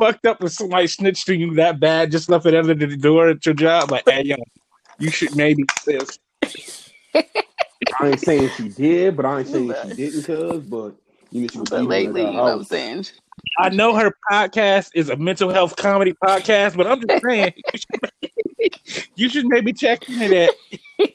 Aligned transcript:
fucked 0.00 0.26
up 0.26 0.42
if 0.42 0.52
somebody 0.52 0.86
snitched 0.86 1.26
to 1.26 1.36
you 1.36 1.54
that 1.54 1.78
bad, 1.78 2.10
just 2.10 2.28
left 2.28 2.46
it 2.46 2.54
under 2.54 2.74
the 2.74 2.96
door 2.96 3.28
at 3.28 3.44
your 3.44 3.54
job? 3.54 3.90
Like, 3.90 4.08
hey, 4.08 4.22
yo, 4.24 4.36
you 4.98 5.10
should 5.10 5.36
maybe 5.36 5.64
this. 5.84 6.18
I 7.14 8.08
ain't 8.08 8.20
saying 8.20 8.50
she 8.56 8.68
did, 8.70 9.16
but 9.16 9.26
I 9.26 9.40
ain't 9.40 9.48
saying 9.48 9.74
she 9.82 9.94
didn't, 9.94 10.22
cuz. 10.24 10.62
But 10.64 10.94
you 11.30 11.42
know, 11.42 11.48
she 11.48 11.58
was 11.58 11.70
But 11.70 11.84
lately, 11.84 12.22
you 12.22 12.32
know 12.32 12.42
what 12.42 12.52
I'm 12.52 12.64
saying? 12.64 13.06
I 13.58 13.68
know 13.68 13.94
her 13.94 14.14
podcast 14.30 14.90
is 14.94 15.08
a 15.08 15.16
mental 15.16 15.50
health 15.50 15.76
comedy 15.76 16.14
podcast, 16.24 16.76
but 16.76 16.86
I'm 16.86 17.06
just 17.06 17.22
saying 17.22 17.52
you 17.56 17.78
should, 17.78 19.08
you 19.14 19.28
should 19.28 19.46
maybe 19.46 19.72
check 19.72 20.08
into 20.08 20.28
that. 20.28 20.54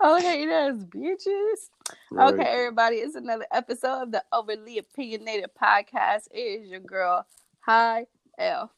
Oh, 0.00 0.20
hey, 0.20 0.46
that's 0.46 0.78
bitches. 0.84 1.70
Right. 2.10 2.32
Okay, 2.32 2.42
everybody, 2.42 2.96
it's 2.96 3.16
another 3.16 3.44
episode 3.52 4.02
of 4.04 4.12
the 4.12 4.24
Overly 4.32 4.78
Opinionated 4.78 5.50
Podcast. 5.60 6.28
It 6.30 6.62
is 6.62 6.68
your 6.70 6.80
girl, 6.80 7.26
Hi 7.60 8.06
L. 8.38 8.72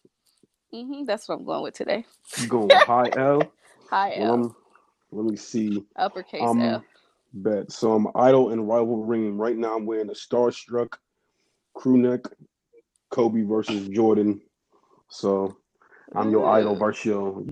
hmm 0.72 1.04
that's 1.04 1.28
what 1.28 1.38
I'm 1.38 1.44
going 1.44 1.62
with 1.62 1.74
today. 1.74 2.04
You 2.38 2.48
going 2.48 2.70
high 2.70 3.10
L? 3.16 3.52
Hi 3.90 4.16
L. 4.16 4.34
I'm, 4.34 4.56
let 5.12 5.26
me 5.26 5.36
see. 5.36 5.84
Uppercase 5.94 6.42
Um, 6.42 6.60
L. 6.60 6.84
bet. 7.32 7.70
So 7.70 7.92
I'm 7.94 8.08
idol 8.16 8.50
and 8.50 8.66
rival 8.66 9.04
ringing 9.04 9.38
right 9.38 9.56
now. 9.56 9.76
I'm 9.76 9.86
wearing 9.86 10.10
a 10.10 10.14
starstruck 10.14 10.94
crew 11.74 11.98
neck, 11.98 12.22
Kobe 13.12 13.42
versus 13.42 13.86
Jordan. 13.90 14.40
So 15.08 15.56
I'm 16.16 16.32
your 16.32 16.50
idol 16.50 16.74
versus 16.74 17.04
your 17.04 17.44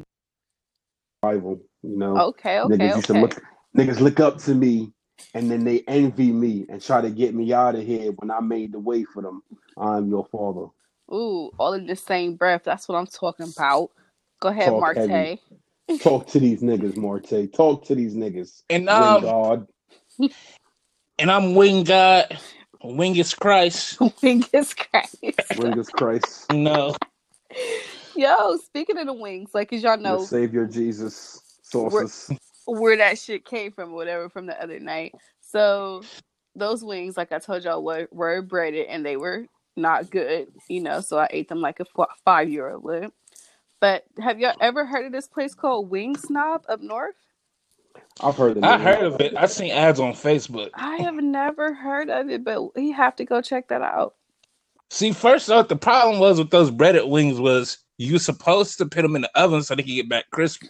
rival. 1.22 1.60
You 1.84 1.96
know, 1.96 2.16
Okay, 2.18 2.58
okay, 2.58 2.74
niggas 2.74 2.96
used 2.96 3.06
to 3.06 3.12
okay. 3.12 3.20
look, 3.22 3.42
niggas 3.76 4.00
look 4.00 4.18
up 4.18 4.38
to 4.38 4.54
me, 4.56 4.92
and 5.34 5.50
then 5.50 5.64
they 5.64 5.82
envy 5.88 6.32
me 6.32 6.66
and 6.68 6.82
try 6.82 7.00
to 7.00 7.10
get 7.10 7.34
me 7.34 7.52
out 7.52 7.74
of 7.76 7.84
here 7.86 8.12
when 8.12 8.30
I 8.30 8.40
made 8.40 8.72
the 8.72 8.78
way 8.80 9.04
for 9.04 9.22
them. 9.22 9.42
I'm 9.76 10.08
your 10.08 10.26
father. 10.26 10.68
Ooh, 11.12 11.50
all 11.58 11.74
in 11.74 11.86
the 11.86 11.96
same 11.96 12.36
breath. 12.36 12.62
That's 12.64 12.88
what 12.88 12.96
I'm 12.96 13.06
talking 13.06 13.52
about. 13.56 13.90
Go 14.40 14.48
ahead, 14.48 14.70
Talk 14.70 14.80
Marte. 14.80 14.96
heavy. 14.96 15.40
Talk 16.00 16.28
to 16.28 16.40
these 16.40 16.62
niggas, 16.62 16.96
Marte. 16.96 17.52
Talk 17.52 17.84
to 17.86 17.94
these 17.94 18.14
niggas. 18.14 18.62
And 18.70 18.88
Wing 18.88 18.92
um, 18.92 19.22
God. 19.22 19.68
and 21.18 21.30
I'm 21.30 21.54
Wing 21.54 21.84
God, 21.84 22.38
Wing 22.82 23.16
is 23.16 23.34
Christ. 23.34 23.98
Wingus 24.22 24.76
Christ. 24.76 25.16
Wingus 25.54 25.92
Christ. 25.92 26.46
No, 26.52 26.94
Yo, 28.16 28.56
speaking 28.58 28.98
of 28.98 29.06
the 29.06 29.12
wings, 29.12 29.50
like, 29.54 29.72
as 29.72 29.82
y'all 29.82 29.96
The 30.02 30.02
know, 30.02 30.18
Savior 30.18 30.66
Jesus. 30.66 31.42
Sauces. 31.62 32.30
Where 32.68 32.96
that 32.98 33.18
shit 33.18 33.44
came 33.44 33.72
from, 33.72 33.92
whatever, 33.92 34.28
from 34.28 34.46
the 34.46 34.62
other 34.62 34.78
night. 34.78 35.14
So 35.40 36.02
those 36.54 36.84
wings, 36.84 37.16
like 37.16 37.32
I 37.32 37.38
told 37.38 37.64
y'all, 37.64 37.82
were, 37.82 38.08
were 38.12 38.42
breaded 38.42 38.86
and 38.86 39.04
they 39.04 39.16
were 39.16 39.46
not 39.76 40.10
good, 40.10 40.48
you 40.68 40.80
know. 40.80 41.00
So 41.00 41.18
I 41.18 41.28
ate 41.30 41.48
them 41.48 41.60
like 41.60 41.80
a 41.80 41.86
five 42.24 42.50
year 42.50 42.70
old 42.70 42.84
would. 42.84 43.10
But 43.80 44.04
have 44.20 44.40
y'all 44.40 44.56
ever 44.60 44.84
heard 44.84 45.06
of 45.06 45.12
this 45.12 45.28
place 45.28 45.54
called 45.54 45.88
Wing 45.88 46.16
Snob 46.16 46.64
up 46.68 46.80
north? 46.80 47.14
I've 48.20 48.36
heard 48.36 48.56
the 48.56 48.66
I 48.66 48.78
heard 48.78 49.04
of 49.04 49.20
it. 49.20 49.34
I've 49.36 49.50
seen 49.52 49.70
ads 49.70 50.00
on 50.00 50.12
Facebook. 50.12 50.70
I 50.74 50.96
have 50.96 51.14
never 51.14 51.72
heard 51.72 52.10
of 52.10 52.28
it, 52.28 52.44
but 52.44 52.70
you 52.76 52.92
have 52.94 53.16
to 53.16 53.24
go 53.24 53.40
check 53.40 53.68
that 53.68 53.82
out. 53.82 54.14
See, 54.90 55.12
first 55.12 55.50
off, 55.50 55.68
the 55.68 55.76
problem 55.76 56.18
was 56.18 56.38
with 56.38 56.50
those 56.50 56.70
breaded 56.70 57.08
wings 57.08 57.38
was 57.38 57.78
you 57.98 58.18
supposed 58.18 58.78
to 58.78 58.86
put 58.86 59.02
them 59.02 59.16
in 59.16 59.22
the 59.22 59.30
oven 59.38 59.62
so 59.62 59.74
they 59.74 59.82
can 59.82 59.94
get 59.94 60.08
back 60.08 60.24
crispy. 60.30 60.68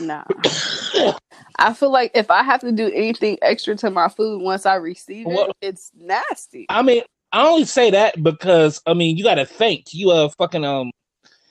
Nah. 0.00 0.24
I 1.58 1.72
feel 1.72 1.90
like 1.90 2.10
if 2.14 2.30
I 2.30 2.42
have 2.42 2.60
to 2.60 2.72
do 2.72 2.90
anything 2.92 3.38
extra 3.42 3.76
to 3.76 3.90
my 3.90 4.08
food 4.08 4.42
once 4.42 4.66
I 4.66 4.74
receive 4.74 5.26
it, 5.26 5.30
Well- 5.30 5.52
it's 5.60 5.90
nasty. 5.96 6.66
I 6.68 6.82
mean, 6.82 7.02
I 7.32 7.46
only 7.46 7.64
say 7.64 7.90
that 7.90 8.22
because 8.22 8.80
I 8.86 8.94
mean 8.94 9.16
you 9.16 9.24
got 9.24 9.36
to 9.36 9.46
think 9.46 9.92
you 9.94 10.10
uh 10.10 10.28
fucking 10.38 10.64
um 10.64 10.90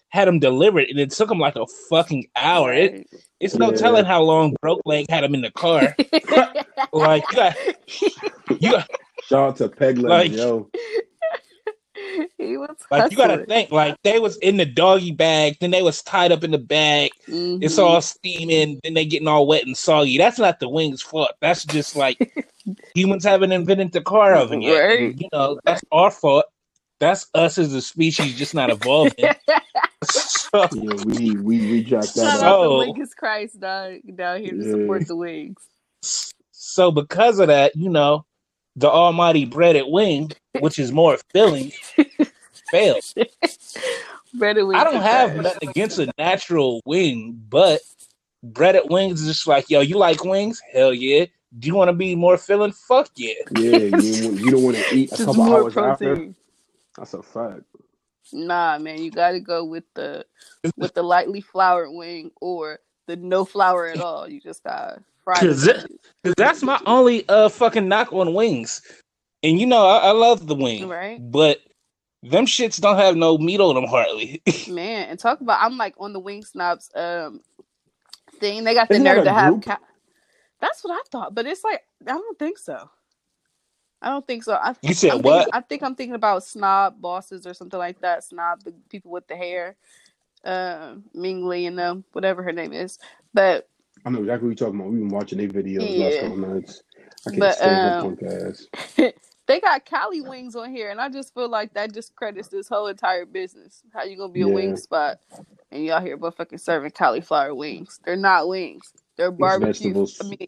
had 0.09 0.27
them 0.27 0.39
delivered 0.39 0.87
and 0.89 0.99
it 0.99 1.09
took 1.09 1.27
them 1.27 1.39
like 1.39 1.55
a 1.55 1.65
fucking 1.89 2.27
hour. 2.35 2.71
It, 2.71 3.07
it's 3.39 3.55
no 3.55 3.71
Yeah. 3.71 3.77
telling 3.77 4.05
how 4.05 4.21
long 4.21 4.55
Broke 4.61 4.81
Leg 4.85 5.07
had 5.09 5.23
them 5.23 5.33
in 5.33 5.41
the 5.41 5.51
car. 5.51 5.95
like 6.93 7.23
you 7.31 7.35
got, 7.35 7.55
you 8.61 8.71
got, 8.71 8.87
Shout 9.23 9.49
out 9.49 9.55
to 9.57 9.69
Peg 9.69 9.97
Leg, 9.97 10.09
Like- 10.09 10.31
yo. 10.31 10.69
he 12.37 12.57
was 12.57 12.69
like 12.91 13.11
you 13.11 13.17
got 13.17 13.27
to 13.27 13.45
think 13.45 13.71
like 13.71 13.95
they 14.03 14.19
was 14.19 14.37
in 14.37 14.57
the 14.57 14.65
doggy 14.65 15.11
bag, 15.11 15.57
then 15.59 15.71
they 15.71 15.81
was 15.81 16.01
tied 16.01 16.31
up 16.31 16.43
in 16.43 16.51
the 16.51 16.57
bag. 16.57 17.11
It's 17.27 17.75
Mhm. 17.75 17.83
all 17.83 18.01
steaming, 18.01 18.79
then 18.83 18.93
they 18.93 19.05
getting 19.05 19.27
all 19.27 19.47
wet 19.47 19.65
and 19.65 19.77
soggy. 19.77 20.17
That's 20.17 20.39
not 20.39 20.59
the 20.59 20.69
wings' 20.69 21.01
fault. 21.01 21.31
That's 21.41 21.65
just 21.65 21.95
like 21.95 22.17
humans 22.95 23.23
haven't 23.23 23.51
invented 23.51 23.91
the 23.91 24.01
car 24.01 24.33
oven 24.35 24.61
yet. 24.61 24.79
Right. 24.79 25.19
You 25.19 25.29
know, 25.33 25.59
that's 25.65 25.81
our 25.91 26.11
fault. 26.11 26.45
That's 26.99 27.27
us 27.33 27.57
as 27.57 27.73
a 27.73 27.81
species 27.81 28.37
just 28.37 28.53
not 28.55 28.69
evolving. 28.69 29.13
so, 30.05 30.67
Yeah, 30.73 30.93
we 31.05 31.35
we 31.35 31.57
we 31.71 31.83
jacked 31.83 32.07
Shout 32.07 32.15
that 32.15 32.39
So- 32.39 32.45
up. 32.81 32.87
out 32.87 32.93
to 32.95 33.01
Wingus 33.01 33.15
Christ 33.17 33.59
down, 33.59 34.01
down 34.15 34.39
here 34.41 34.51
to 34.53 34.63
support 34.71 35.07
the 35.07 35.15
wings. 35.15 35.57
so 36.51 36.91
because 36.91 37.39
of 37.39 37.47
that, 37.47 37.75
you 37.75 37.89
know, 37.89 38.25
the 38.75 38.89
almighty 38.89 39.45
breaded 39.45 39.85
wing, 39.87 40.31
which 40.59 40.79
is 40.79 40.91
more 40.91 41.17
filling, 41.31 41.71
failed. 42.71 43.03
Breaded 44.35 44.65
wings 44.65 44.81
I 44.81 44.83
don't 44.83 45.01
have 45.01 45.33
trash. 45.33 45.43
nothing 45.43 45.69
against 45.69 45.99
a 45.99 46.11
natural 46.17 46.81
wing, 46.85 47.39
but 47.49 47.81
breaded 48.41 48.83
wings 48.89 49.21
is 49.21 49.27
just 49.27 49.47
like, 49.47 49.69
yo, 49.69 49.81
you 49.81 49.97
like 49.97 50.23
wings? 50.23 50.59
Hell 50.73 50.91
yeah. 50.93 51.25
Do 51.59 51.67
you 51.67 51.75
want 51.75 51.89
to 51.89 51.93
be 51.93 52.15
more 52.15 52.37
filling? 52.37 52.71
Fuck 52.71 53.09
yeah. 53.15 53.33
Yeah, 53.55 53.77
you, 53.77 53.91
you 54.33 54.51
don't 54.51 54.63
want 54.63 54.77
to 54.77 54.95
eat 54.95 55.11
a 55.11 55.17
Just 55.17 55.25
couple 55.25 55.43
more 55.43 55.59
hours 55.59 55.77
after. 55.77 56.15
protein. 56.15 56.35
That's 56.97 57.13
a 57.13 57.21
fact. 57.21 57.61
Nah, 58.31 58.79
man, 58.79 59.03
you 59.03 59.11
got 59.11 59.31
to 59.31 59.39
go 59.39 59.63
with 59.65 59.83
the 59.93 60.25
with 60.77 60.95
the 60.95 61.03
lightly 61.03 61.41
floured 61.41 61.91
wing 61.91 62.31
or 62.41 62.79
the 63.05 63.15
no 63.15 63.45
flour 63.45 63.85
at 63.87 64.01
all. 64.01 64.27
You 64.27 64.41
just 64.41 64.63
got 64.63 64.99
fried. 65.23 65.41
Cause 65.41 65.67
it- 65.67 65.85
that's 66.37 66.63
my 66.63 66.79
only 66.85 67.27
uh 67.29 67.49
fucking 67.49 67.87
knock 67.87 68.13
on 68.13 68.33
wings. 68.33 68.81
And 69.43 69.59
you 69.59 69.67
know, 69.67 69.85
I, 69.85 70.09
I 70.09 70.11
love 70.11 70.47
the 70.47 70.55
wing, 70.55 70.89
right, 70.89 71.21
but 71.31 71.59
them 72.23 72.45
shits 72.45 72.79
don't 72.81 72.97
have 72.97 73.15
no 73.15 73.37
meat 73.37 73.59
on 73.61 73.75
them 73.75 73.85
hardly. 73.85 74.41
man. 74.67 75.09
And 75.09 75.19
talk 75.19 75.41
about 75.41 75.61
I'm 75.61 75.77
like 75.77 75.95
on 75.99 76.13
the 76.13 76.19
wing 76.19 76.43
snobs 76.43 76.89
um 76.95 77.41
thing. 78.39 78.63
They 78.63 78.73
got 78.73 78.91
the 78.91 78.95
Isn't 78.95 79.03
nerve 79.03 79.23
to 79.25 79.33
have. 79.33 79.61
Ca- 79.61 79.79
that's 80.61 80.83
what 80.83 80.93
I 80.93 81.01
thought, 81.11 81.35
but 81.35 81.45
it's 81.45 81.63
like 81.63 81.83
I 82.07 82.11
don't 82.13 82.39
think 82.39 82.57
so. 82.57 82.89
I 84.01 84.09
don't 84.09 84.27
think 84.27 84.43
so. 84.43 84.53
I, 84.53 84.75
You 84.83 84.93
said 84.93 85.13
I'm 85.13 85.21
what? 85.23 85.45
Thinking, 85.45 85.49
I 85.53 85.61
think 85.61 85.83
I'm 85.83 85.95
thinking 85.95 86.15
about 86.15 86.43
snob 86.43 87.01
bosses 87.01 87.47
or 87.47 87.53
something 87.53 87.79
like 87.79 88.01
that. 88.01 88.23
Snob, 88.23 88.63
the 88.63 88.73
people 88.89 89.11
with 89.11 89.27
the 89.27 89.35
hair, 89.35 89.77
uh, 90.45 90.95
Ming 91.13 91.47
Lee 91.47 91.65
and 91.67 91.77
them, 91.79 92.05
whatever 92.13 92.43
her 92.43 92.51
name 92.53 92.73
is. 92.73 92.99
But 93.33 93.69
I 94.05 94.09
know 94.11 94.19
exactly 94.19 94.49
what 94.49 94.59
you're 94.59 94.67
talking 94.69 94.79
about. 94.81 94.91
We've 94.91 95.01
been 95.01 95.09
watching 95.09 95.39
their 95.39 95.49
videos 95.49 95.97
last 95.97 96.19
Yeah. 96.19 96.21
couple 96.21 96.37
nights. 96.37 96.83
I 97.27 97.31
can't 97.31 97.51
But, 97.51 97.53
stand 97.53 97.83
her 97.83 97.91
um, 97.99 98.01
punk 98.01 98.21
ass. 98.23 98.67
they 99.47 99.59
got 99.61 99.85
Cali 99.85 100.21
wings 100.21 100.55
on 100.55 100.71
here, 100.71 100.91
and 100.91 101.01
I 101.01 101.09
just 101.09 101.33
feel 101.33 101.49
like 101.49 101.73
that 101.75 101.93
discredits 101.93 102.49
this 102.49 102.69
whole 102.69 102.87
entire 102.87 103.25
business. 103.25 103.83
How 103.93 104.03
you 104.05 104.17
gonna 104.17 104.33
be 104.33 104.41
a 104.41 104.47
Yeah. 104.47 104.49
wing 104.49 104.77
spot 104.77 105.17
and 105.71 105.85
y'all 105.85 106.01
here 106.01 106.17
motherfucking 106.17 106.61
serving 106.61 106.91
cauliflower 106.91 107.55
wings? 107.55 107.99
They're 108.05 108.15
not 108.17 108.47
wings. 108.49 108.93
They're 109.17 109.31
barbecue. 109.31 109.95
vegetables. 109.95 110.21
I 110.21 110.25
mean, 110.25 110.47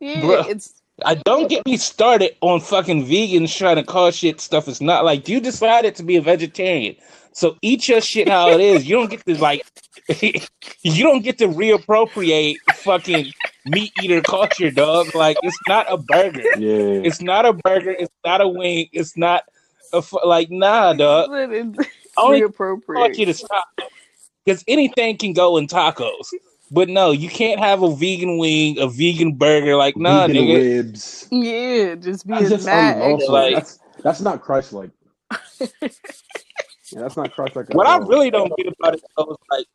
yeah, 0.00 0.38
it's 0.44 0.79
I 1.04 1.14
don't 1.14 1.48
get 1.48 1.64
me 1.66 1.76
started 1.76 2.36
on 2.40 2.60
fucking 2.60 3.06
vegans 3.06 3.56
trying 3.56 3.76
to 3.76 3.82
call 3.82 4.10
shit 4.10 4.40
stuff 4.40 4.68
It's 4.68 4.80
not 4.80 5.04
like 5.04 5.28
you 5.28 5.40
decided 5.40 5.94
to 5.96 6.02
be 6.02 6.16
a 6.16 6.22
vegetarian. 6.22 6.96
So 7.32 7.56
eat 7.62 7.88
your 7.88 8.00
shit 8.00 8.28
how 8.28 8.50
it 8.50 8.60
is. 8.60 8.88
You 8.88 8.96
don't 8.96 9.10
get 9.10 9.24
to 9.26 9.40
like 9.40 9.64
you 10.82 11.02
don't 11.02 11.22
get 11.22 11.38
to 11.38 11.48
reappropriate 11.48 12.56
fucking 12.74 13.32
meat 13.66 13.92
eater 14.02 14.20
culture, 14.20 14.70
dog. 14.70 15.14
Like 15.14 15.36
it's 15.42 15.58
not 15.68 15.86
a 15.90 15.96
burger. 15.96 16.42
Yeah. 16.58 17.02
It's 17.04 17.20
not 17.20 17.46
a 17.46 17.52
burger. 17.52 17.92
It's 17.92 18.12
not 18.24 18.40
a 18.40 18.48
wing. 18.48 18.88
It's 18.92 19.16
not 19.16 19.44
a 19.92 20.02
fu- 20.02 20.20
like 20.24 20.50
nah, 20.50 20.92
dog. 20.92 21.30
it's 21.32 21.88
Only 22.16 22.42
I 22.42 22.48
want 22.88 23.18
you 23.18 23.26
to 23.26 23.34
stop 23.34 23.68
because 24.44 24.64
anything 24.66 25.16
can 25.16 25.32
go 25.32 25.56
in 25.56 25.66
tacos. 25.66 26.32
But 26.70 26.88
no, 26.88 27.10
you 27.10 27.28
can't 27.28 27.58
have 27.58 27.82
a 27.82 27.94
vegan 27.94 28.38
wing, 28.38 28.78
a 28.78 28.86
vegan 28.88 29.34
burger. 29.34 29.76
Like 29.76 29.96
nah, 29.96 30.26
Vegan 30.26 30.44
nigga. 30.44 30.56
ribs. 30.56 31.28
Yeah, 31.30 31.94
just 31.96 32.26
be 32.26 32.32
That's 32.34 32.40
being 32.42 32.50
just 32.50 32.66
mad. 32.66 32.96
unlawful. 32.96 33.32
Like- 33.32 33.54
that's 33.54 33.78
that's 34.02 34.20
not 34.20 34.40
Christ 34.42 34.72
like. 34.72 34.90
yeah, 35.70 35.88
that's 36.92 37.16
not 37.16 37.32
Christ 37.32 37.56
like. 37.56 37.68
What 37.74 37.86
I 37.86 37.98
really 37.98 38.30
don't 38.30 38.52
get 38.56 38.68
about 38.68 38.94
it 38.94 39.02
though 39.16 39.30
is 39.32 39.36
like 39.50 39.66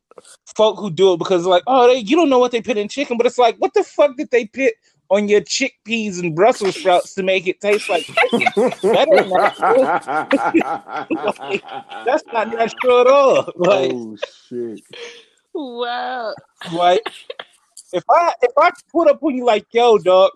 folk 0.55 0.77
who 0.79 0.89
do 0.89 1.13
it 1.13 1.17
because 1.17 1.45
like, 1.45 1.63
oh, 1.67 1.87
they 1.87 1.97
you 1.99 2.15
don't 2.15 2.29
know 2.29 2.39
what 2.39 2.51
they 2.51 2.61
put 2.61 2.77
in 2.77 2.87
chicken, 2.87 3.17
but 3.17 3.25
it's 3.25 3.37
like, 3.37 3.57
what 3.57 3.73
the 3.73 3.83
fuck 3.83 4.15
did 4.15 4.31
they 4.31 4.45
put 4.45 4.73
on 5.09 5.27
your 5.27 5.41
chickpeas 5.41 6.19
and 6.19 6.35
Brussels 6.35 6.75
sprouts 6.75 7.13
to 7.15 7.23
make 7.23 7.45
it 7.47 7.59
taste 7.61 7.89
like? 7.89 8.07
That 8.07 9.07
ain't 9.11 9.29
That's 12.05 12.23
not 12.33 12.49
natural 12.49 13.01
at 13.01 13.07
all. 13.07 13.51
Like, 13.57 13.91
oh 13.93 14.17
shit! 14.49 14.81
Wow. 15.55 16.35
like 16.73 17.01
if 17.93 18.03
I 18.09 18.33
if 18.41 18.51
I 18.57 18.71
put 18.91 19.07
up 19.07 19.23
on 19.23 19.35
you 19.35 19.45
like, 19.45 19.65
yo, 19.71 19.97
dog, 19.97 20.31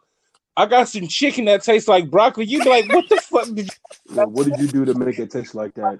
I 0.55 0.65
got 0.65 0.87
some 0.87 1.07
chicken 1.07 1.45
that 1.45 1.63
tastes 1.63 1.89
like 1.89 2.09
broccoli, 2.09 2.45
you'd 2.45 2.63
be 2.63 2.69
like, 2.69 2.85
what 2.93 3.09
the 3.09 3.17
fuck 3.17 3.47
did 3.53 3.67
you 3.67 3.71
Well, 4.15 4.27
what 4.27 4.45
did 4.45 4.59
you 4.59 4.67
do 4.67 4.85
to 4.85 4.93
make 4.93 5.19
it 5.19 5.29
taste 5.29 5.55
like 5.55 5.73
that? 5.75 5.99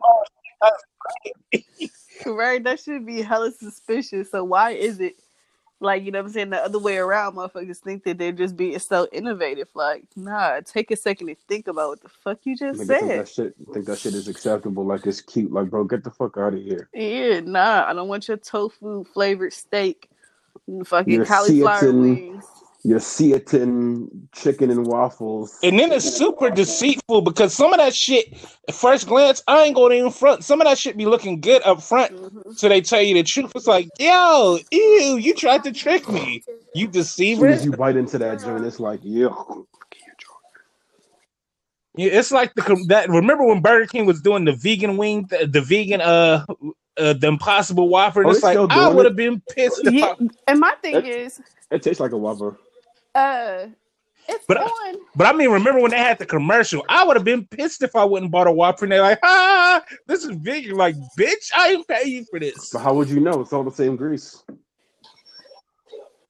right? 2.26 2.64
That 2.64 2.80
should 2.80 3.06
be 3.06 3.22
hella 3.22 3.52
suspicious. 3.52 4.32
So 4.32 4.44
why 4.44 4.72
is 4.72 5.00
it 5.00 5.16
like 5.80 6.04
you 6.04 6.12
know 6.12 6.20
what 6.20 6.28
I'm 6.28 6.32
saying 6.34 6.50
the 6.50 6.64
other 6.64 6.80
way 6.80 6.98
around? 6.98 7.36
Motherfuckers 7.36 7.78
think 7.78 8.04
that 8.04 8.18
they're 8.18 8.32
just 8.32 8.58
being 8.58 8.78
so 8.80 9.08
innovative. 9.12 9.70
Like, 9.74 10.04
nah, 10.16 10.60
take 10.62 10.92
a 10.92 10.96
second 10.96 11.28
to 11.28 11.36
think 11.48 11.68
about 11.68 11.90
what 11.90 12.02
the 12.02 12.10
fuck 12.10 12.40
you 12.44 12.56
just 12.58 12.80
think 12.80 12.90
said. 12.90 13.20
that 13.20 13.30
shit 13.30 13.56
think 13.74 13.86
that 13.86 14.00
shit 14.00 14.14
is 14.14 14.28
acceptable, 14.28 14.86
like 14.86 15.06
it's 15.06 15.22
cute. 15.22 15.52
Like, 15.52 15.70
bro, 15.70 15.84
get 15.86 16.04
the 16.04 16.12
fuck 16.12 16.38
out 16.38 16.54
of 16.54 16.62
here. 16.62 16.90
Yeah, 16.94 17.40
nah, 17.40 17.86
I 17.88 17.94
don't 17.94 18.08
want 18.08 18.28
your 18.28 18.38
tofu 18.38 19.06
flavored 19.06 19.54
steak, 19.54 20.10
and 20.68 20.88
fucking 20.88 21.14
Your 21.14 21.26
cauliflower 21.26 21.94
wings. 21.94 22.46
Your 22.84 23.00
seitan 23.00 24.08
chicken 24.34 24.70
and 24.72 24.88
waffles. 24.88 25.58
And 25.64 25.78
then 25.78 25.92
it's 25.92 26.06
super 26.16 26.50
deceitful 26.50 27.22
because 27.24 27.54
some 27.54 27.74
of 27.74 27.80
that 27.80 27.94
shit, 27.94 28.34
at 28.70 28.74
first 28.74 29.06
glance, 29.08 29.44
I 29.50 29.64
ain't 29.64 29.76
going 29.76 29.98
in 30.00 30.10
front. 30.12 30.46
Some 30.46 30.62
of 30.62 30.66
that 30.68 30.78
shit 30.78 30.96
be 30.96 31.06
looking 31.06 31.42
good 31.42 31.62
up 31.64 31.82
front. 31.84 32.16
Mhm. 32.16 32.58
So 32.58 32.70
they 32.70 32.80
tell 32.80 33.02
you 33.02 33.16
the 33.16 33.24
truth. 33.24 33.52
It's 33.54 33.68
like, 33.68 33.90
yo, 34.00 34.60
ew, 34.72 35.18
you 35.18 35.34
tried 35.36 35.66
to 35.66 35.74
trick 35.74 36.08
me. 36.08 36.42
You 36.74 36.88
As 36.88 36.94
soon 36.94 37.02
deceiver. 37.02 37.48
as 37.48 37.66
you 37.66 37.72
bite 37.74 37.98
into 37.98 38.18
that 38.18 38.40
joint, 38.40 38.64
it's 38.66 38.80
like, 38.80 39.02
yeah. 39.04 39.28
Yeah, 41.98 42.12
it's 42.12 42.32
like 42.32 42.54
the 42.56 42.62
com- 42.62 42.88
that. 42.88 43.10
Remember 43.10 43.44
when 43.46 43.62
Burger 43.62 43.88
King 43.88 44.06
was 44.06 44.22
doing 44.22 44.46
the 44.46 44.54
vegan 44.54 44.96
wing, 44.96 45.28
the, 45.30 45.48
the 45.48 45.60
vegan 45.60 46.00
uh, 46.00 46.46
uh, 46.98 47.14
the 47.14 47.28
Impossible 47.28 47.90
Whopper? 47.90 48.22
And 48.22 48.30
Oh, 48.30 48.34
it's 48.34 48.44
like 48.44 48.54
still 48.54 48.68
I 48.70 48.88
would 48.88 49.06
have 49.06 49.18
been 49.18 49.42
pissed. 49.54 49.82
Yeah, 49.84 50.14
I, 50.20 50.28
and 50.48 50.60
my 50.62 50.74
thing 50.82 50.94
That- 50.94 51.06
is, 51.06 51.42
It 51.72 51.82
tastes 51.84 52.00
like 52.00 52.12
a 52.14 52.18
Whopper. 52.18 52.58
Uh, 53.16 53.68
it's 54.28 54.46
But- 54.46 54.58
on. 54.58 54.96
but 55.16 55.28
I 55.28 55.34
mean, 55.34 55.50
remember 55.50 55.82
when 55.82 55.92
they 55.92 55.98
had 55.98 56.20
the 56.20 56.26
commercial? 56.26 56.84
I 56.90 57.04
would 57.04 57.16
have 57.16 57.26
been 57.26 57.46
pissed 57.48 57.82
if 57.82 57.96
I 57.96 58.04
wouldn't 58.04 58.32
bought 58.32 58.48
a 58.48 58.52
Whopper. 58.52 58.86
And 58.86 58.92
they're 58.92 59.02
like, 59.02 59.20
ah, 59.24 59.84
this 60.08 60.24
is 60.24 60.36
vegan. 60.38 60.76
Like, 60.78 60.96
bitch, 61.18 61.50
I 61.56 61.70
ain't 61.70 61.88
pay 61.88 62.06
you 62.06 62.26
for 62.30 62.40
this. 62.40 62.70
But 62.72 62.80
how 62.80 62.94
would 62.94 63.10
you 63.10 63.20
know? 63.20 63.42
It's 63.42 63.54
all 63.54 63.64
the 63.64 63.72
same 63.72 63.96
grease. 63.96 64.44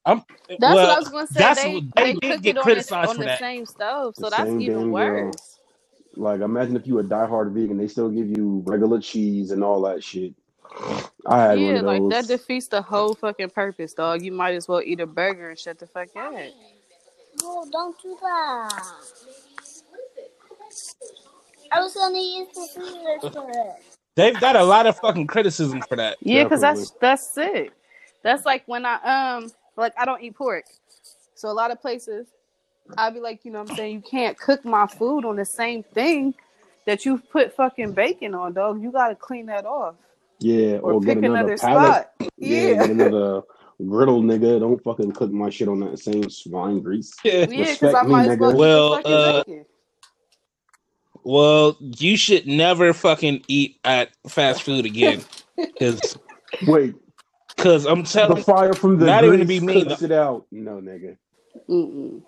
That's 0.06 0.24
Well, 0.60 0.74
what 0.74 0.90
I 0.90 0.98
was 0.98 1.08
gonna 1.08 1.26
say. 1.26 1.38
that's 1.38 1.62
They, 1.62 1.74
what- 1.74 1.84
they, 1.96 2.02
they 2.04 2.12
did 2.14 2.32
cook 2.32 2.42
get 2.42 2.50
it 2.56 2.58
on, 2.58 2.62
criticized 2.64 3.04
the, 3.04 3.10
on 3.10 3.16
for 3.16 3.20
the 3.22 3.26
that. 3.26 3.38
same 3.38 3.66
stove, 3.66 4.14
so 4.16 4.24
The 4.24 4.30
that's 4.30 4.50
even 4.50 4.90
worse. 4.90 5.32
girl. 6.16 6.24
Like, 6.24 6.40
imagine 6.40 6.74
if 6.76 6.86
you 6.86 6.98
a 6.98 7.04
diehard 7.04 7.52
vegan, 7.52 7.76
they 7.78 7.86
still 7.86 8.08
give 8.08 8.28
you 8.28 8.62
regular 8.66 9.00
cheese 9.00 9.52
and 9.52 9.62
all 9.62 9.82
that 9.82 10.02
shit. 10.02 10.34
I 11.26 11.40
had 11.40 11.50
one 11.50 11.58
Yeah, 11.58 11.74
of 11.76 11.82
like 11.84 12.02
that 12.10 12.26
defeats 12.26 12.66
the 12.68 12.82
whole 12.82 13.14
fucking 13.14 13.50
purpose, 13.50 13.94
dog. 13.94 14.22
You 14.22 14.32
might 14.32 14.54
as 14.54 14.66
well 14.66 14.82
eat 14.84 15.00
a 15.00 15.06
burger 15.06 15.50
and 15.50 15.58
shut 15.58 15.78
the 15.78 15.86
fuck 15.86 16.08
up. 16.16 16.32
No, 17.42 17.64
don't 17.70 18.00
do 18.02 18.16
that. 18.20 18.82
I 21.72 21.80
was 21.80 21.94
gonna 21.94 22.18
use 22.18 22.48
the 22.54 22.66
scissors 22.66 23.32
for 23.34 23.50
it. 23.50 23.82
They've 24.16 24.38
got 24.40 24.56
a 24.56 24.64
lot 24.64 24.86
of 24.86 24.98
fucking 24.98 25.26
criticism 25.26 25.82
for 25.82 25.96
that. 25.96 26.18
Yeah, 26.20 26.44
because 26.44 26.60
that's 26.60 26.90
that's 27.00 27.32
sick. 27.32 27.72
That's 28.22 28.44
like 28.44 28.64
when 28.66 28.84
I 28.84 29.36
um 29.36 29.50
like 29.76 29.92
I 29.98 30.04
don't 30.04 30.22
eat 30.22 30.34
pork, 30.34 30.64
so 31.34 31.48
a 31.48 31.52
lot 31.52 31.70
of 31.70 31.80
places 31.80 32.26
I'd 32.98 33.14
be 33.14 33.20
like, 33.20 33.44
you 33.44 33.52
know, 33.52 33.60
what 33.60 33.70
I'm 33.70 33.76
saying 33.76 33.94
you 33.94 34.02
can't 34.02 34.38
cook 34.38 34.64
my 34.64 34.86
food 34.86 35.24
on 35.24 35.36
the 35.36 35.44
same 35.44 35.82
thing 35.82 36.34
that 36.86 37.04
you 37.04 37.18
put 37.18 37.54
fucking 37.54 37.92
bacon 37.92 38.34
on, 38.34 38.52
dog. 38.52 38.82
You 38.82 38.90
gotta 38.90 39.14
clean 39.14 39.46
that 39.46 39.64
off 39.64 39.94
yeah, 40.40 40.78
or, 40.78 40.94
or, 40.94 41.00
get 41.00 41.16
pick 41.16 41.24
another 41.24 41.52
another 41.54 41.58
pallet. 41.58 42.06
spot. 42.18 42.30
Yeah, 42.38 42.58
Yeah, 42.60 42.74
get 42.74 42.90
another 42.90 43.42
griddle, 43.86 44.22
nigga. 44.22 44.60
Don't 44.60 44.82
fucking 44.82 45.12
cook 45.12 45.30
my 45.30 45.50
shit 45.50 45.68
on 45.68 45.80
that 45.80 45.98
same 45.98 46.28
swine 46.30 46.80
grease. 46.80 47.14
Yeah. 47.24 47.32
yeah, 47.32 47.46
because 47.46 47.68
Respect 47.82 47.96
I 47.96 48.02
me, 48.02 48.12
might 48.12 48.28
as 48.28 48.38
well 48.38 48.52
nigga. 48.52 48.56
Well, 48.56 49.02
uh. 49.04 49.44
Well, 51.22 51.76
you 51.80 52.16
should 52.16 52.46
never 52.46 52.92
fucking 52.92 53.44
eat 53.46 53.78
at 53.84 54.10
fast 54.28 54.62
food 54.62 54.86
again. 54.86 55.22
Because 55.56 56.18
Wait, 56.66 56.94
cause 57.58 57.84
I'm 57.84 58.02
telling 58.02 58.36
the 58.36 58.42
fire 58.42 58.72
from 58.72 58.98
the 58.98 59.04
Not 59.04 59.24
even 59.24 59.40
to 59.40 59.44
be 59.44 59.60
me, 59.60 59.84
cooks 59.84 60.00
it 60.00 60.10
out. 60.10 60.46
No, 60.50 60.80
nigga. 60.80 61.18
Mm-mm. 61.68 62.22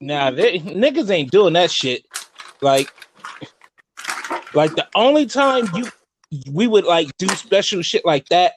Nah, 0.00 0.32
they, 0.32 0.58
niggas 0.58 1.10
ain't 1.10 1.30
doing 1.30 1.52
that 1.52 1.70
shit. 1.70 2.04
Like, 2.60 2.92
like 4.52 4.74
the 4.74 4.88
only 4.96 5.26
time 5.26 5.68
you 5.76 5.88
we 6.50 6.66
would 6.66 6.84
like 6.84 7.16
do 7.18 7.28
special 7.28 7.82
shit 7.82 8.04
like 8.04 8.28
that 8.30 8.54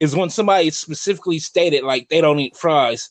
is 0.00 0.16
when 0.16 0.30
somebody 0.30 0.70
specifically 0.70 1.38
stated 1.38 1.84
like 1.84 2.08
they 2.08 2.20
don't 2.20 2.40
eat 2.40 2.56
fries, 2.56 3.10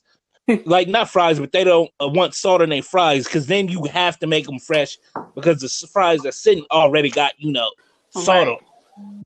like 0.65 0.87
not 0.87 1.09
fries, 1.09 1.39
but 1.39 1.51
they 1.51 1.63
don't 1.63 1.91
uh, 2.01 2.07
want 2.07 2.35
salt 2.35 2.61
in 2.61 2.69
their 2.69 2.83
fries 2.83 3.25
because 3.25 3.47
then 3.47 3.67
you 3.67 3.83
have 3.85 4.19
to 4.19 4.27
make 4.27 4.45
them 4.45 4.59
fresh 4.59 4.97
because 5.35 5.59
the 5.61 5.87
fries 5.87 6.23
that's 6.23 6.41
sitting 6.41 6.65
already 6.71 7.09
got 7.11 7.33
you 7.39 7.51
know 7.51 7.71
salt 8.11 8.47
Right. 8.47 8.49
on. 8.49 8.59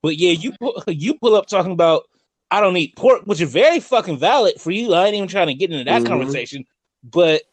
But 0.03 0.17
yeah, 0.17 0.31
you 0.31 0.53
pu- 0.61 0.73
you 0.87 1.15
pull 1.15 1.35
up 1.35 1.47
talking 1.47 1.73
about 1.73 2.03
I 2.51 2.61
don't 2.61 2.77
eat 2.77 2.95
pork, 2.97 3.23
which 3.25 3.41
is 3.41 3.51
very 3.51 3.79
fucking 3.79 4.19
valid 4.19 4.59
for 4.61 4.71
you. 4.71 4.93
I 4.93 5.07
ain't 5.07 5.15
even 5.15 5.27
trying 5.29 5.47
to 5.47 5.53
get 5.55 5.71
into 5.71 5.85
that 5.85 6.03
Mhm. 6.03 6.05
conversation, 6.05 6.65
but 7.03 7.43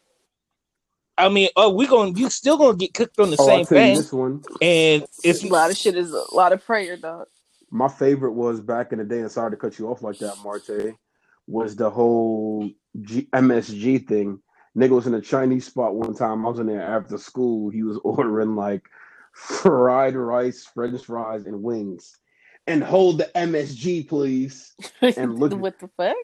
I 1.17 1.29
mean, 1.29 1.49
oh, 1.57 1.71
we 1.71 1.87
going 1.87 2.15
to 2.15 2.21
you 2.21 2.29
still 2.29 2.57
gonna 2.57 2.77
get 2.77 2.93
cooked 2.95 3.19
on 3.19 3.31
the 3.31 3.37
Oh, 3.39 3.45
same 3.45 3.65
thing, 3.65 3.95
this 3.95 4.13
one. 4.13 4.43
and 4.61 5.05
it's 5.23 5.43
a 5.43 5.47
lot 5.47 5.71
of 5.71 5.77
shit 5.77 5.97
is 5.97 6.13
a 6.13 6.25
lot 6.33 6.53
of 6.53 6.65
prayer, 6.65 6.97
dog. 6.97 7.27
My 7.69 7.87
favorite 7.87 8.31
was 8.33 8.61
back 8.61 8.91
in 8.93 8.99
the 8.99 9.03
day, 9.05 9.19
and 9.19 9.31
sorry 9.31 9.51
to 9.51 9.57
cut 9.57 9.77
you 9.77 9.89
off 9.89 10.01
like 10.01 10.19
that, 10.19 10.35
Marte, 10.43 10.95
was 11.47 11.75
the 11.75 11.89
whole 11.89 12.69
G- 13.01 13.27
MSG 13.33 14.07
thing. 14.07 14.39
Nigga 14.77 14.89
was 14.91 15.07
in 15.07 15.13
a 15.15 15.21
Chinese 15.21 15.65
spot 15.65 15.95
one 15.95 16.13
time. 16.13 16.45
I 16.45 16.49
was 16.49 16.59
in 16.59 16.67
there 16.67 16.81
after 16.81 17.17
school. 17.17 17.69
He 17.69 17.83
was 17.83 17.97
ordering 18.03 18.55
like 18.55 18.83
fried 19.33 20.15
rice, 20.15 20.65
french 20.73 21.03
fries, 21.05 21.45
and 21.45 21.61
wings. 21.61 22.17
And 22.67 22.83
hold 22.83 23.17
the 23.19 23.29
MSG, 23.35 24.07
please. 24.07 24.73
And 25.01 25.39
look- 25.39 25.53
what 25.59 25.79
the 25.79 25.89
fuck? 25.97 26.15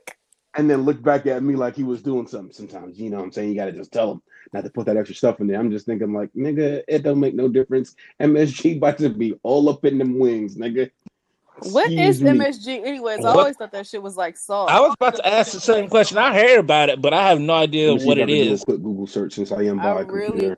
And 0.56 0.70
then 0.70 0.84
look 0.84 1.02
back 1.02 1.26
at 1.26 1.42
me 1.42 1.56
like 1.56 1.76
he 1.76 1.84
was 1.84 2.04
doing 2.04 2.28
something 2.28 2.54
sometimes. 2.54 3.00
You 3.00 3.10
know 3.10 3.18
what 3.18 3.24
I'm 3.24 3.32
saying? 3.32 3.50
You 3.50 3.56
got 3.56 3.66
to 3.66 3.72
just 3.72 3.92
tell 3.92 4.12
him 4.12 4.22
not 4.54 4.64
to 4.64 4.70
put 4.70 4.86
that 4.86 4.98
extra 4.98 5.16
stuff 5.16 5.40
in 5.42 5.48
there. 5.48 5.60
I'm 5.60 5.72
just 5.72 5.88
thinking, 5.88 6.14
like, 6.14 6.30
nigga, 6.34 6.84
it 6.88 7.02
don't 7.02 7.20
make 7.20 7.34
no 7.34 7.48
difference. 7.48 7.96
MSG 8.22 8.78
about 8.78 9.00
to 9.00 9.10
be 9.10 9.34
all 9.42 9.68
up 9.68 9.84
in 9.84 9.98
them 9.98 10.20
wings, 10.20 10.56
nigga. 10.56 10.92
What 11.72 11.92
is 11.98 12.22
Excuse 12.22 12.22
me. 12.22 12.30
MSG, 12.32 12.86
anyways? 12.86 13.26
I 13.26 13.34
What? 13.34 13.38
always 13.40 13.58
thought 13.58 13.72
that 13.72 13.88
shit 13.88 14.02
was 14.04 14.18
like 14.18 14.38
salt. 14.38 14.70
I 14.70 14.80
was 14.82 14.94
about 15.00 15.16
to 15.16 15.28
ask 15.28 15.52
the 15.54 15.60
same 15.60 15.90
question. 15.90 16.18
I 16.18 16.34
heard 16.34 16.60
about 16.60 16.90
it, 16.90 17.02
but 17.02 17.14
I 17.14 17.30
have 17.30 17.40
no 17.40 17.54
idea 17.54 17.92
Let 17.92 17.94
me 17.96 18.00
see 18.00 18.08
what 18.08 18.18
it 18.20 18.30
is. 18.30 18.30
I 18.30 18.32
it 18.32 18.38
can 18.38 18.46
do 18.48 18.50
a 18.50 18.54
is. 18.54 18.64
quick 18.66 18.84
Google 18.84 19.08
search 19.08 19.34
since 19.34 19.52
I 19.52 19.64
am 19.64 19.78
by 19.78 19.84
I 19.84 20.02
a 20.02 20.06
really 20.06 20.32
computer. 20.32 20.58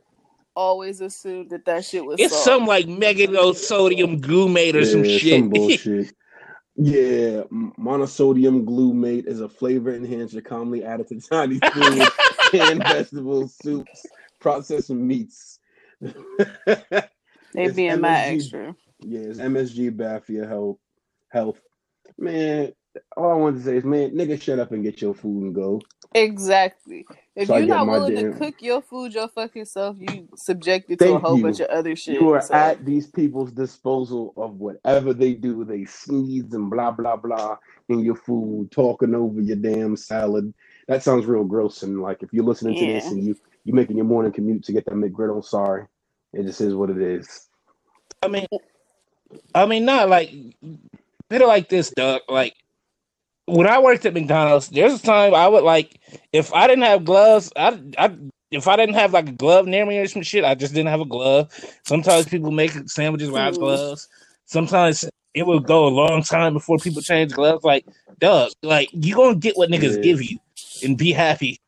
always 0.56 1.02
assumed 1.02 1.50
that 1.52 1.66
that 1.66 1.86
shit 1.86 2.06
was 2.06 2.20
It's 2.20 2.34
salt. 2.34 2.44
some 2.44 2.66
like 2.66 2.86
meganosodium 2.88 4.22
glutamate 4.22 4.76
or 4.76 4.86
some 4.86 5.04
shit. 5.04 5.42
some 5.42 5.50
bullshit. 5.50 6.14
Yeah, 6.78 7.44
monosodium 7.52 8.66
glutamate 8.66 9.28
is 9.28 9.40
a 9.42 9.48
flavor 9.48 9.94
enhancer 9.96 10.42
commonly 10.42 10.84
added 10.84 11.08
to 11.08 11.22
Chinese 11.22 11.60
food, 11.74 12.10
canned 12.52 12.84
vegetables, 12.84 13.56
soups, 13.62 14.06
processed 14.42 14.90
meats. 14.90 15.60
they 16.02 16.14
It's 17.56 17.76
being 17.76 18.02
mad 18.02 18.28
MSG. 18.28 18.36
extra. 18.36 18.76
Yeah, 19.00 19.22
it's 19.22 19.40
MSG 19.40 19.96
bad 19.96 20.26
for 20.26 20.34
your 20.34 20.48
health. 20.48 20.78
Health, 21.36 21.60
man. 22.18 22.72
All 23.18 23.30
I 23.30 23.36
want 23.36 23.58
to 23.58 23.62
say 23.64 23.76
is, 23.76 23.84
man, 23.84 24.12
nigga, 24.12 24.42
shut 24.42 24.58
up 24.58 24.72
and 24.72 24.82
get 24.82 25.02
your 25.02 25.14
food 25.14 25.44
and 25.44 25.54
go. 25.54 25.82
Exactly. 26.14 27.06
If 27.36 27.50
So 27.50 27.58
you're 27.58 27.68
not 27.68 27.88
willing 27.88 28.16
damn- 28.16 28.32
to 28.32 28.40
cook 28.40 28.62
your 28.62 28.82
food 28.82 29.14
your 29.14 29.28
fucking 29.28 29.66
self, 29.66 29.98
you 30.00 30.30
subjected 30.38 30.98
to 31.00 31.16
a 31.16 31.20
whole 31.20 31.36
you. 31.36 31.44
bunch 31.44 31.60
of 31.60 31.68
other 31.68 31.94
shit. 31.98 32.22
You 32.22 32.30
are 32.30 32.40
so- 32.42 32.54
at 32.54 32.86
these 32.86 33.08
people's 33.08 33.52
disposal 33.52 34.34
of 34.38 34.62
whatever 34.62 35.14
they 35.14 35.34
do. 35.34 35.66
They 35.66 35.84
sneeze 35.84 36.54
and 36.54 36.70
blah 36.70 36.92
blah 36.92 37.18
blah 37.18 37.58
in 37.90 38.00
your 38.00 38.16
food, 38.16 38.72
talking 38.72 39.14
over 39.14 39.42
your 39.42 39.58
damn 39.58 39.98
salad. 39.98 40.54
That 40.88 41.04
sounds 41.04 41.26
real 41.26 41.44
gross. 41.44 41.84
And 41.84 42.02
like, 42.02 42.24
if 42.24 42.32
you're 42.32 42.46
listening 42.46 42.80
to 42.80 42.86
this 42.94 43.08
and 43.12 43.22
you 43.22 43.36
you 43.66 43.74
making 43.74 43.98
your 43.98 44.06
morning 44.06 44.32
commute 44.32 44.64
to 44.64 44.72
get 44.72 44.86
that 44.86 44.94
McGriddle, 44.94 45.44
sorry, 45.44 45.86
it 46.32 46.44
just 46.44 46.62
is 46.62 46.74
what 46.76 46.90
it 46.90 47.02
is. 47.02 47.50
I 48.24 48.30
mean, 48.30 48.48
I 49.54 49.66
mean, 49.66 49.84
not 49.84 50.08
like 50.08 50.32
put 51.30 51.42
it 51.42 51.48
like 51.48 51.70
this, 51.70 51.92
Doug. 51.92 52.22
Like 52.30 52.56
when 53.48 53.68
I 53.68 53.80
worked 53.80 54.06
at 54.06 54.14
McDonald's, 54.14 54.70
there's 54.70 54.94
a 54.96 55.04
time 55.04 55.36
I 55.36 55.48
would 55.48 55.64
like 55.64 56.00
if 56.34 56.54
I 56.54 56.68
didn't 56.68 56.86
have 56.86 57.06
gloves, 57.06 57.52
I, 57.56 57.80
I 57.98 58.16
if 58.52 58.68
I 58.68 58.76
didn't 58.78 58.96
have 58.96 59.14
like 59.14 59.30
a 59.30 59.34
glove 59.34 59.68
near 59.68 59.86
me 59.86 60.00
or 60.00 60.08
some 60.08 60.24
shit, 60.24 60.46
I 60.46 60.56
just 60.56 60.74
didn't 60.74 60.90
have 60.90 61.02
a 61.02 61.06
glove. 61.06 61.52
Sometimes 61.86 62.28
people 62.28 62.52
make 62.52 62.72
sandwiches 62.90 63.30
without 63.30 63.56
Mhm. 63.56 63.60
gloves. 63.60 64.08
Sometimes 64.46 65.06
it 65.34 65.46
would 65.46 65.66
go 65.66 65.88
a 65.88 65.90
long 65.90 66.24
time 66.24 66.54
before 66.54 66.78
people 66.80 67.02
change 67.02 67.34
gloves. 67.34 67.64
Like, 67.64 67.86
Doug, 68.20 68.52
like 68.64 68.90
you 68.94 69.16
gonna 69.16 69.36
get 69.36 69.58
what 69.58 69.70
niggas 69.70 69.96
Yeah. 69.98 70.02
give 70.02 70.22
you 70.24 70.40
and 70.84 70.98
be 70.98 71.12
happy. 71.12 71.60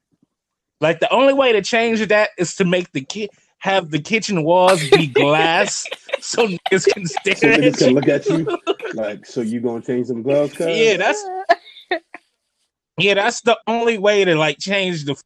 Like 0.81 0.99
the 0.99 1.11
only 1.11 1.33
way 1.33 1.53
to 1.53 1.61
change 1.61 2.05
that 2.07 2.29
is 2.37 2.55
to 2.57 2.65
make 2.65 2.91
the 2.91 3.01
kid 3.01 3.31
have 3.59 3.89
the 3.91 3.99
kitchen 3.99 4.43
walls 4.43 4.87
be 4.87 5.07
glass 5.07 5.87
so 6.21 6.47
niggas 6.47 6.87
can 6.87 7.05
stare 7.07 7.35
So 7.35 7.47
niggas 7.47 7.77
can 7.79 7.93
look 7.95 8.07
at 8.07 8.29
you 8.29 8.47
like, 8.95 9.25
so 9.25 9.41
you 9.41 9.59
gonna 9.59 9.81
change 9.81 10.07
some 10.07 10.21
gloves? 10.21 10.53
cuz? 10.53 10.67
Yeah, 10.77 10.97
that's 10.97 11.23
yeah, 12.97 13.13
that's 13.13 13.41
the 13.41 13.57
only 13.67 13.97
way 13.97 14.25
to 14.25 14.35
like 14.35 14.57
change 14.59 15.05
the 15.05 15.21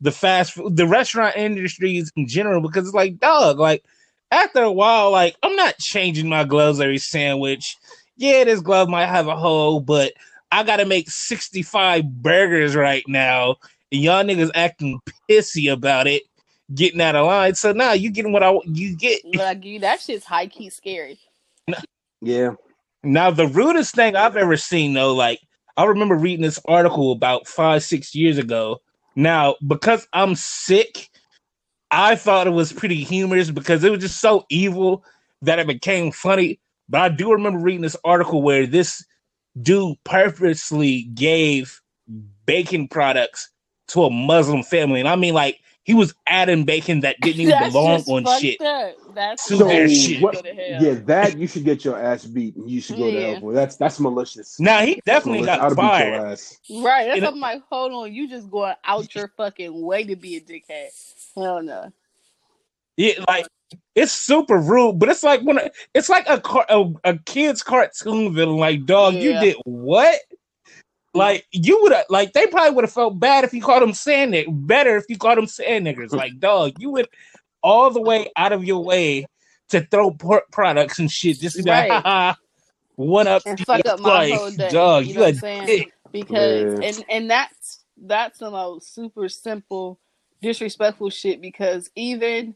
the 0.00 0.12
fast 0.12 0.52
food, 0.52 0.76
the 0.76 0.86
restaurant 0.86 1.36
industries 1.36 2.12
in 2.16 2.28
general, 2.28 2.60
because 2.60 2.86
it's 2.86 2.94
like, 2.94 3.18
dog, 3.18 3.58
like 3.58 3.84
after 4.30 4.62
a 4.62 4.72
while, 4.72 5.10
like 5.10 5.36
I'm 5.42 5.56
not 5.56 5.78
changing 5.78 6.28
my 6.28 6.44
gloves 6.44 6.80
every 6.80 6.98
sandwich. 6.98 7.76
yeah, 8.16 8.44
this 8.44 8.60
glove 8.60 8.88
might 8.88 9.06
have 9.06 9.28
a 9.28 9.36
hole, 9.36 9.80
but 9.80 10.12
I 10.52 10.62
gotta 10.62 10.84
make 10.84 11.10
65 11.10 12.22
burgers 12.22 12.76
right 12.76 13.04
now, 13.08 13.56
and 13.90 14.00
y'all 14.00 14.24
niggas 14.24 14.50
acting 14.54 15.00
pissy 15.28 15.72
about 15.72 16.06
it, 16.06 16.22
getting 16.74 17.00
out 17.00 17.16
of 17.16 17.26
line. 17.26 17.54
So 17.54 17.72
now 17.72 17.92
you 17.92 18.10
getting 18.10 18.32
what 18.32 18.42
I 18.42 18.58
you 18.64 18.96
get. 18.96 19.22
Like 19.24 19.64
you, 19.64 19.80
that 19.80 20.00
shit's 20.00 20.24
high 20.24 20.46
key 20.46 20.70
scary. 20.70 21.18
Yeah. 22.22 22.52
Now 23.06 23.30
the 23.30 23.46
rudest 23.46 23.94
thing 23.94 24.16
I've 24.16 24.36
ever 24.36 24.56
seen 24.56 24.94
though, 24.94 25.14
like 25.14 25.40
I 25.76 25.84
remember 25.84 26.16
reading 26.16 26.42
this 26.42 26.60
article 26.66 27.12
about 27.12 27.46
five, 27.46 27.82
six 27.82 28.14
years 28.14 28.38
ago. 28.38 28.80
Now, 29.14 29.56
because 29.66 30.06
I'm 30.12 30.34
sick, 30.34 31.08
I 31.90 32.16
thought 32.16 32.46
it 32.46 32.50
was 32.50 32.72
pretty 32.72 33.04
humorous 33.04 33.50
because 33.50 33.84
it 33.84 33.90
was 33.90 34.00
just 34.00 34.20
so 34.20 34.44
evil 34.50 35.04
that 35.42 35.58
it 35.58 35.66
became 35.66 36.12
funny. 36.12 36.60
But 36.88 37.00
I 37.00 37.08
do 37.08 37.32
remember 37.32 37.60
reading 37.60 37.82
this 37.82 37.96
article 38.04 38.42
where 38.42 38.66
this 38.66 39.04
dude 39.62 39.96
purposely 40.04 41.02
gave 41.14 41.80
bacon 42.44 42.88
products 42.88 43.50
to 43.88 44.04
a 44.04 44.10
Muslim 44.10 44.62
family. 44.62 45.00
And 45.00 45.08
I 45.08 45.16
mean 45.16 45.34
like 45.34 45.60
he 45.86 45.94
was 45.94 46.12
adding 46.26 46.64
bacon 46.64 46.98
that 47.00 47.14
didn't 47.20 47.42
even 47.42 47.50
That's 47.60 47.72
belong 47.72 47.98
just 47.98 48.10
on 48.10 48.40
shit. 48.40 48.60
up. 48.60 48.94
That's 49.14 49.46
To 49.46 49.56
So 49.56 49.86
shit. 49.86 50.20
what? 50.20 50.34
Go 50.34 50.42
to 50.42 50.52
hell. 50.52 50.82
Yeah, 50.82 50.94
that 51.06 51.38
you 51.38 51.46
should 51.46 51.64
get 51.64 51.84
your 51.84 51.96
ass 51.96 52.24
beat, 52.24 52.56
and 52.56 52.68
you 52.68 52.80
should 52.80 52.96
go 52.96 53.08
to 53.08 53.20
hell 53.20 53.40
for. 53.40 53.52
That's 53.52 53.76
that's 53.76 54.00
malicious. 54.00 54.58
Now 54.58 54.80
he 54.80 55.00
definitely 55.06 55.42
malicious. 55.42 55.56
got 55.60 55.64
I'd 55.64 55.76
beat 55.76 55.76
fired. 55.76 56.22
Right. 56.84 57.04
That's 57.06 57.14
You 57.16 57.20
know- 57.20 57.28
I'm 57.28 57.38
like, 57.40 57.62
hold 57.70 57.92
on, 57.92 58.12
you 58.12 58.28
just 58.28 58.50
going 58.50 58.74
out 58.84 59.14
your 59.14 59.28
fucking 59.36 59.80
way 59.80 60.02
to 60.04 60.16
be 60.16 60.36
a 60.36 60.40
dickhead. 60.40 60.88
Hell 61.36 61.62
no. 61.62 61.92
Yeah, 62.96 63.12
like 63.28 63.46
it's 63.94 64.10
super 64.12 64.58
rude, 64.58 64.98
but 64.98 65.08
it's 65.08 65.22
like 65.22 65.40
when 65.42 65.58
a- 65.58 65.70
it's 65.94 66.08
like 66.08 66.24
a 66.28 66.40
car, 66.40 66.66
a, 66.68 66.84
a 67.04 67.18
kid's 67.18 67.62
cartoon 67.62 68.34
villain. 68.34 68.56
Like, 68.56 68.86
dog, 68.86 69.14
you 69.14 69.38
did 69.38 69.56
what? 69.64 70.18
Like 71.16 71.46
you 71.52 71.80
would 71.82 71.92
have, 71.92 72.06
like 72.10 72.32
they 72.32 72.46
probably 72.46 72.74
would 72.74 72.84
have 72.84 72.92
felt 72.92 73.18
bad 73.18 73.44
if 73.44 73.52
you 73.52 73.62
called 73.62 73.82
them 73.82 73.92
sand 73.94 74.34
niggers. 74.34 74.66
Better 74.66 74.96
if 74.96 75.04
you 75.08 75.16
called 75.18 75.38
them 75.38 75.46
sand 75.46 75.86
niggers. 75.86 76.12
Like, 76.12 76.38
dog, 76.38 76.74
you 76.78 76.90
went 76.90 77.08
all 77.62 77.90
the 77.90 78.00
way 78.00 78.30
out 78.36 78.52
of 78.52 78.64
your 78.64 78.84
way 78.84 79.26
to 79.70 79.80
throw 79.90 80.10
pork 80.10 80.44
products 80.52 80.98
and 80.98 81.10
shit. 81.10 81.38
Just 81.40 81.56
to 81.56 81.62
like, 81.66 81.90
Right. 81.90 81.92
"Ha, 81.92 82.00
ha, 82.04 82.36
one 82.96 83.26
up, 83.26 83.42
And 83.46 83.58
fuck 83.66 83.86
up 83.86 84.00
my 84.00 84.10
like, 84.10 84.34
whole 84.34 84.50
day. 84.50 84.70
dog. 84.70 85.04
you 85.06 85.14
You, 85.14 85.14
know 85.14 85.20
what 85.22 85.26
a 85.26 85.28
I'm 85.30 85.34
saying? 85.36 85.66
dick. 85.66 85.92
Because 86.12 86.80
Yeah. 86.80 86.88
and 86.88 87.04
and 87.10 87.30
that's 87.30 87.84
that's 88.00 88.38
the 88.38 88.50
most 88.50 88.94
super 88.94 89.28
simple 89.28 89.98
disrespectful 90.42 91.10
shit 91.10 91.40
because 91.40 91.90
even 91.96 92.54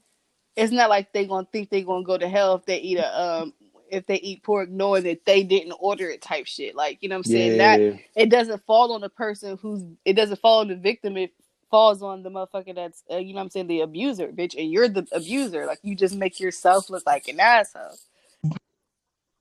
it's 0.56 0.72
not 0.72 0.90
like 0.90 1.12
they 1.12 1.26
gonna 1.26 1.46
think 1.50 1.70
they 1.70 1.82
gonna 1.82 2.04
go 2.04 2.18
to 2.18 2.28
hell 2.28 2.54
if 2.56 2.64
they 2.66 2.78
eat 2.78 2.98
a 2.98 3.20
um 3.20 3.54
if 3.92 4.06
they 4.06 4.16
eat 4.16 4.42
pork 4.44 4.70
knowing 4.70 5.04
that 5.04 5.24
they 5.26 5.42
didn't 5.42 5.74
order 5.80 6.08
it 6.10 6.22
type 6.22 6.46
shit. 6.46 6.74
Like, 6.76 6.98
you 7.02 7.08
know 7.08 7.16
what 7.16 7.20
I'm 7.20 7.24
saying? 7.24 7.56
That 7.58 7.82
it 8.16 8.30
doesn't 8.30 8.64
fall 8.66 8.92
on 8.92 9.00
the 9.00 9.08
person 9.08 9.58
who's 9.60 9.84
it 10.04 10.14
doesn't 10.14 10.40
fall 10.40 10.60
on 10.60 10.68
the 10.68 10.76
victim 10.76 11.16
it 11.16 11.32
falls 11.70 12.02
on 12.02 12.22
the 12.22 12.30
motherfucker 12.30 12.74
that's 12.74 13.02
uh, 13.10 13.16
you 13.16 13.32
know 13.32 13.38
what 13.38 13.44
i'm 13.44 13.50
saying 13.50 13.66
the 13.68 13.80
abuser 13.80 14.28
bitch 14.28 14.60
and 14.60 14.70
you're 14.72 14.88
the 14.88 15.06
abuser 15.12 15.66
like 15.66 15.78
you 15.82 15.94
just 15.94 16.16
make 16.16 16.40
yourself 16.40 16.90
look 16.90 17.04
like 17.06 17.28
an 17.28 17.40
asshole 17.40 17.98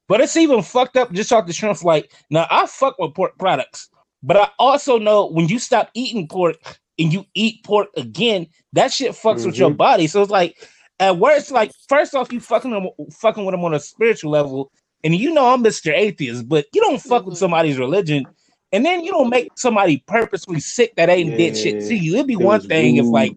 But 0.09 0.21
it's 0.21 0.37
even 0.37 0.63
fucked 0.63 0.97
up 0.97 1.13
just 1.13 1.33
off 1.33 1.47
the 1.47 1.53
shrimp 1.53 1.83
Like, 1.83 2.13
now 2.31 2.47
I 2.51 2.67
fuck 2.67 2.99
with 2.99 3.15
pork 3.15 3.39
products, 3.39 3.89
but 4.23 4.37
I 4.37 4.49
also 4.59 4.99
know 4.99 5.27
when 5.27 5.49
you 5.49 5.59
stop 5.59 5.91
eating 5.95 6.29
pork 6.29 6.57
and 6.99 7.13
you 7.13 7.25
eat 7.35 7.65
pork 7.65 7.89
again, 7.97 8.47
that 8.73 8.93
shit 8.93 9.13
fucks 9.13 9.45
with 9.45 9.57
your 9.59 9.71
Mhm. 9.71 9.77
body. 9.77 10.07
So 10.07 10.21
it's 10.21 10.31
like, 10.31 10.69
at 10.99 11.17
worst, 11.17 11.51
like 11.51 11.71
first 11.87 12.15
off, 12.15 12.31
you 12.33 12.39
fucking 12.39 12.71
them, 12.71 12.89
fucking 13.11 13.45
with 13.45 13.53
them 13.53 13.63
on 13.63 13.73
a 13.73 13.79
spiritual 13.79 14.31
level, 14.31 14.71
and 15.03 15.15
you 15.15 15.33
know 15.33 15.53
I'm 15.53 15.61
Mister 15.61 15.93
Atheist, 15.93 16.47
but 16.49 16.65
you 16.73 16.81
don't 16.81 17.01
fuck 17.01 17.25
with 17.25 17.35
Mhm. 17.35 17.39
somebody's 17.39 17.77
religion, 17.77 18.25
and 18.71 18.85
then 18.85 19.03
you 19.03 19.11
don't 19.11 19.29
make 19.29 19.49
somebody 19.55 20.03
purposely 20.07 20.59
sick 20.59 20.95
that 20.97 21.09
ain't 21.09 21.37
did 21.37 21.55
shit 21.57 21.79
to 21.87 21.95
you. 21.95 22.15
It'd 22.15 22.27
be 22.27 22.33
It 22.33 22.41
one 22.41 22.59
was 22.59 22.67
thing 22.67 22.97
if 22.97 23.05
like 23.05 23.35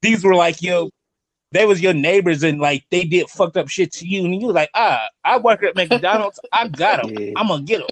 these 0.00 0.24
were 0.24 0.34
like 0.34 0.60
yo 0.62 0.90
they 1.52 1.66
was 1.66 1.82
your 1.82 1.92
neighbors 1.92 2.42
and 2.42 2.60
like 2.60 2.82
they 2.90 3.04
did 3.04 3.28
fucked 3.28 3.58
up 3.58 3.68
shit 3.68 3.92
to 3.92 4.06
you 4.06 4.24
and 4.24 4.34
you 4.40 4.46
was 4.46 4.54
like 4.54 4.70
ah 4.74 5.06
I 5.22 5.36
work 5.38 5.62
at 5.62 5.76
McDonald's. 5.76 6.40
I 6.50 6.66
got 6.68 7.02
them 7.02 7.14
Yeah. 7.16 7.32
I'm 7.36 7.48
gonna 7.48 7.62
get 7.62 7.78
them 7.80 7.88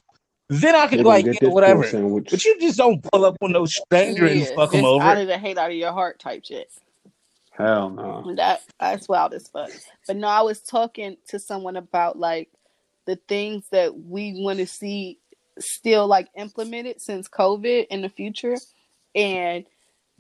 then 0.49 0.75
I 0.75 0.87
could 0.89 0.97
gonna 1.05 1.09
like 1.09 1.25
get 1.27 1.41
get 1.41 1.51
whatever. 1.51 1.83
but 1.83 2.45
you 2.45 2.59
just 2.59 2.79
don't 2.79 3.01
pull 3.13 3.25
up 3.27 3.37
on 3.43 3.53
no 3.53 3.67
stranger 3.67 4.27
and 4.27 4.47
fuck 4.57 4.73
them 4.73 4.85
over. 4.85 5.05
out 5.05 5.19
of 5.19 5.27
the 5.29 5.37
hate 5.39 5.59
out 5.59 5.71
of 5.71 5.77
your 5.77 5.93
heart 5.93 6.19
type 6.19 6.45
shit 6.45 6.73
Hell 7.61 7.91
no. 7.91 8.35
that 8.37 8.63
that's 8.79 9.09
wild 9.09 9.35
as 9.35 9.49
fuck 9.49 9.71
but 10.07 10.17
no 10.17 10.27
i 10.29 10.41
was 10.43 10.61
talking 10.61 11.17
to 11.29 11.39
someone 11.39 11.77
about 11.77 12.19
like 12.19 12.49
the 13.07 13.17
things 13.29 13.65
that 13.71 13.97
we 13.99 14.43
want 14.43 14.59
to 14.59 14.67
see 14.67 15.19
still 15.59 16.07
like 16.07 16.29
implemented 16.37 17.01
since 17.01 17.29
covid 17.29 17.87
in 17.89 18.03
the 18.03 18.09
future 18.09 18.57
and 19.15 19.65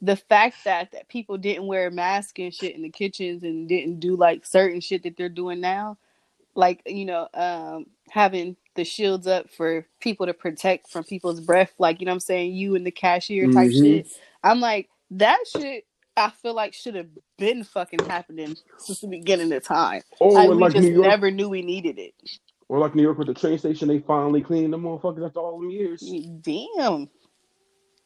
the 0.02 0.16
fact 0.16 0.56
that 0.64 0.92
that 0.92 1.08
people 1.08 1.36
didn't 1.38 1.66
wear 1.66 1.90
masks 1.90 2.32
and 2.38 2.54
shit 2.54 2.74
in 2.74 2.82
the 2.82 2.88
kitchens 2.90 3.42
and 3.42 3.68
didn't 3.68 4.00
do 4.00 4.16
like 4.16 4.44
certain 4.46 4.80
shit 4.80 5.02
that 5.02 5.16
they're 5.16 5.28
doing 5.28 5.60
now 5.60 5.96
like 6.54 6.82
you 6.86 7.04
know 7.04 7.28
um 7.34 7.86
having 8.10 8.56
the 8.74 8.84
shields 8.84 9.26
up 9.26 9.48
for 9.50 9.86
people 10.00 10.26
to 10.26 10.34
protect 10.34 10.90
from 10.90 11.04
people's 11.04 11.40
breath 11.40 11.72
like 11.78 12.00
you 12.00 12.06
know 12.06 12.10
what 12.12 12.14
i'm 12.16 12.20
saying 12.20 12.52
you 12.52 12.74
and 12.74 12.84
the 12.86 12.90
cashier 12.90 13.46
type 13.52 13.70
Mhm. 13.70 13.84
shit 13.84 14.06
i'm 14.42 14.60
like 14.60 14.88
that 15.12 15.38
shit 15.46 15.84
i 16.16 16.30
feel 16.30 16.54
like 16.54 16.74
should 16.74 16.94
have 16.94 17.08
been 17.38 17.64
fucking 17.64 18.04
happening 18.06 18.56
since 18.78 19.00
the 19.00 19.08
beginning 19.08 19.52
of 19.52 19.64
time 19.64 20.02
Or 20.20 20.32
like, 20.32 20.50
we 20.50 20.54
like 20.54 20.72
just 20.72 20.88
New 20.88 20.94
York, 20.94 21.06
never 21.08 21.30
knew 21.30 21.48
we 21.48 21.62
needed 21.62 21.98
it 21.98 22.14
or 22.68 22.78
like 22.78 22.94
New 22.94 23.02
York 23.02 23.18
with 23.18 23.26
the 23.26 23.34
train 23.34 23.58
station, 23.58 23.88
they 23.88 23.98
finally 23.98 24.42
cleaned 24.42 24.72
the 24.72 24.78
motherfuckers 24.78 25.26
after 25.26 25.40
all 25.40 25.58
them 25.60 25.70
years. 25.70 26.14
damn 26.42 27.08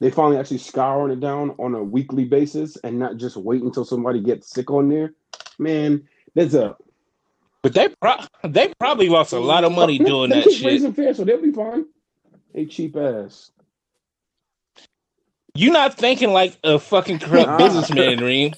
They 0.01 0.11
finally 0.11 0.39
actually 0.39 0.59
scouring 0.59 1.13
it 1.13 1.21
down 1.21 1.51
on 1.59 1.75
a 1.75 1.83
weekly 1.83 2.25
basis 2.25 2.77
and 2.79 2.99
not 2.99 3.17
just 3.17 3.37
wait 3.37 3.63
until 3.63 3.85
somebody 3.85 4.21
gets 4.21 4.51
sick 4.51 4.71
on 4.71 4.89
there. 4.89 5.15
Man, 5.59 6.09
there's 6.35 6.55
a 6.55 6.77
but 7.63 7.73
they 7.75 7.89
pro- 8.01 8.21
they 8.45 8.73
probably 8.79 9.09
lost 9.09 9.33
a 9.33 9.39
lot 9.39 9.65
of 9.65 9.73
money 9.73 9.99
doing 9.99 10.31
they 10.31 10.37
that 10.41 10.45
keep 10.45 10.59
shit 10.59 10.67
raising 10.67 10.93
fares, 10.93 11.17
so 11.17 11.25
they'll 11.25 11.41
be 11.41 11.53
fine. 11.53 11.87
They 12.55 12.67
cheap 12.67 12.97
ass. 12.97 13.51
You 15.55 15.71
not 15.71 15.95
thinking 15.95 16.33
like 16.33 16.59
a 16.65 16.79
fucking 16.79 17.19
corrupt 17.19 17.47
Nah. 17.49 17.57
businessman 17.59 18.19
Reem 18.19 18.55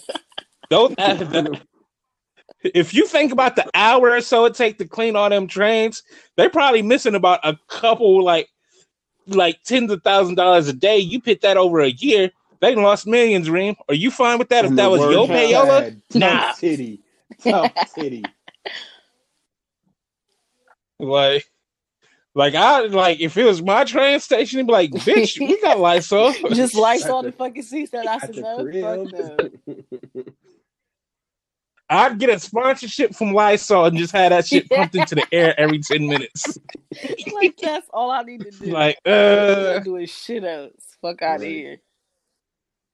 those 0.70 0.94
if 2.74 2.92
you 2.94 3.06
think 3.06 3.32
about 3.32 3.56
the 3.56 3.68
hour 3.74 4.10
or 4.10 4.20
so 4.20 4.44
it 4.44 4.54
take 4.54 4.78
to 4.78 4.86
clean 4.86 5.14
all 5.16 5.30
them 5.30 5.46
trains, 5.46 6.02
they're 6.36 6.50
probably 6.50 6.82
missing 6.82 7.14
about 7.14 7.40
a 7.44 7.56
couple 7.68 8.22
like 8.24 8.48
like 9.28 9.62
tens 9.64 9.90
of 9.90 10.02
thousand 10.02 10.36
dollars 10.36 10.68
a 10.68 10.72
day. 10.72 10.98
You 10.98 11.20
put 11.20 11.40
that 11.42 11.56
over 11.56 11.80
a 11.80 11.90
year, 11.90 12.30
they 12.60 12.74
lost 12.74 13.06
millions, 13.06 13.50
Reem. 13.50 13.76
Are 13.88 13.94
you 13.94 14.10
fine 14.10 14.38
with 14.38 14.48
that 14.50 14.64
if 14.64 14.72
that 14.72 14.90
was 14.90 15.00
word 15.00 15.12
your 15.12 15.26
payola? 15.28 16.00
Nah. 16.14 16.48
Tough 16.48 16.60
titty. 16.60 17.00
Tough 17.42 17.72
titty. 17.94 18.24
Like 20.98 21.46
like 22.36 22.54
I 22.54 22.82
like 22.82 23.18
if 23.20 23.36
it 23.36 23.44
was 23.44 23.62
my 23.62 23.84
train 23.84 24.20
station, 24.20 24.58
it'd 24.60 24.66
be 24.68 24.72
like, 24.72 24.90
bitch, 24.92 25.40
we 25.40 25.60
got 25.62 25.80
Lysol. 25.80 26.32
just 26.54 26.74
lights 26.86 27.04
At 27.06 27.10
on 27.10 27.24
the- 27.24 27.30
the 27.32 27.36
fucking 27.36 27.62
seats 27.62 27.90
that 27.92 28.06
I 28.06 28.14
At 28.16 28.20
said 28.34 28.36
no 28.36 28.56
fuck 28.58 29.12
no. 29.66 30.24
I'd 31.88 32.18
get 32.18 32.30
a 32.30 32.40
sponsorship 32.40 33.14
from 33.14 33.32
Lysol 33.32 33.84
and 33.86 33.96
just 33.96 34.12
have 34.12 34.30
that 34.30 34.46
shit 34.46 34.68
pumped 34.68 34.96
into 34.96 35.14
the 35.14 35.24
air 35.30 35.54
every 35.58 35.78
10 35.78 36.06
minutes. 36.08 36.58
like 37.32 37.56
that's 37.58 37.86
all 37.92 38.10
i 38.10 38.22
need 38.22 38.40
to 38.40 38.50
do 38.50 38.66
Like, 38.72 38.98
uh 39.06 39.78
doing 39.80 40.06
shit 40.06 40.42
else 40.44 40.72
fuck 41.00 41.22
out 41.22 41.36
of 41.36 41.42
Right. 41.42 41.50
here 41.50 41.76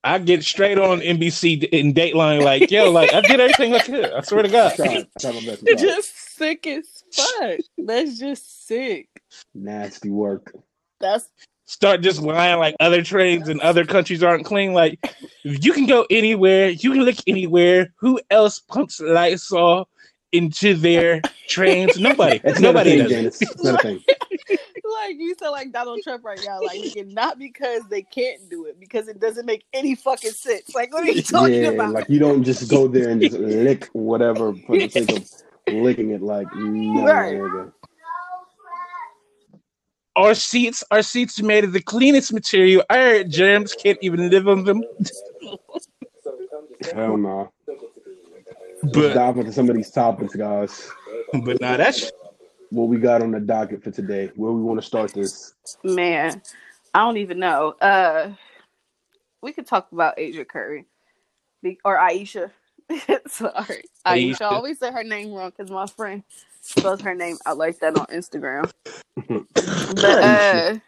I 0.04 0.18
get 0.18 0.42
straight 0.42 0.78
on 0.78 0.98
NBC 1.00 1.62
in 1.68 1.94
Dateline, 1.94 2.42
like, 2.42 2.72
yo, 2.72 2.90
like 2.90 3.14
I 3.14 3.20
did 3.20 3.38
everything 3.38 3.72
I 3.72 3.78
could. 3.78 4.12
I 4.12 4.20
swear 4.22 4.42
to 4.42 4.48
God. 4.48 4.74
tried. 4.74 4.88
I 4.88 5.06
tried 5.20 5.34
my 5.36 5.40
best. 5.46 5.62
I'm 5.62 5.68
It's 5.68 5.80
sorry. 5.80 5.94
just 5.94 6.36
sick 6.36 6.66
as 6.66 7.04
fuck. 7.14 7.60
That's 7.78 8.18
just 8.18 8.66
sick. 8.66 9.08
Nasty 9.54 10.10
work. 10.10 10.54
That's 11.00 11.28
start 11.72 12.02
just 12.02 12.20
lying 12.20 12.58
like 12.58 12.76
other 12.80 13.02
trains 13.02 13.48
and 13.48 13.60
other 13.60 13.84
countries 13.84 14.22
aren't 14.22 14.44
clean. 14.44 14.72
Like 14.72 14.98
you 15.42 15.72
can 15.72 15.86
go 15.86 16.06
anywhere, 16.10 16.70
you 16.70 16.92
can 16.92 17.02
look 17.02 17.16
anywhere. 17.26 17.92
Who 17.96 18.20
else 18.30 18.60
pumps 18.60 19.00
Lysol 19.00 19.88
into 20.32 20.74
their 20.74 21.22
trains? 21.48 21.98
Nobody. 21.98 22.40
It's 22.44 22.60
not 22.60 22.70
a 22.70 22.72
Nobody 22.72 22.90
thing, 22.90 23.24
does. 23.24 23.40
it. 23.40 23.48
It's 23.50 23.64
not 23.64 23.74
a 23.76 23.82
thing. 23.82 24.04
like 24.92 25.16
you 25.18 25.34
sound 25.38 25.52
like 25.52 25.72
Donald 25.72 26.00
Trump 26.02 26.24
right 26.24 26.40
now. 26.44 26.60
Like 26.60 26.78
nigga, 26.78 27.12
not 27.12 27.38
because 27.38 27.82
they 27.88 28.02
can't 28.02 28.48
do 28.50 28.66
it, 28.66 28.78
because 28.78 29.08
it 29.08 29.20
doesn't 29.20 29.46
make 29.46 29.64
any 29.72 29.94
fucking 29.94 30.32
sense. 30.32 30.74
Like 30.74 30.92
what 30.92 31.04
are 31.04 31.10
you 31.10 31.22
talking 31.22 31.62
yeah, 31.62 31.70
about? 31.70 31.92
like 31.92 32.08
you 32.08 32.18
don't 32.18 32.44
just 32.44 32.70
go 32.70 32.86
there 32.88 33.10
and 33.10 33.20
just 33.20 33.36
lick 33.38 33.88
whatever 33.92 34.54
for 34.66 34.76
the 34.76 34.88
sake 34.88 35.10
of 35.10 35.28
licking 35.68 36.10
it. 36.10 36.22
Like 36.22 36.48
no, 36.54 37.04
Right. 37.04 37.70
Nigga. 40.16 40.24
Our 40.24 40.34
seats, 40.34 40.84
our 40.90 41.02
seats 41.02 41.40
are 41.40 41.44
made 41.44 41.64
of 41.64 41.72
the 41.72 41.80
cleanest 41.82 42.32
material. 42.32 42.82
I 42.90 42.96
heard 42.96 43.30
germs 43.30 43.74
can't 43.74 43.98
even 44.02 44.30
live 44.30 44.48
on 44.48 44.64
them. 44.64 44.82
Hell 46.94 47.16
no. 47.16 47.52
Let's 48.82 48.96
But 48.96 49.14
dive 49.14 49.38
into 49.38 49.52
some 49.52 49.70
of 49.70 49.76
these 49.76 49.90
topics, 49.90 50.34
guys. 50.34 50.90
but 51.44 51.60
nah, 51.60 51.76
that's 51.76 52.10
what 52.70 52.88
we 52.88 52.98
got 52.98 53.22
on 53.22 53.30
the 53.30 53.40
docket 53.40 53.82
for 53.82 53.90
today? 53.90 54.30
Where 54.34 54.50
we 54.50 54.60
want 54.60 54.80
to 54.80 54.86
start 54.86 55.12
this? 55.14 55.54
Man, 55.84 56.42
I 56.92 56.98
don't 57.00 57.18
even 57.18 57.38
know. 57.38 57.74
Uh, 57.80 58.32
we 59.40 59.52
could 59.52 59.66
talk 59.66 59.92
about 59.92 60.18
Asia 60.18 60.44
Curry 60.44 60.86
or 61.84 61.96
Aisha. 61.98 62.50
Sorry, 63.28 63.84
Ayesha. 64.04 64.04
I 64.04 64.12
Ayesha. 64.14 64.44
always 64.48 64.78
say 64.78 64.90
her 64.90 65.04
name 65.04 65.32
wrong 65.32 65.52
because 65.56 65.70
my 65.70 65.86
friend 65.86 66.24
spells 66.62 67.02
her 67.02 67.14
name 67.14 67.38
out 67.46 67.58
like 67.58 67.80
that 67.80 67.96
on 67.98 68.06
Instagram. 68.06 68.70
But 69.88 70.18
uh, 70.22 70.78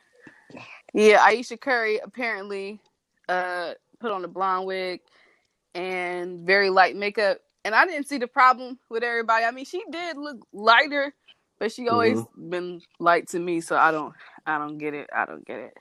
yeah, 0.94 1.22
Ayesha 1.24 1.56
Curry 1.58 1.98
apparently 1.98 2.80
uh 3.28 3.74
put 4.00 4.12
on 4.12 4.24
a 4.24 4.28
blonde 4.28 4.66
wig 4.66 5.00
and 5.74 6.46
very 6.46 6.70
light 6.70 6.96
makeup, 6.96 7.38
and 7.64 7.74
I 7.74 7.86
didn't 7.86 8.08
see 8.08 8.18
the 8.18 8.26
problem 8.28 8.78
with 8.90 9.02
everybody. 9.04 9.44
I 9.44 9.50
mean, 9.52 9.66
she 9.66 9.82
did 9.90 10.16
look 10.16 10.38
lighter, 10.52 11.14
but 11.60 11.72
she 11.72 11.88
always 11.88 12.26
been 12.36 12.82
light 13.00 13.28
to 13.30 13.40
me, 13.40 13.60
so 13.60 13.76
I 13.76 13.90
don't, 13.90 14.14
I 14.46 14.58
don't 14.58 14.78
get 14.78 14.94
it. 14.94 15.10
I 15.14 15.26
don't 15.26 15.46
get 15.46 15.60
it. 15.60 15.74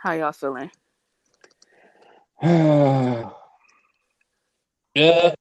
How 0.00 0.12
y'all 0.12 0.32
feeling? 0.32 0.70
Yeah. 4.94 5.34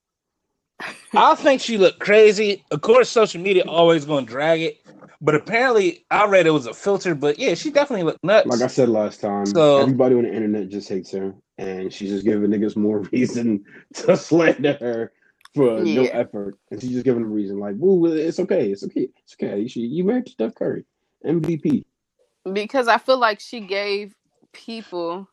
I 1.13 1.35
think 1.35 1.61
she 1.61 1.77
looked 1.77 1.99
crazy. 1.99 2.63
Of 2.71 2.81
course, 2.81 3.09
social 3.09 3.41
media 3.41 3.63
always 3.67 4.05
gonna 4.05 4.25
drag 4.25 4.61
it, 4.61 4.77
but 5.21 5.35
apparently 5.35 6.05
I 6.11 6.27
read 6.27 6.45
it 6.45 6.51
was 6.51 6.67
a 6.67 6.73
filter. 6.73 7.15
But 7.15 7.39
yeah, 7.39 7.55
she 7.55 7.71
definitely 7.71 8.03
looked 8.03 8.23
nuts. 8.23 8.47
like 8.47 8.61
I 8.61 8.67
said 8.67 8.89
last 8.89 9.19
time, 9.21 9.45
So- 9.47 9.79
everybody 9.81 10.15
on 10.15 10.23
the 10.23 10.33
internet 10.33 10.69
just 10.69 10.87
hates 10.89 11.11
her, 11.11 11.33
and 11.57 11.91
she's 11.91 12.11
just 12.11 12.25
giving 12.25 12.49
niggas 12.49 12.75
more 12.75 12.99
reason 13.11 13.63
to 13.95 14.15
slander 14.15 14.77
her 14.79 15.11
for 15.55 15.79
no 15.79 16.03
effort, 16.05 16.57
and 16.69 16.79
she's 16.81 16.91
just 16.91 17.05
giving 17.05 17.23
them 17.23 17.31
a 17.31 17.33
reason. 17.35 17.59
Like, 17.59 17.75
woo, 17.77 18.05
it's 18.05 18.39
okay, 18.39 18.69
it's 18.71 18.83
okay, 18.83 19.09
it's 19.23 19.35
okay. 19.41 19.59
You, 19.61 19.69
should, 19.69 19.81
you 19.81 20.03
married 20.03 20.27
to 20.27 20.31
Steph 20.33 20.55
Curry, 20.55 20.85
MVP. 21.25 21.83
Because 22.53 22.87
I 22.87 22.97
feel 22.99 23.17
like 23.17 23.39
she 23.39 23.61
gave 23.61 24.13
people 24.53 25.27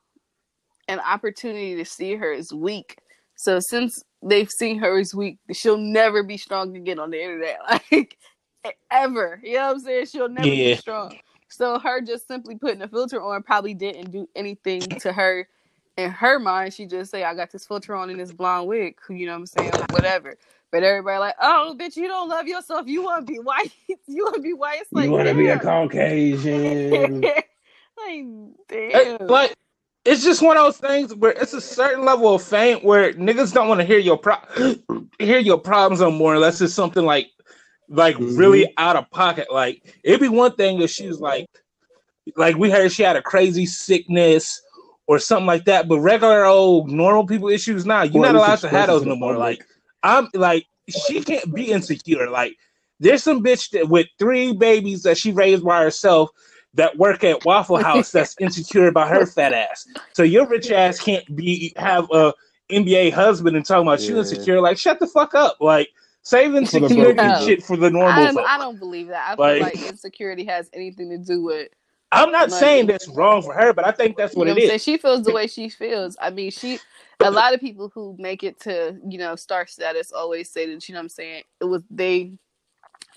an 0.88 1.00
opportunity 1.00 1.76
to 1.76 1.84
see 1.84 2.14
her 2.14 2.32
as 2.32 2.52
weak. 2.52 2.98
So 3.36 3.60
since 3.60 4.02
they've 4.22 4.50
seen 4.50 4.78
her 4.78 4.98
as 4.98 5.14
weak, 5.14 5.38
she'll 5.52 5.76
never 5.76 6.22
be 6.22 6.36
strong 6.36 6.76
again 6.76 6.98
on 6.98 7.10
the 7.10 7.22
internet. 7.22 7.58
Like 7.92 8.16
ever. 8.90 9.40
You 9.42 9.56
know 9.56 9.66
what 9.66 9.74
I'm 9.76 9.80
saying? 9.80 10.06
She'll 10.06 10.28
never 10.28 10.46
Yeah. 10.46 10.74
be 10.74 10.76
strong. 10.76 11.18
So 11.48 11.78
her 11.78 12.00
just 12.00 12.26
simply 12.26 12.56
putting 12.56 12.82
a 12.82 12.88
filter 12.88 13.20
on 13.20 13.42
probably 13.42 13.74
didn't 13.74 14.10
do 14.10 14.26
anything 14.34 14.82
to 15.00 15.12
her 15.12 15.46
in 15.96 16.10
her 16.10 16.38
mind. 16.38 16.72
She 16.74 16.86
just 16.86 17.10
say, 17.10 17.24
I 17.24 17.34
got 17.34 17.50
this 17.50 17.66
filter 17.66 17.94
on 17.94 18.10
in 18.10 18.16
this 18.16 18.32
blonde 18.32 18.66
wig, 18.66 18.96
you 19.08 19.26
know 19.26 19.32
what 19.32 19.38
I'm 19.40 19.46
saying? 19.46 19.72
Whatever. 19.90 20.36
But 20.72 20.82
everybody 20.82 21.18
like, 21.18 21.36
oh 21.40 21.76
bitch, 21.78 21.96
you 21.96 22.08
don't 22.08 22.28
love 22.28 22.46
yourself. 22.48 22.88
You 22.88 23.02
wanna 23.04 23.24
be 23.24 23.38
white. 23.38 23.70
you 24.06 24.24
wanna 24.24 24.40
be 24.40 24.54
white. 24.54 24.80
It's 24.80 24.92
like 24.92 25.04
you 25.04 25.12
want 25.12 25.28
to 25.28 25.34
be 25.34 25.48
a. 25.48 25.58
Caucasian? 25.58 27.20
like, 27.96 28.24
damn. 28.68 29.26
but 29.28 29.54
it's 30.04 30.23
just 30.23 30.42
one 30.42 30.56
of 30.56 30.64
those 30.64 30.76
things 30.78 31.14
where 31.14 31.32
it's 31.32 31.54
a 31.54 31.61
certain 31.61 32.04
level 32.04 32.34
of 32.34 32.42
fame 32.42 32.78
where 32.80 33.12
niggas 33.14 33.52
don't 33.52 33.68
want 33.68 33.80
to 33.80 33.87
hear 33.87 33.99
your 33.99 34.18
pro- 34.18 34.37
hear 35.18 35.38
your 35.38 35.58
problems 35.58 36.00
no 36.00 36.11
more 36.11 36.34
unless 36.34 36.61
it's 36.61 36.75
something 36.75 37.04
like 37.04 37.28
like 37.88 38.16
Mhm. 38.16 38.38
really 38.38 38.73
out 38.78 38.96
of 38.96 39.11
pocket. 39.11 39.49
Like 39.52 39.82
it'd 40.02 40.20
be 40.20 40.28
one 40.28 40.52
thing 40.52 40.80
if 40.82 40.90
she 40.90 41.06
was 41.06 41.20
like 41.20 41.46
like 42.37 42.56
we 42.56 42.70
heard 42.70 42.92
she 42.92 43.02
had 43.02 43.16
a 43.16 43.23
crazy 43.23 43.66
sickness 43.66 44.61
or 45.06 45.18
something 45.18 45.46
like 45.46 45.66
that, 45.66 45.87
but 45.88 46.00
regular 46.00 46.44
old 46.44 46.90
normal 46.90 47.26
people 47.26 47.49
issues 47.49 47.84
now, 47.84 48.02
you're 48.02 48.25
Or 48.25 48.32
not 48.32 48.37
allowed 48.37 48.58
to 48.61 48.68
have 48.68 48.87
those 48.88 49.04
no 49.04 49.16
more. 49.16 49.37
Like 49.37 49.64
I'm 50.02 50.28
like 50.34 50.66
she 50.88 51.23
can't 51.23 51.54
be 51.54 51.70
insecure. 51.73 52.28
Like 52.30 52.56
there's 53.00 53.23
some 53.23 53.42
bitch 53.42 53.70
that 53.70 53.88
with 53.88 54.06
three 54.18 54.52
babies 54.52 55.02
that 55.02 55.18
she 55.18 55.32
raised 55.32 55.64
by 55.64 55.82
herself 55.82 56.30
that 56.74 56.96
work 56.98 57.24
at 57.24 57.44
Waffle 57.44 57.76
House 57.82 58.10
that's 58.12 58.36
insecure 58.40 58.88
about 58.88 59.08
her 59.08 59.26
fat 59.26 59.52
ass. 59.52 59.86
So 60.12 60.22
your 60.22 60.46
rich 60.46 60.70
ass 60.70 61.00
can't 61.00 61.37
be 61.37 61.72
have 61.76 62.08
a 62.12 62.32
NBA 62.70 63.12
husband 63.12 63.56
and 63.56 63.64
talking 63.64 63.87
about 63.87 64.00
you 64.02 64.14
Yeah. 64.14 64.20
insecure. 64.20 64.60
Like 64.60 64.78
shut 64.78 64.98
the 65.00 65.06
fuck 65.06 65.34
up. 65.34 65.56
Like 65.60 65.88
save 66.22 66.52
the 66.52 66.58
insecurity 66.58 67.14
broke 67.14 67.42
shit 67.42 67.62
for 67.62 67.76
the 67.76 67.87
I, 67.87 67.90
normal 67.90 68.32
folk. 68.32 68.46
I 68.48 68.58
don't 68.58 68.78
believe 68.78 69.08
that. 69.08 69.28
I 69.30 69.34
Like- 69.34 69.72
feel 69.74 69.82
like 69.82 69.90
insecurity 69.90 70.44
has 70.46 70.68
anything 70.72 71.10
to 71.10 71.18
do 71.18 71.42
with 71.42 71.68
I'm 72.12 72.30
not 72.30 72.48
Money. 72.50 72.60
saying 72.60 72.87
that's 72.87 73.08
wrong 73.08 73.42
for 73.42 73.54
her, 73.54 73.72
but 73.72 73.84
I 73.84 73.90
think 73.90 74.16
that's 74.16 74.34
you 74.34 74.38
what 74.38 74.44
know 74.44 74.52
it 74.52 74.54
what 74.54 74.62
I'm 74.62 74.68
saying. 74.68 74.78
She 74.80 74.96
feels 74.98 75.22
the 75.24 75.32
way 75.32 75.48
she 75.48 75.68
feels. 75.68 76.16
I 76.20 76.30
mean, 76.30 76.50
she. 76.52 76.78
A 77.20 77.30
lot 77.30 77.54
of 77.54 77.60
people 77.60 77.90
who 77.94 78.14
make 78.18 78.42
it 78.44 78.60
to 78.60 78.96
you 79.08 79.18
know 79.18 79.34
star 79.37 79.66
status 79.66 80.12
always 80.12 80.50
say 80.50 80.72
that 80.72 80.88
you 80.88 80.92
know 80.94 80.98
what 80.98 81.04
I'm 81.04 81.08
saying 81.08 81.42
it 81.60 81.64
was 81.64 81.82
they 81.90 82.32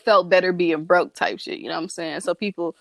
felt 0.05 0.29
better 0.29 0.53
being 0.53 0.85
broke 0.85 1.13
type 1.13 1.39
shit. 1.39 1.59
You 1.59 1.67
know 1.69 1.75
what 1.75 1.83
I'm 1.83 1.89
saying? 1.89 2.21
So 2.21 2.33
people 2.33 2.75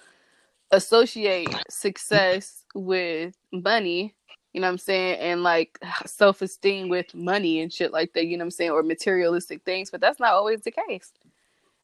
associate 0.70 1.54
success 1.70 2.64
with 2.74 3.34
money. 3.52 4.14
You 4.52 4.60
know 4.60 4.68
what 4.68 4.72
I'm 4.72 4.78
saying? 4.78 5.18
And 5.20 5.42
like 5.42 5.78
self 6.06 6.42
esteem 6.42 6.88
with 6.88 7.14
money 7.14 7.60
and 7.60 7.72
shit 7.72 7.92
like 7.92 8.12
that, 8.14 8.26
you 8.26 8.36
know 8.36 8.42
what 8.42 8.46
I'm 8.46 8.50
saying? 8.52 8.70
Or 8.70 8.82
materialistic 8.82 9.62
things, 9.64 9.90
but 9.90 10.00
that's 10.00 10.20
not 10.20 10.32
always 10.32 10.62
the 10.62 10.70
case. 10.72 11.12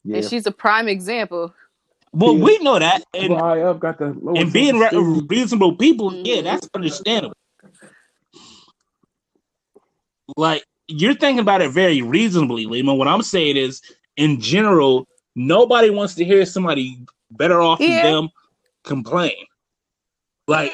Yeah, 0.03 0.17
And 0.17 0.25
she's 0.25 0.45
a 0.47 0.51
prime 0.51 0.87
example. 0.87 1.53
Well, 2.11 2.37
Yeah. 2.37 2.43
we 2.43 2.57
know 2.59 2.77
that, 2.77 3.03
and 3.13 3.23
People 3.23 3.39
high 3.39 3.61
up 3.61 3.79
got 3.79 3.97
the 3.97 4.05
and 4.35 4.53
being 4.53 4.77
re- 4.77 4.89
reasonable 5.27 5.75
people, 5.75 6.13
yeah, 6.13 6.37
Mhm. 6.37 6.43
that's 6.43 6.69
understandable. 6.75 7.35
Like 10.37 10.63
you're 10.87 11.15
thinking 11.15 11.39
about 11.39 11.61
it 11.61 11.71
very 11.71 12.01
reasonably, 12.01 12.65
Lima. 12.65 12.93
What 12.93 13.07
I'm 13.07 13.21
saying 13.21 13.57
is, 13.57 13.81
in 14.17 14.39
general, 14.39 15.07
nobody 15.35 15.89
wants 15.89 16.13
to 16.15 16.25
hear 16.25 16.45
somebody 16.45 16.97
better 17.31 17.61
off 17.61 17.79
Yeah. 17.79 18.03
than 18.03 18.13
them 18.13 18.29
complain. 18.83 19.35
Like 20.47 20.73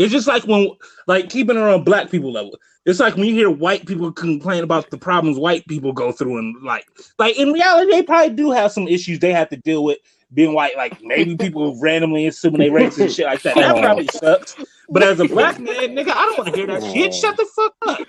it's 0.00 0.12
just 0.12 0.26
like 0.26 0.44
when, 0.44 0.70
like 1.06 1.28
keeping 1.28 1.56
it 1.56 1.62
on 1.62 1.84
black 1.84 2.10
people 2.10 2.32
level. 2.32 2.56
It's 2.86 3.00
like 3.00 3.16
when 3.16 3.26
you 3.26 3.34
hear 3.34 3.50
white 3.50 3.86
people 3.86 4.10
complain 4.10 4.64
about 4.64 4.88
the 4.90 4.96
problems 4.96 5.38
white 5.38 5.66
people 5.66 5.92
go 5.92 6.10
through, 6.10 6.38
and 6.38 6.56
like, 6.62 6.86
like 7.18 7.38
in 7.38 7.52
reality, 7.52 7.90
they 7.90 8.02
probably 8.02 8.34
do 8.34 8.50
have 8.50 8.72
some 8.72 8.88
issues 8.88 9.18
they 9.18 9.32
have 9.32 9.50
to 9.50 9.58
deal 9.58 9.84
with 9.84 9.98
being 10.32 10.54
white. 10.54 10.74
Like 10.74 11.02
maybe 11.02 11.36
people 11.36 11.78
randomly 11.82 12.26
assuming 12.26 12.60
they 12.60 12.70
racist 12.70 13.00
and 13.02 13.12
shit 13.12 13.26
like 13.26 13.42
that. 13.42 13.56
That 13.56 13.76
probably 13.76 14.08
sucks. 14.08 14.56
But 14.88 15.02
as 15.02 15.20
a 15.20 15.26
black 15.26 15.58
man, 15.58 15.74
nigga, 15.74 16.12
I 16.12 16.24
don't 16.24 16.38
want 16.38 16.50
to 16.50 16.56
hear 16.56 16.66
that 16.68 16.82
shit. 16.82 17.14
Shut 17.14 17.36
the 17.36 17.46
fuck 17.54 17.74
up. 17.86 18.08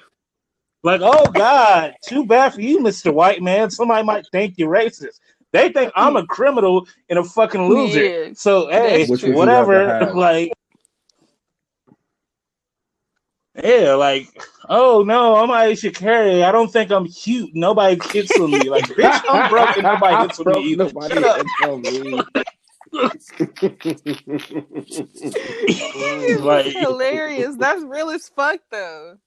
Like, 0.84 1.02
oh 1.04 1.30
God, 1.32 1.94
too 2.04 2.26
bad 2.26 2.54
for 2.54 2.62
you, 2.62 2.80
Mr. 2.80 3.14
White 3.14 3.42
Man. 3.42 3.70
Somebody 3.70 4.04
might 4.04 4.26
think 4.32 4.56
you're 4.58 4.74
racist. 4.74 5.20
They 5.54 5.72
think 5.72 5.92
I'm 5.96 6.16
a 6.16 6.26
criminal 6.26 6.88
and 7.10 7.20
a 7.20 7.24
fucking 7.24 7.68
loser. 7.68 8.04
Yeah. 8.04 8.30
So 8.36 8.70
hey, 8.70 9.00
That's 9.00 9.10
Which 9.12 9.24
would 9.24 9.32
you 9.32 9.36
whatever. 9.38 10.12
Like, 10.16 10.52
yeah, 13.62 13.94
like, 13.96 14.28
oh 14.70 15.04
no, 15.04 15.36
I'm 15.36 15.52
Ayesha 15.52 15.92
Curry. 15.92 16.44
I 16.44 16.52
don't 16.54 16.72
think 16.72 16.90
I'm 16.92 17.08
cute. 17.08 17.52
Nobody 17.54 18.00
hits 18.12 18.32
on 18.40 18.52
me. 18.52 18.60
Like, 18.70 18.86
bitch, 18.86 19.22
I'm 19.30 19.50
broke 19.50 19.76
and 19.76 19.84
nobody 19.84 20.28
hits 20.28 20.40
on 20.40 20.54
me. 20.54 20.64
either. 20.72 20.86
nobody 20.86 21.14
Shut 21.16 21.24
up. 21.24 21.38
hits 21.38 21.52
on 21.64 21.82
me. 21.82 22.24
Like- 26.40 26.66
hilarious. 26.68 27.56
That's 27.58 27.84
real 27.84 28.10
as 28.10 28.30
fuck 28.30 28.60
though. 28.72 29.18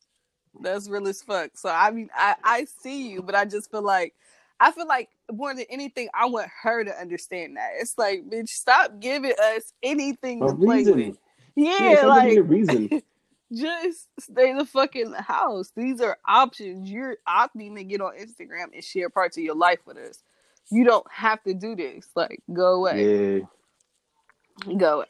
That's 0.60 0.88
real 0.88 1.06
as 1.08 1.22
fuck. 1.22 1.50
So 1.56 1.68
I 1.68 1.90
mean 1.90 2.08
I, 2.14 2.34
I 2.42 2.64
see 2.64 3.10
you, 3.10 3.22
but 3.22 3.34
I 3.34 3.44
just 3.44 3.70
feel 3.70 3.82
like 3.82 4.14
I 4.60 4.70
feel 4.72 4.86
like 4.86 5.10
more 5.32 5.54
than 5.54 5.64
anything, 5.70 6.08
I 6.14 6.26
want 6.26 6.48
her 6.62 6.84
to 6.84 7.00
understand 7.00 7.56
that. 7.56 7.70
It's 7.78 7.96
like, 7.96 8.28
bitch, 8.28 8.48
stop 8.48 9.00
giving 9.00 9.32
us 9.32 9.72
anything 9.82 10.42
A 10.42 10.48
to 10.48 10.54
play 10.54 10.84
with. 10.84 11.16
Yeah, 11.56 11.82
Yeah, 11.82 11.96
stop 11.98 12.22
giving 12.22 12.28
me 12.28 12.36
a 12.36 12.40
like 12.42 12.50
reason. 12.50 13.02
just 13.52 14.08
stay 14.18 14.52
the 14.52 14.64
fuck 14.64 14.96
in 14.96 15.10
the 15.10 15.22
house. 15.22 15.72
These 15.76 16.00
are 16.00 16.18
options. 16.26 16.90
You're 16.90 17.16
opting 17.28 17.76
to 17.76 17.84
get 17.84 18.00
on 18.00 18.16
Instagram 18.16 18.74
and 18.74 18.82
share 18.82 19.10
parts 19.10 19.36
of 19.36 19.44
your 19.44 19.54
life 19.54 19.80
with 19.86 19.96
us. 19.96 20.22
You 20.70 20.84
don't 20.84 21.06
have 21.10 21.42
to 21.44 21.54
do 21.54 21.76
this. 21.76 22.08
Like, 22.14 22.42
go 22.52 22.74
away. 22.74 23.38
Yeah. 23.38 24.76
Go 24.76 24.96
away. 24.98 25.06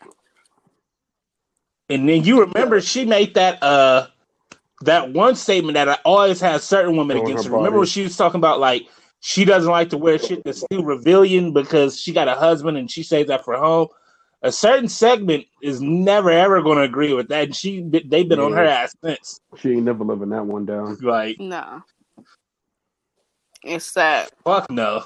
And 1.90 2.08
then 2.08 2.24
you 2.24 2.40
remember 2.40 2.80
she 2.80 3.04
made 3.04 3.34
that 3.34 3.62
uh 3.62 4.06
that 4.82 5.12
one 5.12 5.34
statement 5.34 5.74
that 5.74 5.88
I 5.88 5.98
always 6.04 6.40
has 6.40 6.64
certain 6.64 6.96
women 6.96 7.18
Showing 7.18 7.26
against 7.28 7.44
her 7.44 7.50
her. 7.50 7.56
Remember 7.58 7.78
when 7.78 7.88
she 7.88 8.02
was 8.02 8.16
talking 8.16 8.38
about 8.38 8.58
like 8.58 8.88
she 9.26 9.46
doesn't 9.46 9.70
like 9.70 9.88
to 9.88 9.96
wear 9.96 10.18
shit 10.18 10.44
that's 10.44 10.62
too 10.70 10.82
revealing 10.82 11.54
because 11.54 11.98
she 11.98 12.12
got 12.12 12.28
a 12.28 12.34
husband 12.34 12.76
and 12.76 12.90
she 12.90 13.02
saves 13.02 13.28
that 13.28 13.42
for 13.42 13.56
home. 13.56 13.88
A 14.42 14.52
certain 14.52 14.86
segment 14.86 15.46
is 15.62 15.80
never 15.80 16.30
ever 16.30 16.60
going 16.60 16.76
to 16.76 16.84
agree 16.84 17.14
with 17.14 17.28
that, 17.28 17.44
and 17.44 17.56
she 17.56 17.80
they've 17.80 18.28
been 18.28 18.38
on 18.38 18.52
her 18.52 18.66
ass 18.66 18.94
since. 19.02 19.40
She 19.56 19.72
ain't 19.72 19.84
never 19.84 20.04
living 20.04 20.28
that 20.28 20.44
one 20.44 20.66
down. 20.66 20.98
Like 21.00 21.40
No. 21.40 21.82
It's 23.64 23.90
sad. 23.90 24.28
fuck 24.44 24.70
no, 24.70 25.04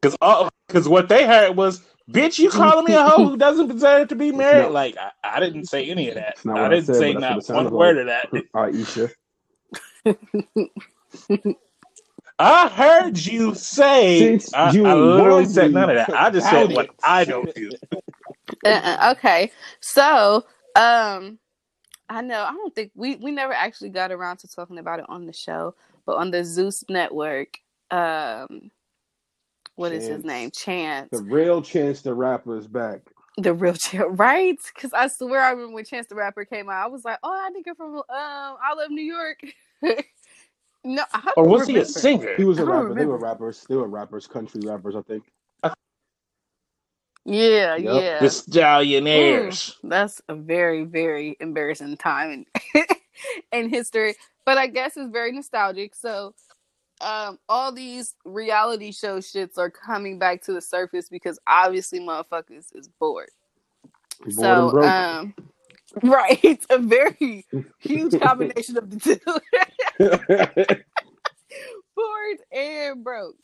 because 0.00 0.16
all 0.20 0.48
because 0.68 0.88
what 0.88 1.08
they 1.08 1.26
heard 1.26 1.56
was, 1.56 1.82
"Bitch, 2.08 2.38
you 2.38 2.48
calling 2.52 2.84
me 2.84 2.92
a 2.92 3.02
hoe 3.02 3.30
who 3.30 3.36
doesn't 3.36 3.66
deserve 3.66 4.06
to 4.10 4.14
be 4.14 4.30
married?" 4.30 4.62
not- 4.62 4.72
like 4.72 4.96
I, 4.96 5.10
I 5.24 5.40
didn't 5.40 5.64
say 5.64 5.90
any 5.90 6.10
of 6.10 6.14
that. 6.14 6.36
I 6.48 6.68
didn't 6.68 6.84
said, 6.86 6.94
say 6.94 7.12
but 7.14 7.20
that's 7.20 7.22
what 7.22 7.30
not 7.30 7.38
it 7.38 7.44
sounded 7.44 7.72
one 7.72 7.80
word 7.80 7.98
of 7.98 8.06
that. 8.06 8.30
Ayesha. 8.54 9.10
I 12.38 12.68
heard 12.68 13.18
you 13.18 13.54
say. 13.54 14.38
Since 14.38 14.54
I, 14.54 14.72
you 14.72 14.86
I 14.86 14.94
literally 14.94 15.46
said 15.46 15.72
none 15.72 15.90
of 15.90 15.96
that. 15.96 16.10
I 16.14 16.30
just 16.30 16.48
said 16.48 16.70
what. 16.70 16.90
I 17.02 17.24
don't 17.24 17.52
do. 17.54 17.70
Uh-uh, 18.64 19.14
okay, 19.16 19.50
so 19.80 20.44
um, 20.76 21.38
I 22.08 22.22
know 22.22 22.44
I 22.44 22.52
don't 22.52 22.74
think 22.74 22.92
we 22.94 23.16
we 23.16 23.30
never 23.32 23.52
actually 23.52 23.90
got 23.90 24.12
around 24.12 24.38
to 24.38 24.48
talking 24.48 24.78
about 24.78 25.00
it 25.00 25.06
on 25.08 25.26
the 25.26 25.32
show, 25.32 25.74
but 26.06 26.16
on 26.16 26.30
the 26.30 26.44
Zeus 26.44 26.84
Network, 26.88 27.58
um, 27.90 28.70
what 29.76 29.92
is 29.92 30.06
his 30.06 30.24
name? 30.24 30.50
Chance, 30.50 31.10
The 31.12 31.18
real 31.18 31.62
Chance 31.62 32.02
the 32.02 32.14
Rapper 32.14 32.56
is 32.58 32.66
back. 32.66 33.00
the 33.38 33.54
real 33.54 33.74
Chance, 33.74 34.18
right? 34.18 34.58
Because 34.74 34.92
I 34.92 35.08
swear 35.08 35.42
I 35.42 35.50
remember 35.52 35.74
when 35.74 35.84
Chance 35.84 36.08
the 36.08 36.16
Rapper 36.16 36.44
came 36.44 36.68
out, 36.68 36.84
I 36.84 36.88
was 36.88 37.04
like, 37.04 37.18
oh, 37.22 37.32
I 37.32 37.50
think 37.52 37.66
from 37.76 37.96
um, 37.96 38.04
I 38.10 38.74
love 38.76 38.90
New 38.90 39.02
York. 39.02 39.40
no, 40.84 41.04
Or 41.36 41.48
was 41.48 41.66
he 41.66 41.78
a 41.78 41.84
singer? 41.86 42.38
He 42.38 42.44
was 42.44 42.60
a 42.60 42.66
don't 42.66 42.66
rapper. 42.66 42.94
They 42.94 43.06
were 43.06 43.18
rappers. 43.18 43.66
They 43.68 43.76
were 43.76 43.88
rappers, 43.88 44.26
country 44.26 44.62
rappers, 44.64 44.96
I 44.96 45.02
think. 45.02 45.24
Yeah, 47.24 47.76
Yep. 47.76 48.06
yeah. 48.20 48.20
The 48.20 48.28
Stallionaires. 48.28 49.74
That's 49.84 50.22
a 50.28 50.36
very, 50.36 50.84
very 50.84 51.36
embarrassing 51.40 51.98
time 51.98 52.46
in, 52.74 52.84
in 53.52 53.70
history. 53.70 54.16
But 54.46 54.58
I 54.58 54.68
guess 54.68 54.96
it's 54.98 55.10
very 55.12 55.32
nostalgic. 55.32 55.96
So 55.96 56.34
um 57.02 57.38
all 57.48 57.72
these 57.72 58.16
reality 58.24 58.92
show 58.92 59.18
shits 59.20 59.58
are 59.58 59.70
coming 59.70 60.18
back 60.18 60.42
to 60.42 60.52
the 60.54 60.62
surface 60.62 61.08
because 61.10 61.38
obviously 61.46 62.00
motherfuckers 62.00 62.66
is 62.76 62.88
bored. 63.00 63.30
Bored 64.26 64.58
and 64.58 64.70
So 64.70 64.72
broke. 64.72 65.04
um 65.12 65.34
right. 66.02 66.40
It's 66.44 66.66
a 66.70 66.78
very 66.78 67.46
huge 67.78 68.16
combination 68.18 68.78
of 68.78 68.90
the 68.90 69.00
two. 69.00 69.20
Bored 69.98 70.84
and 72.52 73.04
broke. 73.04 73.36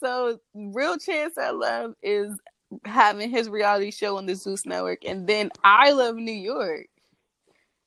So 0.00 0.38
real 0.54 0.98
chance 0.98 1.36
at 1.38 1.56
love 1.56 1.94
is 2.02 2.38
having 2.84 3.30
his 3.30 3.48
reality 3.48 3.90
show 3.90 4.16
on 4.16 4.26
the 4.26 4.34
Zeus 4.34 4.66
Network, 4.66 5.04
and 5.04 5.26
then 5.26 5.50
I 5.64 5.92
love 5.92 6.16
New 6.16 6.32
York. 6.32 6.86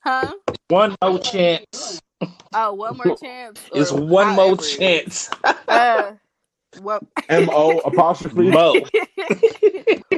Huh? 0.04 0.34
One 0.70 0.96
more 1.04 1.20
chance. 1.20 2.02
Oh, 2.54 2.74
one 2.74 2.98
more 2.98 3.16
chance. 3.16 3.60
It's 3.74 3.92
one 3.92 4.36
more 4.36 4.36
however 4.46 4.56
it 4.56 4.62
is. 4.62 4.78
chance. 4.78 5.30
Uh, 5.68 6.14
what? 6.82 7.04
M 7.30 7.50
O 7.52 7.80
apostrophe. 7.86 8.52
Mo. 8.52 8.76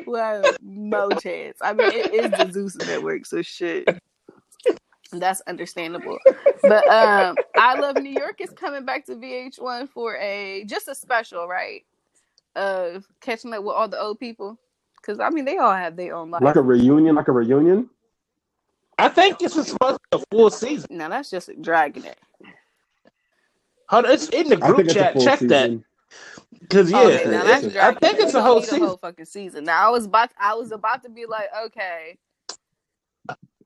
well, 0.06 0.44
mo 0.62 1.10
chance. 1.20 1.58
I 1.62 1.74
mean, 1.74 1.92
it 1.92 2.13
is 2.13 2.32
the 2.32 2.52
Zeus 2.52 2.76
Network, 2.76 3.26
so 3.26 3.42
shit. 3.42 3.88
That's 5.19 5.41
understandable. 5.47 6.17
But 6.62 6.88
um, 6.88 7.36
I 7.58 7.80
Love 7.80 7.97
New 7.97 8.12
York 8.12 8.39
is 8.39 8.49
coming 8.52 8.86
back 8.86 9.06
to 9.08 9.15
VH1 9.15 9.89
for 9.89 10.17
a 10.17 10.63
just 10.65 10.88
a 10.88 10.95
special, 10.95 11.47
right? 11.47 11.84
Of 12.56 13.06
catching 13.21 13.54
up 13.54 13.63
with 13.63 13.76
all 13.76 13.88
the 13.88 13.99
old 13.99 14.19
people. 14.19 14.58
Because 14.97 15.19
I 15.19 15.30
mean, 15.30 15.45
they 15.45 15.58
all 15.58 15.73
have 15.73 15.95
their 15.95 16.15
own 16.15 16.32
life. 16.32 16.41
Like 16.41 16.56
a 16.56 16.62
reunion, 16.62 17.15
like 17.15 17.28
a 17.28 17.32
reunion. 17.34 17.89
I 18.97 19.10
think 19.10 19.39
this 19.39 19.58
is 19.58 19.67
supposed 19.67 19.99
to 20.12 20.17
be 20.17 20.23
a 20.23 20.26
full 20.32 20.49
season. 20.49 20.97
now 20.97 21.10
that's 21.10 21.30
just 21.30 21.49
dragging 21.62 22.06
it. 22.06 22.17
Hold 23.89 24.06
on, 24.06 24.12
it's 24.12 24.30
in 24.30 24.47
the 24.49 24.58
group 24.58 24.78
think 24.78 24.88
it's 24.88 24.95
a 24.95 24.99
chat. 24.99 25.13
full 25.13 25.23
Check 25.23 25.39
that. 25.41 25.84
Because 26.62 26.91
yeah, 26.91 26.99
Okay, 26.99 27.30
now 27.30 27.43
that's 27.43 27.76
I 27.76 27.93
think 27.95 28.19
it's 28.19 28.34
a 28.34 28.41
whole 28.41 28.60
need 28.60 28.65
season. 28.65 28.86
whole 28.86 28.97
fucking 28.97 29.26
season. 29.26 29.65
Now 29.65 29.88
I 29.88 29.89
was 29.89 30.06
about, 30.06 30.30
I 30.39 30.54
was 30.54 30.71
about 30.71 31.04
to 31.04 31.10
be 31.10 31.26
like, 31.26 31.49
okay, 31.65 32.17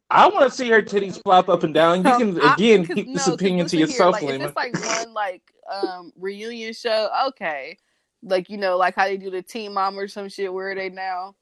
I 0.10 0.28
want 0.30 0.50
to 0.50 0.56
see 0.56 0.70
her 0.70 0.82
titties 0.82 1.22
flop 1.22 1.50
up 1.50 1.64
and 1.64 1.74
down. 1.74 1.98
You 1.98 2.04
can 2.04 2.54
again 2.54 2.82
because- 2.84 2.96
keep 2.96 3.08
no, 3.08 3.34
opinion 3.34 3.68
to 3.68 3.78
listen 3.78 3.80
here, 3.80 3.88
yourself, 3.88 4.14
like, 4.14 4.24
if 4.24 4.30
Lima. 4.30 4.46
it's 4.46 4.56
like 4.56 4.74
one 5.06 5.14
like 5.14 5.42
um 5.70 6.14
reunion 6.18 6.74
show, 6.74 7.10
okay, 7.30 7.78
like 8.24 8.50
you 8.50 8.58
know, 8.58 8.78
like 8.78 8.96
how 8.96 9.06
they 9.06 9.18
do 9.18 9.30
the 9.30 9.42
Teen 9.42 9.74
Mom 9.74 10.00
or 10.00 10.08
some 10.08 10.30
shit. 10.30 10.54
Where 10.54 10.72
are 10.72 10.76
they 10.76 10.90
now? 10.90 11.36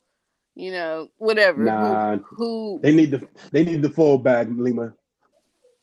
You 0.55 0.71
know, 0.71 1.09
whatever. 1.17 1.63
Nah, 1.63 2.17
Who? 2.17 2.79
they 2.81 2.93
need 2.95 3.11
the 3.11 3.27
they 3.51 3.63
need 3.63 3.81
the 3.81 3.89
full 3.89 4.17
bag, 4.17 4.49
Lima. 4.57 4.93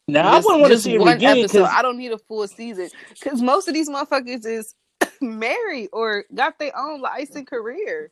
Now 0.09 0.29
I 0.33 0.37
just- 0.39 0.47
wouldn't 0.47 0.63
want 0.63 0.73
to 0.73 0.79
see 0.81 0.95
it 0.95 1.01
one 1.01 1.17
again 1.17 1.39
episode. 1.39 1.59
because 1.61 1.75
I 1.77 1.83
don't 1.83 1.99
need 1.99 2.11
a 2.13 2.19
full 2.19 2.49
season 2.49 2.91
because 3.23 3.41
most 3.41 3.69
of 3.69 3.75
these 3.75 3.89
motherfuckers 3.89 4.45
is 4.45 4.75
married 5.21 5.89
or 5.93 6.25
got 6.35 6.59
their 6.59 6.77
own 6.77 7.01
life 7.01 7.31
and 7.37 7.47
career. 7.47 8.11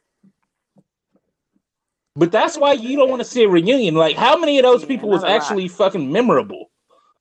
But 2.17 2.33
that's 2.33 2.59
why 2.59 2.73
you 2.75 2.97
don't 2.97 3.09
want 3.11 3.21
to 3.21 3.29
see 3.29 3.45
a 3.45 3.49
reunion. 3.49 3.95
Like, 3.95 4.17
how 4.17 4.37
many 4.37 4.59
of 4.59 4.65
those 4.65 4.83
Yeah, 4.83 4.89
people 4.89 5.09
was 5.11 5.23
not 5.23 5.31
lot. 5.31 5.43
actually 5.43 5.69
fucking 5.69 6.11
memorable? 6.13 6.71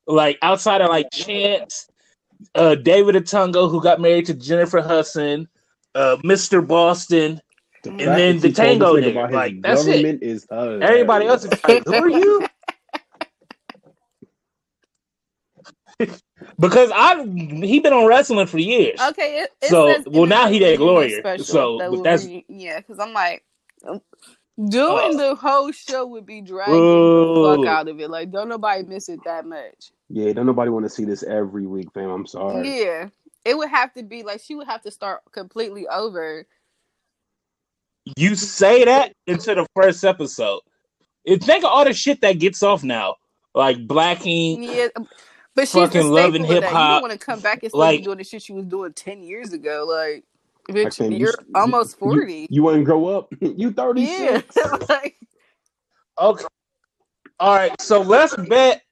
Like 0.08 0.38
outside 0.42 0.82
of 0.82 0.90
like 0.90 1.12
Chance, 1.12 1.88
uh, 2.56 2.76
David 2.76 3.16
Otunga, 3.16 3.70
who 3.70 3.82
got 3.82 4.02
married 4.02 4.26
to 4.28 4.34
Jennifer 4.34 4.82
Hudson, 4.82 5.48
uh, 5.96 6.18
Mr. 6.24 6.66
Boston. 6.68 7.42
The 7.84 7.92
And 7.92 8.00
then 8.18 8.40
the 8.40 8.52
tango 8.52 8.96
nigga 8.96 9.10
nigga, 9.10 9.12
about 9.12 9.30
his 9.30 9.36
like, 9.36 9.62
that's 9.62 9.86
it. 9.86 9.96
hilarious. 9.96 10.48
Everybody 10.50 11.26
else 11.28 11.46
is 11.46 11.64
like, 11.64 11.86
who 11.86 11.94
are 11.96 12.10
you? 12.10 12.46
because 16.60 16.92
I 16.94 17.24
he 17.26 17.80
been 17.80 17.94
on 17.94 18.06
wrestling 18.08 18.48
for 18.48 18.58
years. 18.58 19.00
Okay, 19.10 19.42
it, 19.42 19.52
it 19.62 19.70
So, 19.70 19.96
says 19.96 20.06
well, 20.08 20.26
now 20.26 20.48
the 20.48 20.54
he 20.54 20.60
that 20.60 20.80
reunion 20.80 20.82
lawyer, 20.82 21.20
special 21.20 21.46
so, 21.46 21.78
but 21.80 22.04
that's- 22.04 22.26
re- 22.26 22.46
yeah, 22.50 22.80
because 22.80 23.00
I'm 23.00 23.14
like 23.14 23.44
doing 24.68 25.18
the 25.18 25.36
whole 25.36 25.72
show 25.72 26.06
would 26.08 26.26
be 26.26 26.42
dragging 26.42 26.76
Ooh. 26.76 27.34
the 27.34 27.56
fuck 27.58 27.66
out 27.66 27.88
of 27.88 28.00
it. 28.00 28.10
Like, 28.10 28.32
don't 28.32 28.50
nobody 28.50 28.84
miss 28.84 29.10
it 29.10 29.20
that 29.26 29.46
much. 29.46 29.92
Yeah, 30.10 30.34
don't 30.34 30.46
nobody 30.46 30.70
want 30.70 30.86
to 30.86 30.90
see 30.90 31.06
this 31.06 31.24
every 31.24 31.66
week, 31.66 31.92
fam. 31.94 32.10
I'm 32.10 32.26
sorry. 32.26 32.82
Yeah, 32.82 33.10
it 33.46 33.58
would 33.58 33.70
have 33.70 33.94
to 33.94 34.04
be 34.04 34.24
like 34.24 34.42
she 34.42 34.56
would 34.56 34.68
have 34.68 34.82
to 34.82 34.92
start 34.92 35.22
completely 35.32 35.88
over. 35.88 36.46
You 38.18 38.36
say 38.36 38.86
that 38.86 39.14
into 39.28 39.56
the 39.56 39.68
first 39.76 40.04
episode. 40.04 40.62
And 41.28 41.44
think 41.44 41.64
of 41.64 41.70
all 41.70 41.86
the 41.86 41.94
shit 41.94 42.22
that 42.22 42.40
gets 42.40 42.64
off 42.64 42.84
now, 42.84 43.16
like 43.54 43.86
blacking. 43.88 44.64
Yeah, 44.64 44.88
um, 44.96 45.08
but 45.54 45.68
she's 45.68 45.74
Fucking 45.74 46.08
loving 46.08 46.46
staple 46.46 46.58
of. 46.58 46.64
You 46.64 46.78
don't 46.78 47.02
want 47.02 47.12
to 47.12 47.20
come 47.20 47.40
back 47.40 47.62
and 47.62 47.70
still 47.70 47.80
Like- 47.80 48.04
doing 48.04 48.18
the 48.18 48.24
shit 48.24 48.42
she 48.42 48.54
was 48.54 48.66
doing 48.66 48.94
ten 48.94 49.22
years 49.22 49.54
ago. 49.54 49.86
Like, 49.88 50.24
bitch, 50.70 50.98
fam, 50.98 51.12
you 51.12 51.20
you're 51.20 51.30
s- 51.30 51.38
almost 51.56 51.98
you- 52.04 52.28
forty. 52.28 52.48
You, 52.50 52.64
wouldn't 52.64 52.86
grow 52.86 53.08
up. 53.08 53.34
you 53.42 53.74
yeah, 53.96 54.42
like, 54.90 55.18
Okay. 56.20 56.46
All 57.40 57.56
right. 57.56 57.80
So 57.82 58.02
let's 58.02 58.36
bet 58.36 58.84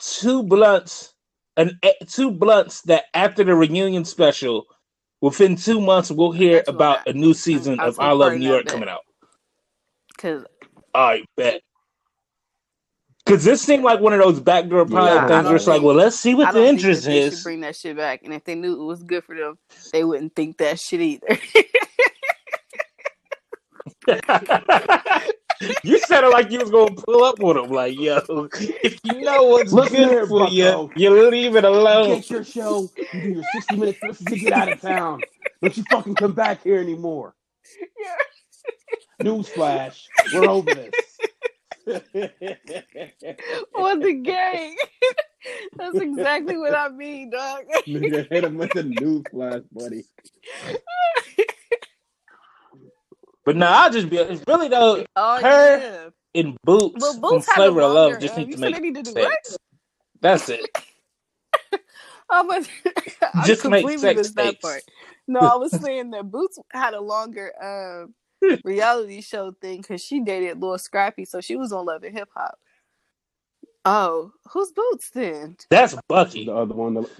two 0.00 0.42
blunts, 0.44 1.14
an 1.56 1.78
eh, 1.82 1.92
two 2.08 2.30
blunts 2.32 2.82
that 2.82 3.04
after 3.14 3.44
the 3.44 3.54
reunion 3.54 4.04
special, 4.04 4.66
within 5.22 5.56
two 5.56 5.80
months 5.80 6.10
we'll 6.12 6.32
hear 6.32 6.64
That's 6.66 6.68
about 6.68 7.00
I- 7.06 7.10
a 7.10 7.12
new 7.14 7.34
season 7.34 7.80
I'll 7.80 7.88
of 7.88 7.98
I 8.00 8.12
Love 8.12 8.34
New 8.34 8.46
York 8.46 8.66
bet. 8.66 8.72
coming 8.72 8.88
out. 8.88 9.02
because 10.16 10.44
All 10.94 11.08
right, 11.08 11.24
bet. 11.36 11.62
Because 13.30 13.44
this 13.44 13.62
seemed 13.62 13.84
like 13.84 14.00
one 14.00 14.12
of 14.12 14.18
those 14.18 14.40
backdoor 14.40 14.86
Yeah, 14.86 14.86
pilot 14.88 15.22
I 15.22 15.28
things 15.28 15.44
where 15.46 15.54
it's 15.54 15.68
like, 15.68 15.82
well, 15.82 15.94
let's 15.94 16.18
see 16.18 16.34
I 16.34 16.34
what 16.34 16.50
don't 16.50 16.64
the 16.64 16.66
think 16.66 16.80
interest 16.80 17.04
that 17.04 17.10
they 17.10 17.20
should 17.20 17.32
is. 17.34 17.42
bring 17.44 17.60
that 17.60 17.76
shit 17.76 17.96
back. 17.96 18.22
And 18.24 18.34
if 18.34 18.42
they 18.42 18.56
knew 18.56 18.72
it 18.82 18.84
was 18.84 19.04
good 19.04 19.22
for 19.22 19.36
them, 19.36 19.56
they 19.92 20.02
wouldn't 20.02 20.34
think 20.34 20.58
that 20.58 20.80
shit 20.80 21.00
either. 21.00 21.38
you 25.84 25.98
said 26.00 26.24
it 26.24 26.30
like 26.30 26.50
you 26.50 26.58
was 26.58 26.70
gonna 26.70 26.96
pull 26.96 27.22
up 27.22 27.38
with 27.38 27.56
him, 27.56 27.70
like, 27.70 27.96
yo, 27.96 28.18
if 28.82 28.98
you 29.04 29.20
know 29.20 29.44
what's 29.44 29.72
Listen 29.72 29.96
good 29.96 30.08
here, 30.10 30.26
for 30.26 30.48
you, 30.48 30.90
you 30.96 31.30
leave 31.30 31.54
it 31.54 31.64
alone. 31.64 32.16
Get 32.16 32.30
your 32.30 32.42
show. 32.42 32.88
You 33.12 33.20
do 33.20 33.28
your 33.28 33.44
60 33.54 33.76
minutes 33.76 33.98
listen 34.02 34.26
to 34.26 34.36
get 34.38 34.52
out 34.52 34.72
of 34.72 34.80
town. 34.80 35.20
Don't 35.62 35.76
you 35.76 35.84
fucking 35.88 36.16
come 36.16 36.32
back 36.32 36.64
here 36.64 36.80
anymore. 36.80 37.34
Yeah. 38.00 38.16
Newsflash. 39.30 40.06
We're 40.32 40.48
over 40.48 40.74
this. 40.74 40.90
Or 43.74 43.96
the 43.96 44.20
gang. 44.22 44.76
That's 45.76 45.96
exactly 45.96 46.56
what 46.58 46.74
I 46.74 46.88
mean, 46.88 47.30
dog. 47.30 47.64
Nigga 47.86 48.28
hit 48.30 48.44
him 48.44 48.56
with 48.56 48.72
the 48.72 48.82
newsflash, 48.82 49.64
buddy. 49.72 50.04
But 53.44 53.56
no, 53.56 53.66
I'll 53.66 53.90
just 53.90 54.08
be. 54.10 54.18
It's 54.18 54.42
really 54.46 54.68
though 54.68 55.04
Oh 55.16 55.40
Her- 55.40 55.78
yeah. 55.78 56.08
in 56.34 56.56
boots. 56.62 56.96
Well, 57.00 57.12
from 57.14 57.20
Boots 57.22 57.46
had 57.46 57.54
Flavor 57.56 57.82
of. 57.82 57.92
Love 57.94 58.20
just 58.20 58.36
need 58.36 58.48
you 58.48 58.54
to 58.54 58.60
make 58.60 58.80
need 58.80 58.94
to 58.96 59.02
do 59.02 59.14
what? 59.14 59.38
That's 60.20 60.48
it. 60.50 60.68
I 62.30 62.42
was, 62.42 62.68
I 63.34 63.46
Just 63.46 63.64
make 63.64 63.82
completely 63.82 63.98
sex 63.98 64.18
missed 64.18 64.36
that 64.36 64.60
part. 64.60 64.82
No, 65.26 65.40
I 65.40 65.56
was 65.56 65.72
saying 65.72 66.10
that 66.10 66.30
Boots 66.30 66.58
had 66.72 66.94
a 66.94 67.00
longer 67.00 67.52
um, 67.60 68.14
reality 68.64 69.20
show 69.22 69.52
thing 69.60 69.78
because 69.78 70.02
she 70.02 70.20
dated 70.20 70.60
Lil 70.60 70.78
Scrappy, 70.78 71.24
so 71.24 71.40
she 71.40 71.56
was 71.56 71.72
on 71.72 71.86
Love 71.86 72.04
and 72.04 72.16
Hip 72.16 72.28
Hop. 72.36 72.58
Oh, 73.84 74.32
who's 74.52 74.72
Boots 74.72 75.10
then? 75.10 75.56
That's 75.70 75.96
Bucky. 76.08 76.46
The 76.46 76.54
other 76.54 76.74
one, 76.74 76.94
the, 76.94 77.10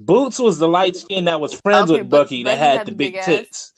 Boots 0.00 0.38
was 0.38 0.58
the 0.58 0.68
light 0.68 0.96
skin 0.96 1.26
that 1.26 1.40
was 1.40 1.54
friends 1.54 1.90
Okay, 1.90 2.02
with 2.02 2.10
but 2.10 2.24
Bucky 2.24 2.42
that 2.44 2.58
had, 2.58 2.78
had 2.78 2.86
the 2.86 2.92
the 2.92 2.96
big 2.96 3.14
big 3.14 3.22
tits. 3.22 3.72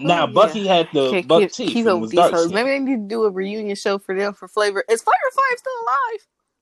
Now 0.00 0.26
Oh, 0.26 0.26
Bucky 0.26 0.66
had 0.66 0.88
the 0.92 1.10
Can't 1.10 1.28
buck 1.28 1.40
keep, 1.42 1.52
teeth 1.52 1.72
keep 1.74 1.86
up 1.86 2.00
with 2.00 2.02
was 2.02 2.10
these 2.10 2.16
dark 2.16 2.32
hoes. 2.32 2.44
skin. 2.46 2.54
Maybe 2.54 2.70
they 2.70 2.78
need 2.80 2.96
to 3.02 3.08
do 3.08 3.24
a 3.24 3.30
reunion 3.30 3.76
show 3.76 3.98
for 3.98 4.16
them 4.16 4.34
for 4.34 4.48
Flavor. 4.48 4.84
Is 4.90 5.02
Flavor 5.02 5.16
Flav 5.36 5.58
still 5.58 5.72
alive? 5.82 6.20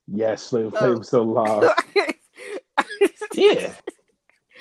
Yes, 0.09 0.49
Flavor 0.51 0.71
Oh. 0.73 0.79
Flav's 0.79 1.09
still 1.09 1.23
alive. 1.25 1.73
Yeah. 3.35 3.75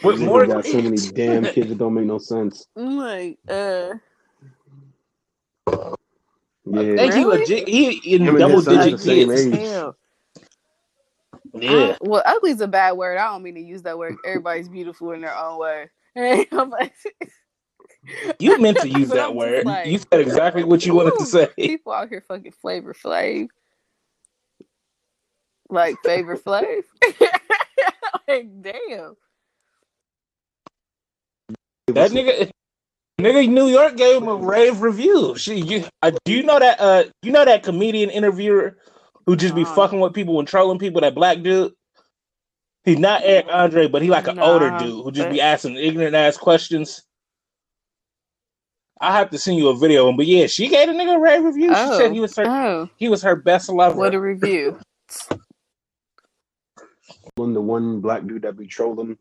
With 0.03 0.19
Nigga 0.19 0.25
more 0.25 0.45
got 0.45 0.65
so 0.65 0.81
many 0.81 0.97
damn 0.97 1.43
kids 1.53 1.69
that 1.69 1.77
don't 1.77 1.93
make 1.93 2.05
no 2.05 2.17
sense. 2.19 2.67
I'm 2.75 2.97
like, 2.97 3.39
uh, 3.49 3.93
Yeah, 5.67 6.93
I 6.93 6.97
think 6.97 7.13
he 7.13 7.25
legit 7.25 7.67
he 7.67 8.15
in 8.15 8.21
Him 8.23 8.37
double 8.37 8.57
his 8.57 8.65
son's 8.65 9.03
digit 9.03 9.29
kids. 9.29 9.55
age. 9.55 9.59
Yeah. 9.59 9.91
I- 11.93 11.97
well, 12.01 12.21
ugly's 12.25 12.61
a 12.61 12.67
bad 12.67 12.91
word. 12.93 13.17
I 13.17 13.25
don't 13.31 13.41
mean 13.41 13.55
to 13.55 13.61
use 13.61 13.81
that 13.83 13.97
word. 13.97 14.15
Everybody's 14.25 14.69
beautiful 14.69 15.11
in 15.13 15.21
their 15.21 15.35
own 15.35 15.57
way. 15.59 15.89
I'm 16.51 16.69
like- 16.69 16.93
You 18.39 18.59
meant 18.59 18.77
to 18.79 18.89
use 18.89 19.09
that 19.11 19.33
word. 19.33 19.65
like, 19.65 19.87
you 19.87 19.97
said 19.97 20.19
exactly 20.19 20.63
what 20.63 20.85
you 20.85 20.93
wanted 20.93 21.17
to 21.17 21.25
say. 21.25 21.47
People 21.57 21.93
out 21.93 22.09
here 22.09 22.23
fucking 22.27 22.51
Flavor 22.61 22.93
Flav. 22.93 23.47
Like 25.69 25.95
Flavor 26.03 26.37
Flav. 26.37 26.83
like, 28.27 28.47
damn. 28.61 29.15
That 31.87 32.11
nigga 32.11 32.51
nigga 33.19 33.49
New 33.49 33.67
York 33.67 33.95
gave 33.95 34.21
him 34.21 34.27
a 34.27 34.35
rave 34.35 34.81
review. 34.81 35.35
She 35.37 35.55
you 35.61 35.85
uh, 36.01 36.11
do 36.25 36.33
you 36.33 36.43
know 36.43 36.59
that 36.59 36.79
uh 36.79 37.03
you 37.23 37.31
know 37.31 37.45
that 37.45 37.63
comedian 37.63 38.09
interviewer 38.09 38.77
who 39.25 39.35
just 39.35 39.55
be 39.55 39.63
Nah. 39.63 39.73
fucking 39.75 39.99
with 39.99 40.13
people 40.13 40.37
and 40.39 40.47
trolling 40.47 40.79
people, 40.79 41.01
that 41.01 41.15
black 41.15 41.41
dude? 41.41 41.73
He's 42.83 42.99
not 42.99 43.21
Eric 43.25 43.47
Andre, 43.51 43.87
but 43.87 44.01
he 44.01 44.09
like 44.09 44.27
an 44.27 44.39
older 44.39 44.69
dude 44.77 45.03
who 45.03 45.11
just 45.11 45.29
be 45.29 45.41
asking 45.41 45.75
ignorant 45.75 46.15
ass 46.15 46.37
questions. 46.37 47.03
I 48.99 49.15
have 49.17 49.29
to 49.31 49.37
send 49.37 49.57
you 49.57 49.67
a 49.69 49.77
video 49.77 50.03
of 50.03 50.09
him, 50.11 50.17
but 50.17 50.25
yeah, 50.25 50.47
she 50.47 50.67
gave 50.69 50.89
a 50.89 50.91
nigga 50.91 51.15
a 51.15 51.19
rave 51.19 51.43
review. 51.43 51.69
She 51.69 51.75
Oh. 51.81 51.97
said 51.97 52.13
he 52.13 52.19
was 52.19 52.35
her 52.37 52.45
Oh, 52.47 52.89
he 52.97 53.09
was 53.09 53.21
her 53.23 53.35
best 53.35 53.69
lover. 53.69 53.95
what 53.97 54.15
a 54.15 54.19
review. 54.19 54.79
One 57.35 57.53
the 57.53 57.61
one 57.61 57.99
black 58.01 58.25
dude 58.25 58.41
that 58.43 58.57
be 58.57 58.67
trolling. 58.67 59.17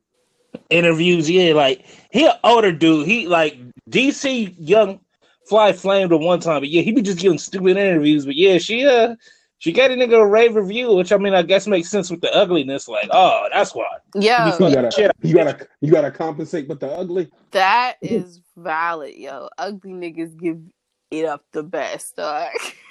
Interviews. 0.70 1.28
Yeah, 1.30 1.54
like 1.54 1.84
he 2.10 2.26
an 2.26 2.32
older 2.44 2.72
dude. 2.72 3.06
He 3.06 3.26
like 3.26 3.58
DC 3.90 4.54
young 4.58 5.00
fly 5.48 5.72
flamed 5.72 6.12
at 6.12 6.20
one 6.20 6.40
time, 6.40 6.60
but 6.60 6.68
yeah, 6.68 6.82
he 6.82 6.92
be 6.92 7.02
just 7.02 7.18
giving 7.18 7.38
stupid 7.38 7.76
interviews. 7.76 8.26
But 8.26 8.36
yeah, 8.36 8.58
she 8.58 8.86
uh 8.86 9.14
she 9.58 9.72
got 9.72 9.90
a 9.90 9.94
nigga 9.94 10.20
a 10.20 10.26
rave 10.26 10.54
review, 10.54 10.94
which 10.94 11.12
I 11.12 11.16
mean 11.16 11.34
I 11.34 11.42
guess 11.42 11.66
makes 11.66 11.88
sense 11.88 12.10
with 12.10 12.20
the 12.20 12.34
ugliness. 12.34 12.88
Like, 12.88 13.08
oh, 13.10 13.48
that's 13.52 13.74
why. 13.74 13.86
Yeah, 14.14 14.46
You 14.46 14.52
Fuck 14.52 14.74
gotta, 14.74 14.90
shit. 14.90 15.12
you 15.22 15.34
gotta, 15.34 15.66
you 15.80 15.90
gotta 15.90 16.10
compensate 16.10 16.68
with 16.68 16.80
the 16.80 16.88
ugly. 16.88 17.30
that 17.52 17.94
is 18.02 18.40
valid, 18.56 19.14
yo. 19.14 19.48
Ugly 19.58 19.92
niggas 19.92 20.36
give 20.38 20.60
it 21.10 21.24
up 21.24 21.44
the 21.52 21.62
best, 21.62 22.16
dog. 22.16 22.50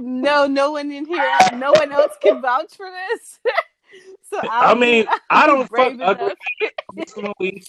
no, 0.00 0.46
no 0.46 0.72
one 0.72 0.90
in 0.90 1.06
here, 1.06 1.32
no 1.54 1.72
one 1.72 1.92
else 1.92 2.14
can 2.20 2.40
vouch 2.42 2.74
for 2.76 2.86
this. 2.90 3.40
so 4.30 4.38
I 4.38 4.48
I'll 4.48 4.74
mean, 4.74 5.04
be- 5.04 5.08
I 5.30 5.46
don't 5.46 5.68
fuck 5.68 5.94
ugly 6.00 7.62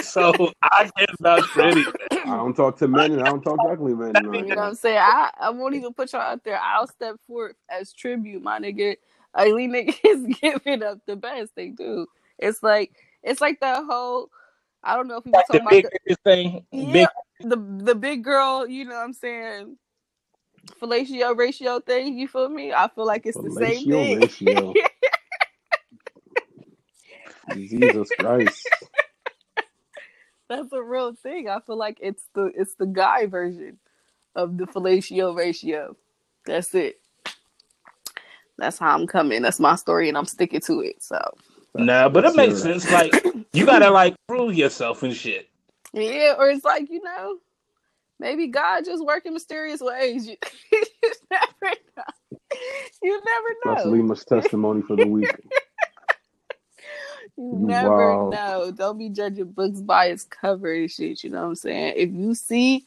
so 0.00 0.52
I 0.62 0.90
can't 0.96 1.10
vouch 1.20 1.44
for 1.46 1.62
anything. 1.62 1.92
I 2.12 2.36
don't 2.36 2.54
talk 2.54 2.78
to 2.78 2.88
men 2.88 3.12
and 3.12 3.20
I 3.22 3.26
don't 3.26 3.42
talk 3.42 3.60
to 3.60 3.68
ugly 3.68 3.94
men. 3.94 4.16
You 4.16 4.22
know 4.22 4.30
what 4.40 4.58
I'm 4.58 4.74
saying? 4.74 4.98
I, 4.98 5.30
I 5.38 5.50
won't 5.50 5.74
even 5.74 5.92
put 5.92 6.12
y'all 6.12 6.22
out 6.22 6.44
there. 6.44 6.58
I'll 6.60 6.86
step 6.86 7.16
forth 7.26 7.56
as 7.68 7.92
tribute, 7.92 8.42
my 8.42 8.58
nigga. 8.58 8.96
Ugly 9.34 9.68
niggas 10.02 10.40
give 10.40 10.60
it 10.64 10.82
up 10.82 10.98
the 11.06 11.16
best. 11.16 11.52
They 11.54 11.68
do. 11.68 12.06
It's 12.38 12.62
like 12.62 12.92
it's 13.22 13.40
like 13.40 13.60
the 13.60 13.84
whole 13.84 14.30
I 14.82 14.96
don't 14.96 15.08
know 15.08 15.18
if 15.18 15.24
we 15.24 15.32
were 15.32 15.38
Like 15.38 15.46
the 15.48 15.58
about 15.58 15.70
big 15.70 15.86
thing, 16.24 16.64
Yeah. 16.72 16.92
big 16.92 17.08
the, 17.40 17.48
the 17.48 17.84
the 17.84 17.94
big 17.94 18.24
girl, 18.24 18.66
you 18.66 18.84
know 18.84 18.96
what 18.96 19.04
I'm 19.04 19.12
saying? 19.12 19.76
Fellatio 20.80 21.36
ratio 21.36 21.80
thing, 21.80 22.18
you 22.18 22.28
feel 22.28 22.48
me? 22.48 22.72
I 22.72 22.88
feel 22.88 23.06
like 23.06 23.26
it's 23.26 23.36
the 23.36 23.50
same 23.50 23.84
thing. 23.86 24.20
ratio. 24.20 24.74
Jesus 27.52 28.10
Christ. 28.18 28.68
That's 30.48 30.72
a 30.72 30.82
real 30.82 31.14
thing. 31.14 31.48
I 31.48 31.60
feel 31.60 31.76
like 31.76 31.98
it's 32.00 32.24
the 32.34 32.52
it's 32.56 32.74
the 32.74 32.86
guy 32.86 33.26
version 33.26 33.78
of 34.34 34.56
the 34.56 34.64
fellatio 34.66 35.36
ratio. 35.36 35.96
That's 36.46 36.74
it. 36.74 37.00
That's 38.58 38.78
how 38.78 38.94
I'm 38.94 39.06
coming. 39.06 39.42
That's 39.42 39.60
my 39.60 39.76
story, 39.76 40.08
and 40.08 40.18
I'm 40.18 40.26
sticking 40.26 40.60
to 40.62 40.80
it. 40.80 41.02
So 41.02 41.18
nah, 41.74 42.08
but 42.08 42.24
it 42.24 42.34
makes 42.34 42.64
Let's 42.64 42.84
sense. 42.84 42.90
Like 42.90 43.24
you 43.52 43.66
gotta 43.66 43.90
like 43.90 44.16
prove 44.28 44.54
yourself 44.54 45.02
and 45.02 45.14
shit. 45.14 45.49
Yeah, 45.92 46.34
or 46.38 46.48
it's 46.48 46.64
like 46.64 46.90
you 46.90 47.02
know, 47.02 47.38
maybe 48.18 48.48
God 48.48 48.84
just 48.84 49.04
work 49.04 49.26
in 49.26 49.34
mysterious 49.34 49.80
ways. 49.80 50.26
You, 50.26 50.36
you 50.72 50.82
never 51.30 51.76
know. 51.96 52.58
You 53.02 53.22
never 53.24 53.48
That's 53.64 53.84
know. 53.84 53.90
Lima's 53.90 54.24
testimony 54.24 54.82
for 54.82 54.96
the 54.96 55.06
week. 55.06 55.30
You 57.36 57.54
never 57.54 58.16
wild. 58.16 58.32
know. 58.34 58.70
Don't 58.70 58.98
be 58.98 59.08
judging 59.08 59.52
books 59.52 59.80
by 59.80 60.06
its 60.06 60.24
cover 60.24 60.74
and 60.74 60.90
shit. 60.90 61.24
You 61.24 61.30
know 61.30 61.42
what 61.42 61.48
I'm 61.48 61.54
saying? 61.54 61.94
If 61.96 62.10
you 62.10 62.34
see 62.34 62.84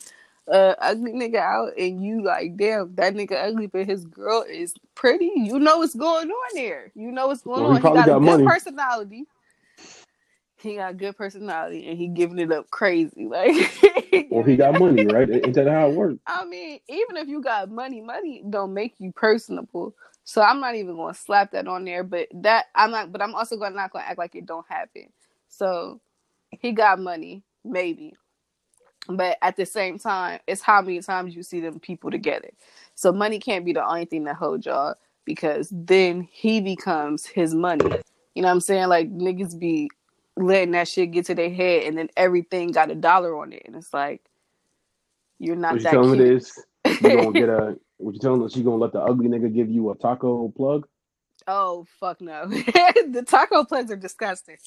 a 0.48 0.76
ugly 0.80 1.14
nigga 1.14 1.38
out 1.38 1.72
and 1.76 2.04
you 2.04 2.22
like, 2.24 2.56
damn, 2.56 2.94
that 2.96 3.16
nigga 3.16 3.48
ugly, 3.48 3.66
but 3.66 3.88
his 3.88 4.06
girl 4.06 4.46
is 4.48 4.76
pretty, 4.94 5.32
you 5.36 5.58
know 5.58 5.80
what's 5.80 5.96
going 5.96 6.30
on 6.30 6.50
there. 6.54 6.92
You 6.94 7.12
know 7.12 7.28
what's 7.28 7.42
going 7.42 7.64
Well, 7.64 7.72
on. 7.72 7.76
He 7.78 7.82
probably 7.82 8.04
got, 8.04 8.18
a 8.18 8.26
got 8.26 8.38
good 8.38 8.46
personality. 8.46 9.26
He 10.64 10.76
got 10.78 10.98
good 10.98 11.18
personality 11.18 11.90
and 11.90 11.98
he 11.98 12.08
giving 12.08 12.40
it 12.40 12.52
up 12.52 12.70
crazy. 12.72 13.28
Like 13.34 14.28
Well, 14.32 14.44
he 14.44 14.56
got 14.56 14.80
money, 14.80 15.06
right? 15.06 15.30
Ain't 15.30 15.54
that 15.56 15.68
how 15.68 15.90
it 15.90 15.96
works? 15.96 16.20
I 16.26 16.46
mean, 16.46 16.80
even 16.88 17.18
if 17.18 17.28
you 17.28 17.42
got 17.42 17.70
money, 17.70 18.00
money 18.00 18.44
don't 18.50 18.74
make 18.74 18.96
you 19.00 19.12
personable. 19.12 19.94
So 20.24 20.42
I'm 20.42 20.62
not 20.62 20.76
even 20.76 20.96
gonna 20.96 21.14
slap 21.14 21.52
that 21.52 21.68
on 21.68 21.84
there. 21.84 22.04
But 22.04 22.30
that 22.36 22.68
I'm 22.76 22.92
not. 22.92 23.12
But 23.12 23.22
I'm 23.22 23.36
also 23.36 23.58
gonna 23.58 23.76
not 23.76 23.92
gonna 23.92 24.06
act 24.06 24.18
like 24.18 24.36
it 24.36 24.46
don't 24.46 24.66
happen. 24.70 25.08
So 25.50 26.00
he 26.50 26.72
got 26.72 27.00
money, 27.00 27.44
maybe. 27.66 28.14
But 29.10 29.38
at 29.42 29.58
the 29.58 29.66
same 29.66 30.00
time, 30.00 30.40
it's 30.48 30.62
how 30.62 30.82
many 30.82 31.02
times 31.02 31.36
you 31.36 31.44
see 31.44 31.60
them 31.60 31.80
people 31.80 32.10
together. 32.10 32.52
So 32.96 33.12
money 33.12 33.40
can't 33.40 33.66
be 33.66 33.74
the 33.74 33.86
only 33.86 34.06
thing 34.06 34.24
that 34.26 34.38
holds 34.38 34.66
y'all 34.66 34.96
because 35.26 35.68
then 35.72 36.22
he 36.32 36.62
becomes 36.62 37.26
his 37.26 37.54
money. 37.54 37.92
You 38.34 38.42
know 38.42 38.48
what 38.48 38.54
I'm 38.54 38.60
saying? 38.62 38.88
Like 38.88 39.12
niggas 39.12 39.60
be 39.60 39.90
letting 40.38 40.72
that 40.72 40.88
shit 40.88 41.12
get 41.12 41.26
to 41.28 41.36
their 41.36 41.50
head 41.52 41.84
and 41.84 41.98
then 41.98 42.10
everything 42.18 42.72
got 42.72 42.90
a 42.92 42.96
dollar 42.96 43.38
on 43.38 43.54
it. 43.54 43.64
And 43.66 43.76
it's 43.76 43.94
like 43.94 44.22
you're 45.40 45.56
not 45.56 45.74
What 45.74 45.78
you 45.80 45.84
that 45.84 45.92
telling 45.92 46.12
me 46.12 46.18
cute. 46.18 46.38
is 46.38 46.64
you 46.86 47.00
gonna 47.18 47.32
get 47.34 47.50
a 47.50 47.78
what 47.98 48.14
you 48.14 48.20
telling 48.20 48.44
us 48.44 48.56
you 48.56 48.64
gonna 48.64 48.78
let 48.78 48.94
the 48.94 49.02
ugly 49.02 49.28
nigga 49.28 49.54
give 49.54 49.70
you 49.70 49.92
a 49.92 49.96
taco 49.98 50.50
plug? 50.56 50.88
Oh 51.48 51.86
fuck 52.00 52.22
no! 52.22 52.48
the 52.48 53.24
taco 53.28 53.64
plugs 53.66 53.92
are 53.92 53.96
disgusting. 53.98 54.58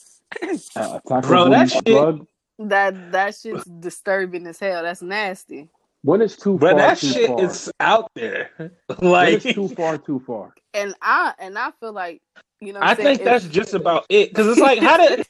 A 0.42 1.00
taco 1.08 1.20
Bro, 1.22 1.44
booty 1.46 1.50
that 1.56 1.70
shit- 1.70 1.84
plug? 1.86 2.26
That 2.58 3.12
that 3.12 3.34
shit's 3.34 3.64
disturbing 3.64 4.46
as 4.46 4.58
hell. 4.58 4.82
That's 4.82 5.02
nasty. 5.02 5.68
When 6.02 6.22
it's 6.22 6.36
too 6.36 6.56
But 6.58 6.72
far, 6.72 6.78
that 6.80 6.98
too 6.98 7.06
shit 7.08 7.26
far. 7.28 7.42
is 7.44 7.70
out 7.80 8.10
there. 8.14 8.50
when 8.58 9.10
like 9.10 9.44
it's 9.44 9.54
too 9.54 9.68
far, 9.68 9.98
too 9.98 10.22
far. 10.26 10.54
And 10.72 10.94
I 11.02 11.34
and 11.38 11.58
I 11.58 11.70
feel 11.80 11.92
like 11.92 12.22
you 12.60 12.72
know. 12.72 12.80
What 12.80 12.86
I 12.88 12.90
I'm 12.92 12.96
saying? 12.96 13.16
think 13.18 13.24
that's 13.28 13.44
If- 13.46 13.52
just 13.52 13.74
about 13.74 14.06
it. 14.08 14.30
Because 14.30 14.46
it's 14.48 14.60
like, 14.60 14.78
how 14.78 14.96
did, 14.96 15.26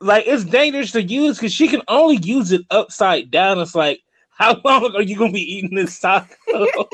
like, 0.00 0.24
it's 0.26 0.44
dangerous 0.44 0.92
to 0.92 1.02
use 1.02 1.36
because 1.38 1.52
she 1.52 1.68
can 1.68 1.82
only 1.88 2.16
use 2.16 2.52
it 2.52 2.62
upside 2.70 3.30
down. 3.30 3.58
It's 3.58 3.74
like, 3.74 4.00
how 4.30 4.60
long 4.64 4.94
are 4.94 5.02
you 5.02 5.16
going 5.16 5.30
to 5.30 5.34
be 5.34 5.56
eating 5.56 5.74
this 5.74 5.98
taco? 5.98 6.34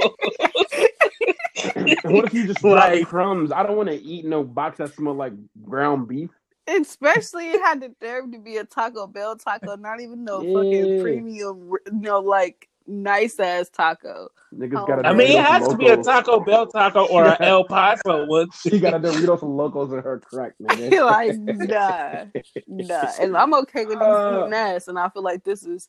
What 2.05 2.27
if 2.27 2.35
you 2.35 2.47
just 2.47 2.61
drop 2.61 2.90
Like- 2.90 3.07
crumbs? 3.07 3.51
I 3.53 3.62
don't 3.62 3.77
want 3.77 3.88
to 3.88 3.95
eat 3.95 4.25
no 4.25 4.43
box 4.45 4.79
that 4.79 4.93
smell 4.95 5.14
like 5.14 5.33
ground 5.62 6.09
beef. 6.09 6.31
Especially 6.67 7.51
it 7.51 7.61
had 7.61 7.81
the 7.81 7.95
nerve 8.03 8.33
to 8.33 8.38
be 8.38 8.57
a 8.57 8.64
Taco 8.64 9.07
Bell 9.07 9.37
taco, 9.37 9.77
not 9.77 10.01
even 10.01 10.25
no 10.25 10.40
fucking 10.40 11.03
premium, 11.03 11.71
you 11.71 11.79
know, 11.93 12.21
like 12.21 12.69
nice 12.87 13.38
ass 13.40 13.68
taco. 13.70 14.29
Niggas 14.55 14.83
Oh. 14.83 14.87
got 14.87 15.05
a 15.05 15.09
I 15.09 15.12
mean, 15.12 15.33
it 15.33 15.37
Doritos 15.37 15.44
has 15.47 15.68
to 15.68 15.77
be 15.77 15.88
a 15.88 15.97
Taco 16.03 16.40
Bell 16.40 16.66
taco 16.66 17.07
or 17.09 17.25
an 17.27 17.37
El 17.40 17.64
Paso 17.64 18.25
one. 18.27 18.49
She 18.62 18.79
got 18.79 18.94
a 18.94 18.99
Doritos 19.01 19.42
and 19.42 19.57
Locos 19.57 19.92
in 19.92 20.01
her 20.01 20.20
crack, 20.20 20.53
nigga. 20.62 21.05
like 21.05 21.37
nah, 21.37 22.25
nah. 22.68 23.12
And 23.20 23.37
I'm 23.37 23.53
okay 23.55 23.85
with 23.85 23.99
these 23.99 24.09
Uh. 24.09 24.40
eating 24.42 24.53
ass, 24.55 24.88
and 24.88 24.99
I 24.99 25.09
feel 25.09 25.23
like 25.25 25.42
this 25.44 25.64
is 25.64 25.88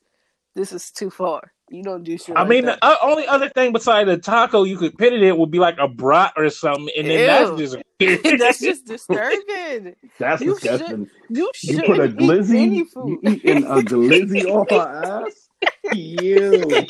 this 0.55 0.71
is 0.71 0.89
too 0.91 1.09
far. 1.09 1.51
You 1.69 1.83
don't 1.83 2.03
do 2.03 2.17
shit. 2.17 2.35
I 2.37 2.41
like 2.41 2.49
mean, 2.49 2.65
that. 2.65 2.79
the 2.79 2.85
uh, 2.87 2.95
only 3.01 3.27
other 3.27 3.49
thing 3.49 3.73
besides 3.73 4.09
a 4.09 4.17
taco 4.17 4.63
you 4.63 4.77
could 4.77 4.97
put 4.97 5.11
it 5.13 5.21
in 5.21 5.37
would 5.37 5.51
be 5.51 5.59
like 5.59 5.75
a 5.79 5.87
brat 5.87 6.33
or 6.37 6.49
something, 6.49 6.89
and 6.97 7.07
then 7.07 7.27
that's 7.27 7.49
Ew. 7.51 7.57
just 7.57 7.77
that's 8.39 8.59
just 8.59 8.85
disturbing. 8.85 9.95
That's 10.19 10.41
You 10.41 10.53
disgusting. 10.53 11.09
You 11.29 11.51
You 11.61 11.81
put 11.83 11.99
a 11.99 12.07
glizzy, 12.07 12.77
you 12.95 13.19
eating 13.23 13.63
a 13.65 13.75
glizzy 13.81 14.45
off 14.45 14.69
her 14.69 15.23
ass? 15.27 15.44
Ew. 15.93 16.87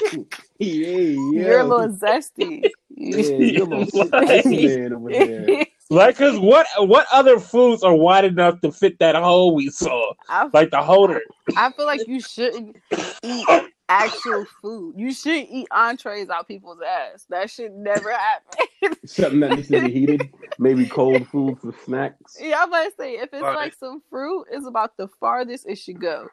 Yeah, 0.57 0.87
You're 0.97 1.59
a 1.59 1.63
little 1.63 1.89
zesty. 1.95 2.69
Yeah, 2.89 3.17
you're 3.17 3.63
a 3.63 3.65
little 3.65 4.05
spicy 4.07 4.67
man 4.67 4.93
over 4.93 5.09
there. 5.09 5.65
Like, 5.89 6.17
cause 6.17 6.39
what 6.39 6.65
what 6.77 7.05
other 7.11 7.39
foods 7.39 7.83
are 7.83 7.93
wide 7.95 8.25
enough 8.25 8.61
to 8.61 8.71
fit 8.71 8.97
that 8.99 9.15
hole 9.15 9.53
we 9.53 9.69
saw? 9.69 10.13
I, 10.29 10.49
Like 10.53 10.71
the 10.71 10.81
holder. 10.81 11.21
I 11.57 11.71
feel 11.73 11.85
like 11.85 12.07
you 12.07 12.19
shouldn't 12.21 12.77
eat 13.21 13.45
actual 13.89 14.45
food. 14.61 14.95
You 14.97 15.13
shouldn't 15.13 15.49
eat 15.51 15.67
entrees 15.71 16.29
out 16.29 16.47
people's 16.47 16.79
ass. 16.81 17.25
That 17.29 17.51
should 17.51 17.73
never 17.73 18.11
happen. 18.11 18.95
Something 19.05 19.41
that 19.41 19.51
needs 19.57 19.67
to 19.67 19.81
be 19.81 19.91
heated, 19.91 20.29
maybe 20.57 20.87
cold 20.87 21.27
food 21.27 21.59
for 21.59 21.71
snacks. 21.83 22.37
yeah, 22.41 22.61
I'm 22.63 22.69
about 22.69 22.85
to 22.85 22.91
say 22.97 23.13
if 23.17 23.29
it's 23.33 23.43
Right. 23.43 23.55
like 23.55 23.73
some 23.75 24.01
fruit, 24.09 24.45
it's 24.51 24.65
about 24.65 24.97
the 24.97 25.07
farthest 25.19 25.67
it 25.67 25.77
should 25.77 25.99
go. 26.01 26.27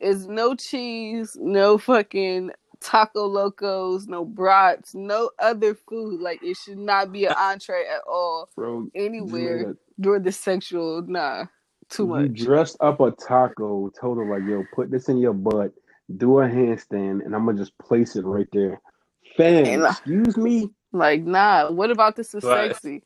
Is 0.00 0.28
no 0.28 0.54
cheese, 0.56 1.36
no 1.40 1.78
fucking 1.78 2.52
taco 2.80 3.26
locos, 3.26 4.06
no 4.08 4.24
brats, 4.24 4.94
no 4.94 5.30
other 5.38 5.74
food. 5.74 6.20
Like 6.20 6.42
it 6.42 6.56
should 6.56 6.78
not 6.78 7.12
be 7.12 7.26
an 7.26 7.34
entree 7.38 7.86
at 7.88 8.02
all 8.08 8.50
Bro, 8.56 8.88
anywhere 8.94 9.66
you 9.66 9.74
during 10.00 10.24
the 10.24 10.32
sexual. 10.32 11.02
Nah, 11.02 11.46
too 11.90 12.06
You 12.06 12.28
much. 12.28 12.30
dressed 12.30 12.76
up 12.80 13.00
a 13.00 13.12
taco, 13.12 13.90
told 13.90 14.18
her 14.18 14.26
like, 14.26 14.44
"Yo, 14.48 14.64
put 14.64 14.90
this 14.90 15.08
in 15.10 15.18
your 15.18 15.34
butt, 15.34 15.72
do 16.16 16.40
a 16.40 16.48
handstand, 16.48 17.24
and 17.26 17.34
I'm 17.34 17.46
gonna 17.46 17.58
just 17.58 17.78
place 17.78 18.16
it 18.16 18.24
right 18.26 18.48
there." 18.52 18.80
Fam, 19.36 19.74
And, 19.74 19.86
excuse 19.86 20.36
me. 20.36 20.72
Like 20.92 21.22
nah. 21.24 21.70
What 21.70 21.90
about 21.92 22.16
this 22.16 22.34
is 22.34 22.44
Right. 22.44 22.72
sexy? 22.72 23.04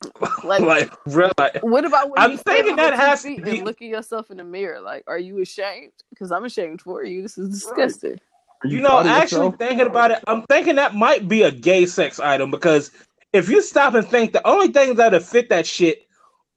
Like, 0.44 0.60
Like, 0.60 1.04
bro, 1.04 1.30
like, 1.38 1.62
What 1.62 1.84
about 1.84 2.10
when 2.10 2.18
I'm 2.18 2.32
you 2.32 2.36
stand 2.38 2.56
thinking 2.56 2.72
on 2.72 2.76
that 2.76 2.90
your 2.90 2.96
two 2.96 2.96
has 3.06 3.22
to 3.22 3.42
be- 3.42 3.58
and 3.58 3.66
look 3.66 3.82
at 3.82 3.88
yourself 3.88 4.30
in 4.30 4.38
the 4.38 4.44
mirror? 4.44 4.80
Like, 4.80 5.04
are 5.06 5.18
you 5.18 5.40
ashamed? 5.40 5.92
Because 6.10 6.32
I'm 6.32 6.44
ashamed 6.44 6.80
for 6.80 7.04
you. 7.04 7.22
This 7.22 7.36
is 7.38 7.50
disgusting. 7.50 8.18
Are 8.64 8.68
you 8.68 8.80
know, 8.80 9.00
actually 9.00 9.46
yourself? 9.46 9.58
thinking 9.58 9.86
about 9.86 10.10
it, 10.10 10.22
I'm 10.26 10.42
thinking 10.44 10.76
that 10.76 10.94
might 10.94 11.28
be 11.28 11.42
a 11.42 11.50
gay 11.50 11.86
sex 11.86 12.18
item 12.20 12.50
because 12.50 12.90
if 13.32 13.48
you 13.48 13.62
stop 13.62 13.94
and 13.94 14.06
think, 14.06 14.32
the 14.32 14.46
only 14.46 14.68
things 14.68 14.96
that 14.96 15.12
would 15.12 15.22
fit 15.24 15.48
that 15.50 15.66
shit 15.66 16.06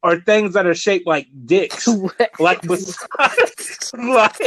are 0.04 0.20
things 0.22 0.54
that 0.54 0.66
are 0.66 0.76
shaped 0.76 1.08
like 1.08 1.28
dicks. 1.46 1.88
like 2.40 2.62
besides, 2.62 3.92
like, 3.98 4.38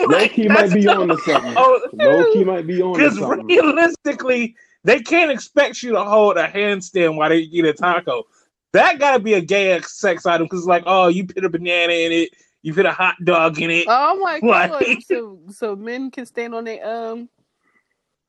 low 0.00 0.28
key 0.28 0.48
might 0.48 0.72
be 0.72 0.88
on 0.88 1.08
to 1.08 1.18
something. 1.18 1.54
Oh, 1.56 1.80
Low 1.94 2.32
key 2.32 2.44
might 2.44 2.66
be 2.66 2.80
on 2.80 2.98
to 2.98 3.10
because 3.10 3.20
realistically, 3.44 4.56
they 4.84 5.00
can't 5.00 5.30
expect 5.30 5.82
you 5.82 5.92
to 5.92 6.02
hold 6.04 6.36
a 6.36 6.46
handstand 6.48 7.16
while 7.16 7.28
they 7.28 7.38
eat 7.38 7.64
a 7.64 7.72
taco. 7.72 8.24
That 8.72 8.98
gotta 8.98 9.18
be 9.18 9.34
a 9.34 9.40
gay 9.40 9.80
sex 9.82 10.26
item 10.26 10.44
because, 10.46 10.60
it's 10.60 10.68
like, 10.68 10.84
oh, 10.86 11.08
you 11.08 11.26
put 11.26 11.44
a 11.44 11.48
banana 11.48 11.92
in 11.92 12.12
it, 12.12 12.30
you 12.62 12.74
put 12.74 12.86
a 12.86 12.92
hot 12.92 13.16
dog 13.24 13.60
in 13.60 13.70
it. 13.70 13.86
oh 13.88 14.16
my 14.18 14.40
god! 14.40 14.70
Like- 14.72 15.02
So, 15.06 15.40
so 15.50 15.74
men 15.76 16.10
can 16.10 16.26
stand 16.26 16.54
on 16.54 16.64
their 16.64 16.86
um. 16.86 17.28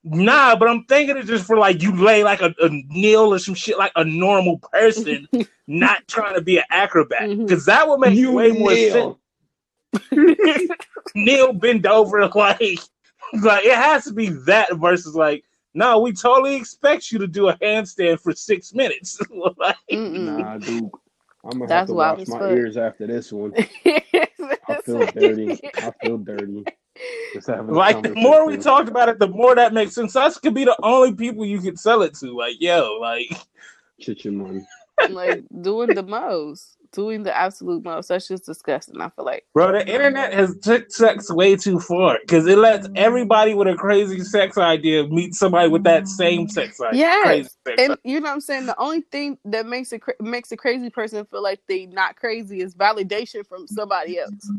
Nah, 0.06 0.56
but 0.56 0.70
I'm 0.70 0.86
thinking 0.86 1.18
it's 1.18 1.28
just 1.28 1.46
for 1.46 1.58
like 1.58 1.82
you 1.82 1.94
lay 1.94 2.24
like 2.24 2.42
a, 2.42 2.56
a 2.62 2.70
kneel 2.88 3.34
or 3.34 3.38
some 3.40 3.54
shit 3.54 3.78
like 3.78 3.92
a 3.98 4.06
normal 4.06 4.58
person, 4.60 5.28
not 5.68 6.08
trying 6.08 6.36
to 6.36 6.42
be 6.42 6.58
an 6.58 6.64
acrobat. 6.72 7.38
Because 7.38 7.66
that 7.66 7.86
would 7.88 8.00
make 8.00 8.18
You 8.18 8.32
way 8.32 8.52
more 8.54 8.72
kneel. 8.72 9.20
sense. 9.94 10.70
kneel, 11.16 11.52
bend 11.52 11.86
over, 11.86 12.22
like, 12.28 12.34
like 13.42 13.66
it 13.66 13.76
has 13.76 14.06
to 14.06 14.14
be 14.14 14.30
that 14.46 14.74
versus 14.78 15.16
like, 15.16 15.44
no, 15.80 16.00
we 16.00 16.12
totally 16.12 16.58
expect 16.58 17.10
you 17.10 17.18
to 17.20 17.28
do 17.28 17.48
a 17.48 17.56
handstand 17.60 18.20
for 18.20 18.34
six 18.34 18.74
minutes. 18.74 19.18
like. 19.58 19.78
Nah, 19.90 20.58
dude. 20.58 20.90
I'm 21.46 21.52
gonna 21.52 21.62
have 21.62 21.70
That's 21.70 21.88
to 21.88 21.94
wild 21.94 22.20
wash 22.20 22.28
my 22.28 22.40
fuck. 22.40 22.52
ears 22.52 22.76
after 22.76 23.08
this 23.08 23.32
one. 23.32 23.54
I 23.86 24.82
feel 24.84 25.06
dirty. 25.06 25.58
I 25.78 25.92
feel 26.04 26.18
dirty. 26.18 26.66
Just 27.34 27.48
having 27.48 27.70
a 27.70 27.78
like 27.78 28.04
the 28.04 28.14
more 28.14 28.46
we 28.46 28.58
talked 28.58 28.90
about 28.90 29.08
it, 29.08 29.20
the 29.20 29.30
more 29.30 29.56
that 29.56 29.74
makes 29.74 29.96
sense. 29.96 30.18
Us 30.18 30.38
could 30.38 30.54
be 30.54 30.66
the 30.66 30.76
only 30.84 31.16
people 31.16 31.46
you 31.46 31.62
could 31.62 31.80
sell 31.80 32.02
it 32.02 32.14
to. 32.16 32.36
Like, 32.36 32.60
yo, 32.60 32.98
like 33.00 33.32
Chichimon. 34.02 34.66
like 35.10 35.46
doing 35.62 35.96
the 35.96 36.04
most, 36.04 36.76
doing 36.92 37.24
the 37.24 37.36
absolute 37.36 37.84
most. 37.84 38.08
That's 38.08 38.28
just 38.28 38.46
disgusting. 38.46 39.00
I 39.02 39.10
feel 39.10 39.26
like. 39.26 39.46
Bro, 39.54 39.74
the 39.74 39.88
internet 39.88 40.34
has 40.34 40.58
took 40.60 40.92
sex 40.92 41.32
way 41.32 41.56
too 41.56 41.80
far 41.80 42.18
because 42.22 42.48
it 42.48 42.58
lets 42.58 42.88
everybody 42.96 43.54
with 43.54 43.68
a 43.68 43.76
crazy 43.76 44.22
sex 44.22 44.58
idea 44.58 45.08
meet 45.08 45.34
somebody 45.36 45.70
with 45.70 45.84
that 45.84 46.08
same 46.08 46.48
sex 46.48 46.80
idea. 46.82 47.44
Sex 47.44 47.58
And 47.78 47.98
you 48.04 48.20
know 48.20 48.30
what 48.30 48.34
I'm 48.34 48.42
saying? 48.42 48.66
The 48.66 48.80
only 48.80 49.02
thing 49.02 49.38
that 49.46 49.66
makes 49.66 49.92
a 49.92 50.00
cra- 50.00 50.16
makes 50.20 50.52
a 50.52 50.58
crazy 50.58 50.90
person 50.90 51.26
feel 51.26 51.44
like 51.44 51.62
they 51.68 51.86
not 51.86 52.16
crazy 52.16 52.62
is 52.62 52.76
validation 52.76 53.46
from 53.46 53.68
somebody 53.68 54.20
else. 54.20 54.52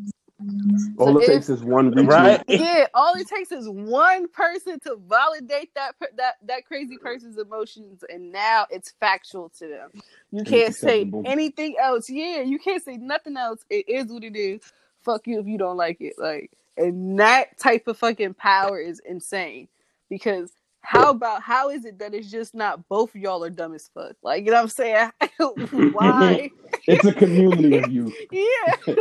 All 0.99 1.17
it 1.19 1.23
if- 1.23 1.27
takes 1.29 1.49
is 1.49 1.63
one 1.63 1.93
retweet. 1.95 2.09
right? 2.09 2.45
yeah, 2.49 2.87
all 2.95 3.15
it 3.15 3.29
takes 3.29 3.53
is 3.53 3.69
one 3.69 4.29
person 4.29 4.81
to 4.81 4.97
validate 5.09 5.75
that 5.75 5.95
that 6.17 6.35
that 6.47 6.67
crazy 6.67 6.97
person's 6.97 7.39
emotions, 7.39 8.05
and 8.09 8.33
now 8.33 8.67
it's 8.71 8.93
factual 9.01 9.49
to 9.59 9.69
them. 9.69 9.91
You 10.31 10.45
can't 10.45 10.75
say 10.75 11.11
anything 11.25 11.77
else. 11.81 12.09
Yeah, 12.09 12.43
you 12.43 12.59
can't 12.59 12.83
say 12.83 12.97
nothing 12.97 13.37
else. 13.37 13.65
It 13.71 13.89
is 13.89 14.07
what 14.07 14.25
it 14.25 14.37
is. 14.37 14.61
Fuck 15.03 15.27
you 15.27 15.41
if 15.41 15.47
you 15.47 15.59
don't 15.59 15.77
like 15.77 16.01
it. 16.01 16.15
Like, 16.19 16.51
and 16.77 17.19
that 17.21 17.59
type 17.59 17.89
of 17.89 17.97
fucking 17.99 18.35
power 18.35 18.81
is 18.81 19.01
insane. 19.01 19.69
Because 20.09 20.53
how 20.83 21.11
about 21.11 21.43
how 21.43 21.71
is 21.71 21.85
it 21.85 21.99
that 21.99 22.15
it's 22.15 22.31
just 22.31 22.55
not 22.55 22.89
both 22.89 23.15
of 23.15 23.21
y'all 23.21 23.45
are 23.45 23.51
dumb 23.51 23.75
as 23.75 23.89
fuck? 23.95 24.17
Like, 24.23 24.45
you 24.45 24.51
know 24.51 24.63
what 24.63 24.63
I'm 24.63 24.69
saying? 24.69 25.11
Why? 25.93 26.51
It's 26.87 27.05
a 27.05 27.13
community 27.13 27.77
of 27.79 27.91
you. 27.91 28.13
Yeah. 28.31 28.95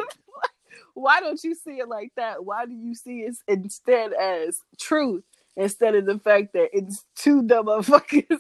Why 1.00 1.22
don't 1.22 1.42
you 1.44 1.56
see 1.56 1.80
it 1.80 1.88
like 1.88 2.12
that? 2.18 2.44
Why 2.44 2.66
do 2.66 2.74
you 2.74 2.94
see 2.94 3.22
it 3.22 3.38
instead 3.48 4.12
as 4.12 4.60
truth 4.78 5.24
instead 5.56 5.96
of 5.96 6.06
the 6.06 6.20
fact 6.20 6.52
that 6.54 6.70
it's 6.74 7.06
two 7.16 7.42
dumb 7.44 7.68
motherfuckers 7.68 8.40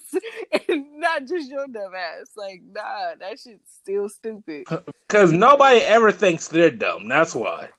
and 0.67 0.99
not 0.99 1.25
just 1.25 1.49
your 1.49 1.67
dumb 1.67 1.93
ass? 1.95 2.31
Like, 2.35 2.61
nah, 2.69 3.15
that 3.19 3.39
shit's 3.39 3.71
still 3.81 4.09
stupid. 4.09 4.67
Because 5.07 5.31
nobody 5.31 5.79
ever 5.79 6.11
thinks 6.11 6.49
they're 6.49 6.69
dumb. 6.69 7.07
That's 7.07 7.33
why. 7.33 7.69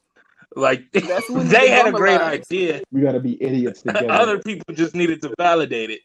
Like 0.56 0.90
That's 0.92 1.28
when 1.28 1.48
they 1.48 1.68
had 1.68 1.86
a 1.86 1.92
great 1.92 2.20
idea. 2.20 2.82
We 2.90 3.02
gotta 3.02 3.20
be 3.20 3.40
idiots 3.42 3.82
together. 3.82 4.10
Other 4.10 4.38
people 4.38 4.74
just 4.74 4.94
needed 4.94 5.20
to 5.22 5.34
validate 5.38 5.90
it. 5.90 6.00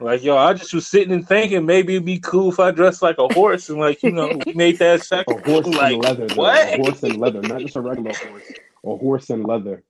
Like, 0.00 0.22
yo, 0.22 0.36
I 0.36 0.54
just 0.54 0.72
was 0.72 0.86
sitting 0.86 1.12
and 1.12 1.26
thinking 1.26 1.66
maybe 1.66 1.94
it'd 1.94 2.04
be 2.04 2.20
cool 2.20 2.52
if 2.52 2.60
I 2.60 2.70
dressed 2.70 3.02
like 3.02 3.18
a 3.18 3.32
horse 3.34 3.68
and 3.68 3.80
like, 3.80 4.02
you 4.02 4.12
know, 4.12 4.38
we 4.46 4.52
made 4.54 4.78
that 4.78 5.02
sex. 5.02 5.24
a 5.30 5.50
horse 5.50 5.66
like, 5.66 5.94
in 5.94 6.00
leather. 6.00 6.26
though. 6.28 6.34
what? 6.36 6.74
A 6.74 6.76
horse 6.76 7.02
in 7.02 7.18
leather, 7.18 7.42
not 7.42 7.60
just 7.60 7.76
a 7.76 7.80
regular 7.80 8.12
horse. 8.14 8.42
A 8.84 8.96
horse 8.96 9.30
in 9.30 9.42
leather. 9.42 9.82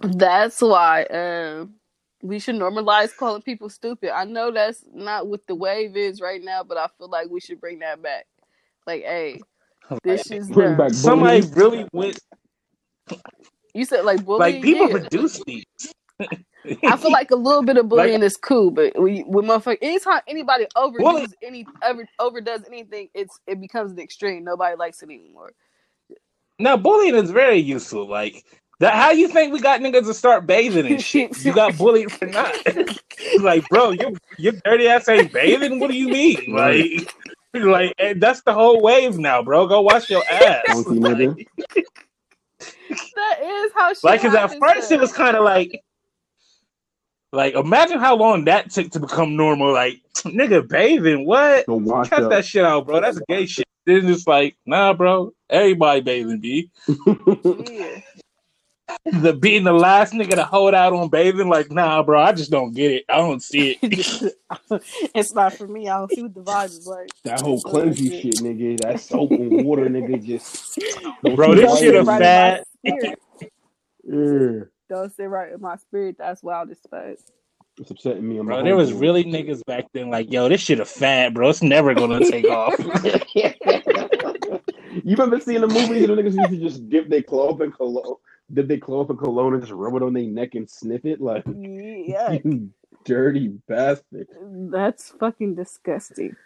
That's 0.00 0.60
why 0.62 1.04
um, 1.04 1.74
we 2.22 2.38
should 2.38 2.56
normalize 2.56 3.14
calling 3.14 3.42
people 3.42 3.68
stupid. 3.68 4.10
I 4.14 4.24
know 4.24 4.50
that's 4.50 4.84
not 4.92 5.26
what 5.26 5.46
the 5.46 5.54
wave 5.54 5.96
is 5.96 6.20
right 6.20 6.42
now, 6.42 6.62
but 6.62 6.78
I 6.78 6.88
feel 6.96 7.08
like 7.08 7.28
we 7.28 7.40
should 7.40 7.60
bring 7.60 7.80
that 7.80 8.02
back. 8.02 8.26
Like, 8.86 9.02
hey, 9.02 9.40
this 10.02 10.30
is 10.30 10.48
Bring 10.50 10.76
back 10.76 10.92
Somebody 10.92 11.42
really 11.54 11.86
went 11.92 12.18
You 13.74 13.84
said 13.84 14.04
like 14.04 14.24
bullying. 14.24 14.54
like 14.54 14.62
people 14.62 14.86
yeah. 14.88 14.98
produce 14.98 15.42
these. 15.44 15.64
I 16.84 16.96
feel 16.96 17.12
like 17.12 17.30
a 17.30 17.36
little 17.36 17.62
bit 17.62 17.76
of 17.76 17.88
bullying 17.90 18.22
is 18.22 18.36
cool, 18.36 18.70
but 18.70 19.00
we, 19.00 19.20
when 19.20 19.44
motherfucker, 19.44 19.78
anytime 19.82 20.20
anybody 20.26 20.66
overdoes 20.76 21.12
Bully- 21.12 21.26
any 21.42 21.66
ever 21.82 22.08
overdoes 22.18 22.62
anything, 22.66 23.08
it's 23.14 23.38
it 23.46 23.60
becomes 23.60 23.92
an 23.92 23.98
extreme. 23.98 24.44
Nobody 24.44 24.76
likes 24.76 25.02
it 25.02 25.10
anymore. 25.10 25.52
Now 26.58 26.76
bullying 26.76 27.14
is 27.14 27.30
very 27.30 27.58
useful. 27.58 28.06
Like 28.06 28.44
that 28.80 28.94
how 28.94 29.10
you 29.10 29.28
think 29.28 29.52
we 29.52 29.60
got 29.60 29.80
niggas 29.80 30.06
to 30.06 30.14
start 30.14 30.46
bathing 30.46 30.86
and 30.86 31.02
shit? 31.02 31.44
You 31.44 31.52
got 31.52 31.76
bullied 31.78 32.12
for 32.12 32.26
not. 32.26 32.54
like, 33.40 33.68
bro, 33.68 33.90
your 33.90 34.12
your 34.38 34.52
dirty 34.64 34.88
ass 34.88 35.08
ain't 35.08 35.32
bathing? 35.32 35.80
What 35.80 35.90
do 35.90 35.96
you 35.96 36.08
mean? 36.08 36.54
Like 36.54 37.14
like 37.54 37.94
and 37.98 38.20
that's 38.20 38.42
the 38.42 38.52
whole 38.52 38.82
wave 38.82 39.18
now, 39.18 39.42
bro. 39.42 39.66
Go 39.66 39.80
wash 39.80 40.10
your 40.10 40.22
ass. 40.30 40.62
Like, 40.68 40.86
nigga. 40.86 41.46
That 43.14 43.42
is 43.42 43.72
how 43.74 43.92
shit 43.92 44.04
like 44.04 44.20
cause 44.20 44.34
at 44.34 44.40
happens, 44.40 44.60
first 44.60 44.92
it 44.92 45.00
was 45.00 45.12
kinda 45.12 45.40
like 45.40 45.82
like 47.32 47.54
imagine 47.54 47.98
how 47.98 48.16
long 48.16 48.44
that 48.44 48.70
took 48.70 48.90
to 48.92 49.00
become 49.00 49.36
normal. 49.36 49.72
Like, 49.72 50.00
nigga 50.18 50.66
bathing, 50.68 51.26
what? 51.26 51.66
Go 51.66 51.80
Cut 52.04 52.24
up. 52.24 52.30
that 52.30 52.44
shit 52.44 52.64
out, 52.64 52.86
bro. 52.86 53.00
That's 53.00 53.20
gay 53.28 53.46
shit. 53.46 53.66
Then 53.84 54.08
it's 54.08 54.26
like, 54.26 54.56
nah, 54.66 54.92
bro. 54.92 55.32
Everybody 55.48 56.00
bathing, 56.00 56.40
B. 56.40 56.70
yeah. 56.88 58.00
the 59.20 59.32
being 59.32 59.64
the 59.64 59.72
last 59.72 60.12
nigga 60.12 60.34
to 60.36 60.44
hold 60.44 60.74
out 60.74 60.92
on 60.92 61.08
bathing, 61.08 61.48
like, 61.48 61.70
nah, 61.70 62.02
bro, 62.02 62.20
I 62.20 62.32
just 62.32 62.50
don't 62.50 62.72
get 62.72 62.90
it. 62.92 63.04
I 63.08 63.16
don't 63.18 63.42
see 63.42 63.78
it. 63.80 64.34
it's 65.14 65.34
not 65.34 65.54
for 65.54 65.66
me. 65.66 65.88
I 65.88 65.98
don't 65.98 66.12
see 66.12 66.22
what 66.22 66.34
the 66.34 66.42
vibe 66.42 66.66
is 66.66 66.86
like. 66.86 67.10
That 67.24 67.40
whole 67.40 67.60
cleanse 67.60 68.00
you 68.00 68.10
shit, 68.10 68.34
nigga. 68.36 68.80
That 68.80 69.00
soap 69.00 69.30
and 69.32 69.64
water, 69.64 69.88
nigga. 69.88 70.24
Just 70.24 70.78
Bro, 71.36 71.56
this 71.56 71.78
shit 71.78 71.94
a 71.94 72.04
fat- 72.04 72.64
Yeah. 74.04 74.60
Don't 74.88 75.14
sit 75.14 75.24
right 75.28 75.52
in 75.52 75.60
my 75.60 75.76
spirit. 75.76 76.16
That's 76.18 76.42
wild 76.42 76.70
as 76.70 76.78
fuck. 76.90 77.16
It's 77.78 77.90
upsetting 77.90 78.26
me. 78.28 78.38
I'm 78.38 78.46
Bro, 78.46 78.62
there 78.64 78.76
was 78.76 78.92
really 78.92 79.24
niggas 79.24 79.64
back 79.66 79.86
then 79.92 80.10
like, 80.10 80.32
yo, 80.32 80.48
this 80.48 80.60
shit 80.62 80.80
a 80.80 80.84
fad, 80.86 81.34
bro. 81.34 81.50
It's 81.50 81.62
never 81.62 81.94
gonna 81.94 82.22
take 82.22 82.48
off. 82.48 82.74
you 83.34 85.16
remember 85.16 85.40
seeing 85.40 85.60
the 85.62 85.68
movies 85.68 86.04
and 86.04 86.16
the 86.18 86.22
niggas 86.22 86.34
used 86.34 86.50
to 86.52 86.58
just 86.58 86.88
dip 86.88 87.08
their 87.10 87.22
cloth 87.22 87.60
in 87.60 87.72
cologne, 87.72 88.16
dip 88.54 88.68
their 88.68 88.78
cloth 88.78 89.10
in 89.10 89.16
cologne 89.18 89.54
and 89.54 89.62
just 89.62 89.72
rub 89.72 89.94
it 89.96 90.02
on 90.02 90.14
their 90.14 90.24
neck 90.24 90.54
and 90.54 90.70
sniff 90.70 91.04
it 91.04 91.20
like 91.20 91.44
Yeah, 91.46 92.38
dirty 93.04 93.48
bastard. 93.68 94.28
that's 94.70 95.10
fucking 95.20 95.54
disgusting. 95.56 96.36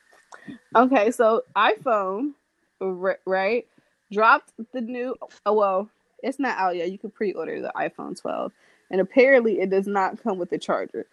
Okay, 0.76 1.10
so 1.12 1.42
iPhone, 1.56 2.32
ri- 2.80 3.16
right, 3.26 3.66
dropped 4.12 4.52
the 4.72 4.80
new. 4.80 5.16
Oh, 5.46 5.54
well, 5.54 5.90
it's 6.22 6.38
not 6.38 6.58
out 6.58 6.76
yet. 6.76 6.90
You 6.90 6.98
can 6.98 7.10
pre-order 7.10 7.60
the 7.60 7.72
iPhone 7.76 8.20
12, 8.20 8.52
and 8.90 9.00
apparently 9.00 9.60
it 9.60 9.70
does 9.70 9.86
not 9.86 10.22
come 10.22 10.38
with 10.38 10.52
a 10.52 10.58
charger. 10.58 11.06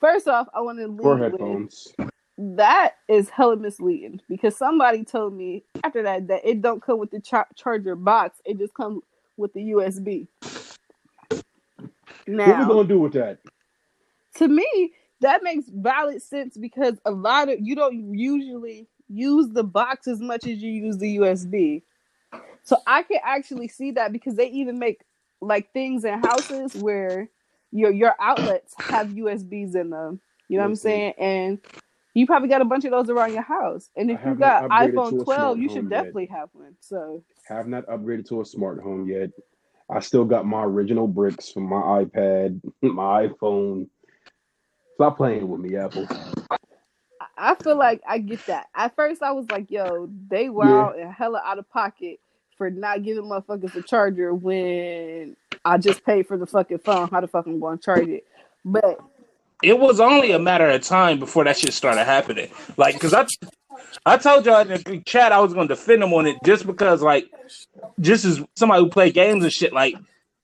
First 0.00 0.28
off, 0.28 0.48
I 0.54 0.60
want 0.60 0.78
to 0.78 0.88
with 0.88 1.20
headphones. 1.20 1.92
that 2.38 2.94
is 3.08 3.28
hella 3.30 3.56
misleading 3.56 4.20
because 4.28 4.56
somebody 4.56 5.04
told 5.04 5.32
me 5.34 5.64
after 5.84 6.02
that 6.02 6.26
that 6.28 6.40
it 6.44 6.60
don't 6.62 6.82
come 6.82 6.98
with 6.98 7.10
the 7.10 7.20
char- 7.20 7.46
charger 7.54 7.94
box. 7.94 8.40
It 8.44 8.58
just 8.58 8.74
comes 8.74 9.02
with 9.36 9.52
the 9.52 9.60
USB. 9.72 10.26
Now, 12.26 12.46
What 12.46 12.58
we 12.58 12.62
Now, 12.64 12.68
gonna 12.68 12.88
do 12.88 13.00
with 13.00 13.12
that? 13.14 13.38
to 14.36 14.48
me, 14.48 14.92
that 15.20 15.42
makes 15.42 15.66
valid 15.68 16.20
sense 16.22 16.56
because 16.56 16.98
a 17.04 17.10
lot 17.10 17.48
of 17.48 17.60
you 17.60 17.74
don't 17.76 18.14
usually 18.18 18.88
use 19.08 19.48
the 19.50 19.62
box 19.64 20.08
as 20.08 20.20
much 20.20 20.46
as 20.46 20.62
you 20.62 20.70
use 20.72 20.98
the 20.98 21.16
USB. 21.18 21.82
So 22.64 22.76
I 22.86 23.02
can 23.02 23.18
actually 23.24 23.68
see 23.68 23.92
that 23.92 24.12
because 24.12 24.36
they 24.36 24.48
even 24.48 24.78
make 24.78 25.02
like 25.40 25.72
things 25.72 26.04
in 26.04 26.20
houses 26.20 26.74
where 26.74 27.28
your 27.72 27.90
your 27.90 28.14
outlets 28.20 28.74
have 28.78 29.08
USBs 29.08 29.74
in 29.74 29.90
them. 29.90 30.20
You 30.48 30.58
know 30.58 30.64
what 30.64 30.68
I'm 30.68 30.72
mm-hmm. 30.72 30.76
saying? 30.76 31.14
And 31.18 31.58
you 32.14 32.26
probably 32.26 32.48
got 32.48 32.60
a 32.60 32.66
bunch 32.66 32.84
of 32.84 32.90
those 32.90 33.08
around 33.08 33.32
your 33.32 33.42
house. 33.42 33.88
And 33.96 34.10
if 34.10 34.20
you 34.24 34.34
got 34.34 34.68
not 34.68 34.70
upgraded 34.70 35.10
to 35.10 35.16
iPhone 35.16 35.24
12, 35.24 35.58
you 35.58 35.68
should 35.68 35.84
yet. 35.84 35.90
definitely 35.90 36.26
have 36.26 36.50
one. 36.52 36.76
So 36.80 37.24
Have 37.48 37.66
not 37.66 37.86
upgraded 37.86 38.28
to 38.28 38.42
a 38.42 38.44
smart 38.44 38.80
home 38.80 39.08
yet. 39.08 39.30
I 39.90 40.00
still 40.00 40.24
got 40.24 40.46
my 40.46 40.62
original 40.62 41.08
bricks 41.08 41.50
from 41.50 41.64
my 41.64 42.04
iPad, 42.04 42.60
my 42.82 43.28
iPhone. 43.28 43.88
Stop 44.94 45.16
playing 45.16 45.48
with 45.48 45.60
me, 45.60 45.76
Apple. 45.76 46.06
I- 47.36 47.54
feel 47.56 47.76
like 47.76 48.02
I 48.06 48.18
get 48.18 48.44
that. 48.46 48.66
At 48.74 48.94
first, 48.94 49.22
I 49.22 49.32
was 49.32 49.50
like, 49.50 49.70
"Yo, 49.70 50.08
they 50.28 50.44
Yeah. 50.44 50.50
wild 50.50 50.96
and 50.96 51.12
hella 51.12 51.42
out 51.44 51.58
of 51.58 51.68
pocket 51.70 52.20
for 52.62 52.70
not 52.70 53.02
giving 53.02 53.24
motherfuckers 53.24 53.74
a 53.74 53.82
charger 53.82 54.32
when 54.32 55.36
I 55.64 55.78
just 55.78 56.04
paid 56.04 56.28
for 56.28 56.36
the 56.36 56.46
fucking 56.46 56.78
phone. 56.78 57.08
How 57.08 57.20
the 57.20 57.26
fuck 57.26 57.44
I'm 57.46 57.58
going 57.58 57.78
to 57.78 57.84
charge 57.84 58.06
it?" 58.08 58.24
But 58.64 59.00
It 59.64 59.76
was 59.78 59.98
only 59.98 60.30
a 60.30 60.38
matter 60.38 60.68
of 60.70 60.80
time 60.82 61.18
before 61.18 61.42
that 61.42 61.58
shit 61.58 61.72
started 61.72 62.04
happening. 62.04 62.50
Like, 62.76 63.00
cause 63.00 63.12
I, 63.14 63.26
I 64.06 64.16
told 64.16 64.46
y'all 64.46 64.60
in 64.60 64.68
the 64.68 65.02
chat 65.04 65.32
I 65.32 65.40
was 65.40 65.52
gonna 65.54 65.66
defend 65.68 66.02
them 66.02 66.12
on 66.12 66.26
it 66.28 66.36
just 66.44 66.66
because, 66.68 67.02
like, 67.02 67.28
just 67.98 68.24
as 68.24 68.40
somebody 68.54 68.82
who 68.84 68.88
play 68.90 69.10
games 69.10 69.42
and 69.42 69.52
shit, 69.52 69.72
like, 69.72 69.96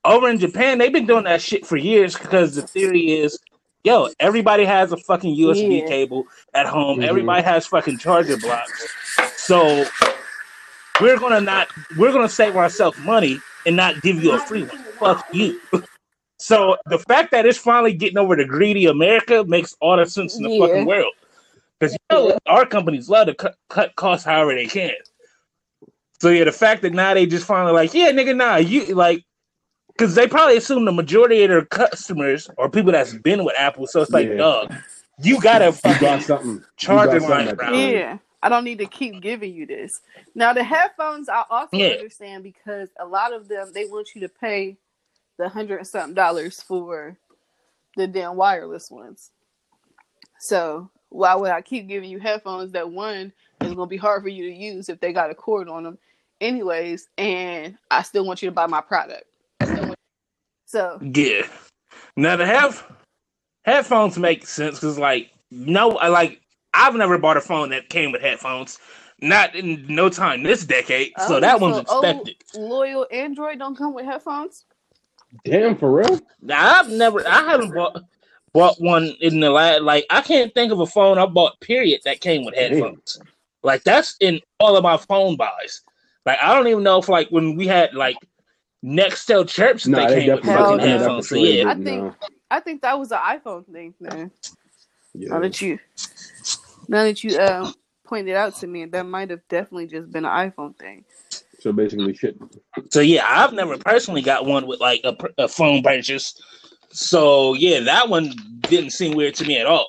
over 0.04 0.28
in 0.28 0.38
Japan 0.40 0.78
they've 0.78 0.92
been 0.92 1.06
doing 1.06 1.24
that 1.24 1.40
shit 1.40 1.64
for 1.66 1.76
years 1.76 2.16
because 2.16 2.56
the 2.56 2.62
theory 2.62 3.12
is, 3.12 3.38
yo, 3.84 4.08
everybody 4.18 4.64
has 4.64 4.90
a 4.90 4.96
fucking 4.96 5.36
USB 5.36 5.80
Yeah. 5.82 5.86
cable 5.86 6.24
at 6.54 6.66
home. 6.66 6.98
Mhm. 6.98 7.08
Everybody 7.08 7.42
has 7.42 7.64
fucking 7.66 7.98
charger 7.98 8.36
blocks. 8.38 8.88
So 9.36 9.84
we're 11.00 11.18
gonna 11.18 11.40
not, 11.40 11.68
we're 11.96 12.12
gonna 12.12 12.28
save 12.28 12.56
ourselves 12.56 12.98
money 12.98 13.40
and 13.66 13.76
not 13.76 14.00
give 14.02 14.16
you 14.16 14.32
a 14.32 14.38
free 14.40 14.64
one. 14.64 14.84
Fuck 15.16 15.24
you. 15.32 15.60
So 16.40 16.76
the 16.86 17.00
fact 17.00 17.32
that 17.32 17.46
it's 17.46 17.58
finally 17.58 17.92
getting 17.92 18.16
over 18.16 18.36
to 18.36 18.44
greedy 18.44 18.86
America 18.86 19.44
makes 19.44 19.74
all 19.80 19.96
the 19.96 20.06
sense 20.06 20.36
in 20.36 20.44
the 20.44 20.50
Yeah. 20.50 20.66
fucking 20.68 20.86
world. 20.86 21.12
Because 21.80 21.94
you 21.94 21.98
know 22.12 22.38
our 22.46 22.64
companies 22.64 23.08
love 23.08 23.26
to 23.26 23.34
cut, 23.34 23.56
cut 23.68 23.96
costs 23.96 24.24
however 24.24 24.54
they 24.54 24.66
can. 24.66 24.92
So 26.20 26.28
yeah, 26.30 26.44
the 26.44 26.52
fact 26.52 26.82
that 26.82 26.92
now 26.92 27.14
they 27.14 27.26
just 27.26 27.44
finally 27.44 27.72
like, 27.72 27.92
yeah, 27.92 28.12
nigga, 28.12 28.36
nah, 28.36 28.54
you 28.56 28.94
like, 28.94 29.24
because 29.88 30.14
they 30.14 30.28
probably 30.28 30.56
assume 30.56 30.84
the 30.84 30.92
majority 30.92 31.42
of 31.42 31.50
their 31.50 31.64
customers 31.64 32.48
are 32.56 32.70
people 32.70 32.92
that's 32.92 33.14
been 33.14 33.42
with 33.44 33.54
Apple. 33.58 33.88
So 33.88 34.02
it's 34.02 34.12
like, 34.12 34.28
Yeah. 34.28 34.36
dog, 34.36 34.72
you 35.20 35.40
gotta 35.40 35.66
You 35.66 35.70
got 35.72 36.00
fucking 36.00 36.20
something. 36.20 36.50
You 36.50 36.64
charger 36.76 37.18
got 37.18 37.22
something 37.22 37.48
at 37.48 37.56
the 37.58 37.62
around. 37.64 37.72
time. 37.72 37.92
yeah, 37.94 38.18
I 38.42 38.48
don't 38.48 38.64
need 38.64 38.78
to 38.78 38.86
keep 38.86 39.20
giving 39.22 39.54
you 39.54 39.66
this. 39.66 40.00
Now 40.34 40.52
the 40.52 40.64
headphones, 40.64 41.28
I 41.28 41.44
also 41.50 41.78
Yeah. 41.78 41.90
understand 41.90 42.44
because 42.44 42.90
a 42.98 43.06
lot 43.06 43.32
of 43.32 43.48
them 43.48 43.72
they 43.74 43.86
want 43.86 44.14
you 44.14 44.22
to 44.22 44.28
pay 44.28 44.76
the 45.38 45.48
hundred 45.48 45.78
and 45.78 45.86
something 45.86 46.14
dollars 46.14 46.62
for 46.62 47.16
the 47.96 48.06
damn 48.06 48.36
wireless 48.36 48.90
ones. 48.90 49.30
So 50.40 50.90
why 51.10 51.34
would 51.34 51.50
I 51.50 51.62
keep 51.62 51.88
giving 51.88 52.10
you 52.10 52.20
headphones 52.20 52.72
that 52.72 52.90
one 52.90 53.32
is 53.62 53.74
gonna 53.74 53.86
be 53.86 53.96
hard 53.96 54.22
for 54.22 54.28
you 54.28 54.44
to 54.50 54.54
use 54.54 54.88
if 54.88 55.00
they 55.00 55.12
got 55.12 55.30
a 55.30 55.34
cord 55.34 55.68
on 55.68 55.84
them, 55.84 55.98
anyways, 56.40 57.08
and 57.18 57.78
I 57.90 58.02
still 58.02 58.26
want 58.26 58.42
you 58.42 58.48
to 58.48 58.54
buy 58.54 58.66
my 58.66 58.80
product. 58.80 59.24
So 60.66 61.02
Yeah. 61.02 61.46
Now 62.16 62.36
the 62.36 62.46
have 62.46 62.86
headphones 63.64 64.18
make 64.18 64.46
sense 64.46 64.76
because 64.76 64.98
like 64.98 65.30
no, 65.50 65.98
I 65.98 66.08
like 66.08 66.40
I've 66.74 66.94
never 66.94 67.18
bought 67.18 67.36
a 67.36 67.40
phone 67.40 67.70
that 67.70 67.88
came 67.88 68.12
with 68.12 68.20
headphones. 68.20 68.78
Not 69.20 69.54
in 69.56 69.84
no 69.88 70.08
time 70.08 70.42
this 70.44 70.64
decade. 70.64 71.12
So 71.26 71.36
oh, 71.36 71.40
that 71.40 71.60
one's 71.60 71.88
so 71.88 71.96
old 71.96 72.28
expected. 72.28 72.36
loyal 72.54 73.06
Android 73.10 73.58
don't 73.58 73.76
come 73.76 73.92
with 73.94 74.04
headphones. 74.04 74.64
Damn, 75.44 75.76
for 75.76 75.92
real? 75.92 76.20
Now 76.40 76.78
I've 76.80 76.88
never 76.88 77.26
I 77.26 77.42
haven't 77.50 77.74
bought 77.74 78.00
bought 78.52 78.80
one 78.80 79.14
in 79.20 79.40
the 79.40 79.50
last 79.50 79.82
like 79.82 80.06
I 80.10 80.20
can't 80.20 80.54
think 80.54 80.72
of 80.72 80.80
a 80.80 80.86
phone 80.86 81.18
I 81.18 81.26
bought 81.26 81.60
period 81.60 82.00
that 82.04 82.20
came 82.20 82.44
with 82.44 82.54
Damn. 82.54 82.72
headphones. 82.72 83.18
Like 83.62 83.82
that's 83.82 84.16
in 84.20 84.40
all 84.60 84.76
of 84.76 84.84
my 84.84 84.96
phone 84.96 85.36
buys. 85.36 85.82
Like 86.24 86.38
I 86.40 86.54
don't 86.54 86.68
even 86.68 86.84
know 86.84 86.98
if 86.98 87.08
like 87.08 87.28
when 87.30 87.56
we 87.56 87.66
had 87.66 87.94
like 87.94 88.16
Nextel 88.84 89.48
chirps 89.48 89.84
if 89.84 89.90
Nah, 89.90 90.06
they 90.06 90.14
they 90.14 90.20
came 90.20 90.34
with 90.36 90.44
definitely 90.44 90.76
fucking 90.76 90.76
no. 90.76 90.84
did. 90.84 91.00
That 91.00 91.04
for 91.18 91.26
headphones. 91.26 91.28
So 91.28 91.34
yeah. 91.36 91.68
I 91.68 91.74
think 91.74 91.86
No. 91.86 92.14
I 92.50 92.60
think 92.60 92.82
that 92.82 92.98
was 92.98 93.10
an 93.10 93.18
iPhone 93.18 93.66
thing, 93.66 93.94
man. 94.00 94.30
Now 95.14 95.34
Yeah. 95.34 95.38
that 95.40 95.60
you 95.60 95.78
now 96.88 97.04
that 97.04 97.22
you 97.22 97.36
uh, 97.38 97.70
pointed 98.06 98.34
out 98.34 98.56
to 98.56 98.66
me, 98.66 98.86
that 98.86 99.06
might 99.06 99.30
have 99.30 99.46
definitely 99.48 99.86
just 99.86 100.10
been 100.10 100.24
an 100.24 100.50
iPhone 100.50 100.76
thing. 100.78 101.04
So 101.60 101.72
basically, 101.72 102.14
shit. 102.14 102.36
So 102.90 103.00
yeah, 103.00 103.24
I've 103.26 103.52
never 103.52 103.76
personally 103.78 104.22
got 104.22 104.46
one 104.46 104.66
with 104.66 104.80
like 104.80 105.00
a, 105.04 105.16
a 105.38 105.48
phone 105.48 105.82
purchase. 105.82 106.40
So 106.90 107.54
yeah, 107.54 107.80
that 107.80 108.08
one 108.08 108.32
didn't 108.62 108.90
seem 108.90 109.16
weird 109.16 109.34
to 109.36 109.44
me 109.44 109.58
at 109.58 109.66
all. 109.66 109.86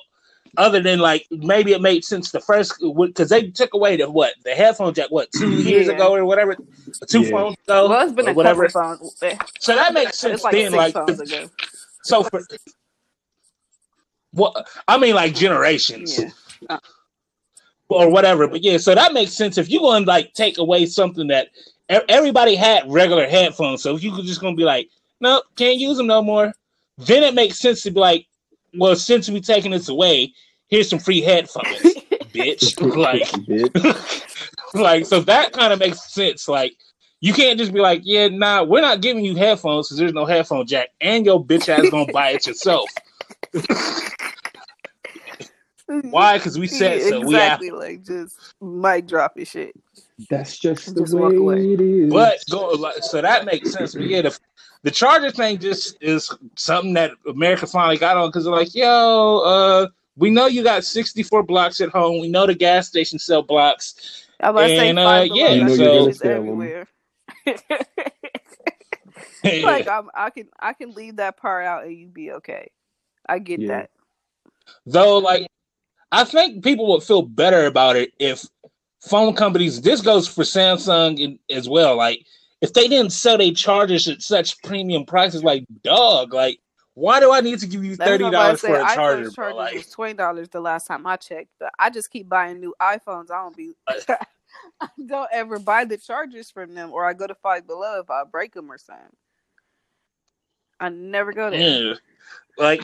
Other 0.56 0.80
than 0.80 0.98
like 0.98 1.26
maybe 1.30 1.72
it 1.72 1.80
made 1.80 2.04
sense 2.04 2.32
the 2.32 2.40
first 2.40 2.74
because 2.80 3.28
they 3.28 3.50
took 3.50 3.72
away 3.72 3.96
the 3.96 4.10
what 4.10 4.34
the 4.44 4.50
headphone 4.50 4.92
jack 4.92 5.08
what 5.10 5.30
two 5.30 5.48
years 5.62 5.88
ago 5.88 6.12
or 6.12 6.24
whatever 6.24 6.56
two 7.08 7.22
Yeah. 7.22 7.30
phones 7.30 7.56
ago 7.68 7.88
Well, 7.88 8.02
it's 8.02 8.12
been 8.16 8.26
or 8.26 8.32
a 8.32 8.34
whatever. 8.34 8.68
couple 8.68 8.98
phones. 8.98 9.22
eh, 9.22 9.38
So 9.60 9.76
that 9.76 9.94
makes 9.94 10.18
sense 10.18 10.34
It's 10.34 10.44
like 10.44 10.52
then. 10.54 10.72
six 10.72 10.74
Like 10.74 10.94
phones 10.94 11.20
ago. 11.20 11.50
so 12.02 12.24
for 12.24 12.42
what 14.32 14.68
I 14.88 14.98
mean 14.98 15.14
like 15.14 15.34
generations 15.34 16.18
Yeah. 16.18 16.30
or 17.90 18.08
whatever. 18.10 18.46
But 18.46 18.62
yeah, 18.62 18.78
so 18.78 18.94
that 18.94 19.12
makes 19.12 19.32
sense 19.32 19.58
if 19.58 19.68
you're 19.68 19.80
going 19.80 20.04
to 20.04 20.08
like 20.08 20.32
take 20.34 20.58
away 20.58 20.86
something 20.86 21.26
that 21.28 21.48
everybody 22.08 22.54
had 22.54 22.90
regular 22.90 23.26
headphones. 23.28 23.82
So 23.82 23.94
if 23.94 24.02
you 24.02 24.14
could 24.14 24.24
just 24.24 24.40
going 24.40 24.54
to 24.54 24.58
be 24.58 24.64
like, 24.64 24.88
nope, 25.20 25.44
can't 25.56 25.78
use 25.78 25.96
them 25.96 26.06
no 26.06 26.22
more, 26.22 26.52
then 26.98 27.22
it 27.22 27.34
makes 27.34 27.58
sense 27.58 27.82
to 27.82 27.90
be 27.90 28.00
like, 28.00 28.26
well, 28.74 28.94
since 28.96 29.28
we're 29.28 29.40
taking 29.40 29.72
this 29.72 29.88
away, 29.88 30.32
here's 30.68 30.88
some 30.88 31.00
free 31.00 31.20
headphones, 31.20 31.66
bitch. 32.32 32.80
like, 32.96 33.28
like 34.74 35.04
so 35.04 35.20
that 35.20 35.52
kind 35.52 35.72
of 35.72 35.78
makes 35.78 36.12
sense. 36.12 36.48
Like. 36.48 36.74
You 37.22 37.34
can't 37.34 37.58
just 37.58 37.74
be 37.74 37.80
like, 37.80 38.00
yeah, 38.02 38.28
nah, 38.28 38.62
we're 38.62 38.80
not 38.80 39.02
giving 39.02 39.22
you 39.26 39.36
headphones 39.36 39.88
because 39.88 39.98
there's 39.98 40.14
no 40.14 40.24
headphone 40.24 40.66
jack, 40.66 40.88
and 41.02 41.26
your 41.26 41.44
bitch 41.44 41.68
ass 41.68 41.90
gonna 41.90 42.10
buy 42.10 42.30
it 42.30 42.46
yourself. 42.46 42.88
Why? 46.10 46.34
Because 46.38 46.58
we 46.58 46.66
said 46.66 47.02
so. 47.02 47.20
We 47.20 47.34
have 47.34 47.60
exactly 47.62 47.70
like 47.70 48.04
just 48.04 48.36
mic 48.60 49.06
drop 49.06 49.36
and 49.36 49.46
shit. 49.46 49.74
That's 50.28 50.58
just 50.58 50.94
the 50.94 51.02
Just 51.02 51.16
walk 51.16 51.34
away. 51.34 51.54
way 51.56 51.72
it 51.74 51.80
is. 51.80 52.12
But 52.12 52.38
go 52.50 52.68
like, 52.70 53.02
so 53.02 53.20
that 53.20 53.44
makes 53.44 53.72
sense. 53.72 53.94
But 53.94 54.06
yeah, 54.06 54.22
the 54.22 54.38
the 54.82 54.90
charger 54.90 55.30
thing 55.30 55.58
just 55.58 55.96
is 56.00 56.30
something 56.56 56.94
that 56.94 57.12
America 57.28 57.66
finally 57.66 57.98
got 57.98 58.16
on 58.16 58.28
because 58.28 58.44
they're 58.44 58.52
like, 58.52 58.74
yo, 58.74 59.40
uh, 59.44 59.86
we 60.16 60.30
know 60.30 60.46
you 60.46 60.62
got 60.62 60.84
64 60.84 61.42
blocks 61.42 61.80
at 61.80 61.90
home. 61.90 62.20
We 62.20 62.28
know 62.28 62.46
the 62.46 62.54
gas 62.54 62.88
stations 62.88 63.24
sell 63.24 63.42
blocks. 63.42 64.26
I 64.40 64.50
was 64.50 64.60
about 64.62 64.68
to 64.68 64.76
say 64.76 64.88
And, 64.90 64.98
uh, 64.98 65.26
yeah, 65.34 65.52
You 65.52 65.64
know 65.64 65.74
you're 65.74 65.76
gonna 65.76 66.14
charges 66.14 66.18
sell 66.18 66.30
'em. 66.30 66.36
everywhere. 66.38 66.86
like 69.44 69.88
I'm, 69.88 70.08
I 70.14 70.30
can 70.30 70.48
I 70.58 70.72
can 70.74 70.92
leave 70.92 71.16
that 71.16 71.36
part 71.36 71.64
out 71.64 71.84
and 71.84 71.96
you'd 71.96 72.14
be 72.14 72.32
okay. 72.32 72.70
I 73.28 73.38
get 73.38 73.60
Yeah. 73.60 73.68
that. 73.68 73.90
Though, 74.86 75.18
like, 75.18 75.46
I 76.12 76.24
think 76.24 76.64
people 76.64 76.88
would 76.92 77.02
feel 77.02 77.22
better 77.22 77.66
about 77.66 77.96
it 77.96 78.12
if 78.18 78.44
phone 79.00 79.34
companies. 79.34 79.80
This 79.80 80.00
goes 80.00 80.26
for 80.26 80.42
Samsung 80.42 81.38
as 81.50 81.68
well. 81.68 81.96
Like, 81.96 82.26
if 82.60 82.72
they 82.72 82.88
didn't 82.88 83.12
sell 83.12 83.38
their 83.38 83.52
chargers 83.52 84.08
at 84.08 84.22
such 84.22 84.60
premium 84.62 85.04
prices, 85.04 85.44
like, 85.44 85.64
dog, 85.82 86.34
like, 86.34 86.60
why 86.94 87.20
do 87.20 87.32
I 87.32 87.40
need 87.40 87.60
to 87.60 87.66
give 87.66 87.84
you 87.84 87.96
thirty 87.96 88.24
what 88.24 88.34
I'm 88.34 88.56
about 88.56 88.60
dollars 88.60 88.60
for 88.60 88.76
a 88.76 88.94
charger, 88.94 89.30
bro? 89.30 89.54
Like, 89.56 89.74
was 89.74 89.88
twenty 89.88 90.14
dollars 90.14 90.48
the 90.48 90.60
last 90.60 90.86
time 90.86 91.06
I 91.06 91.16
checked, 91.16 91.50
but 91.58 91.70
I 91.78 91.88
just 91.88 92.10
keep 92.10 92.28
buying 92.28 92.60
new 92.60 92.74
iPhones. 92.80 93.30
I 93.30 93.42
don't 93.42 93.56
be. 93.56 93.72
Uh, 93.86 93.94
I 94.80 94.88
don't 95.06 95.28
ever 95.32 95.58
buy 95.58 95.84
the 95.84 95.96
chargers 95.96 96.50
from 96.50 96.74
them, 96.74 96.92
or 96.92 97.06
I 97.06 97.12
go 97.12 97.26
to 97.26 97.34
Five 97.34 97.66
Below 97.66 98.00
if 98.00 98.10
I 98.10 98.24
break 98.24 98.52
them 98.52 98.70
or 98.70 98.78
something. 98.78 99.16
I 100.80 100.88
never 100.88 101.32
go 101.32 101.50
there. 101.50 101.60
Yeah. 101.60 101.94
Like 102.58 102.82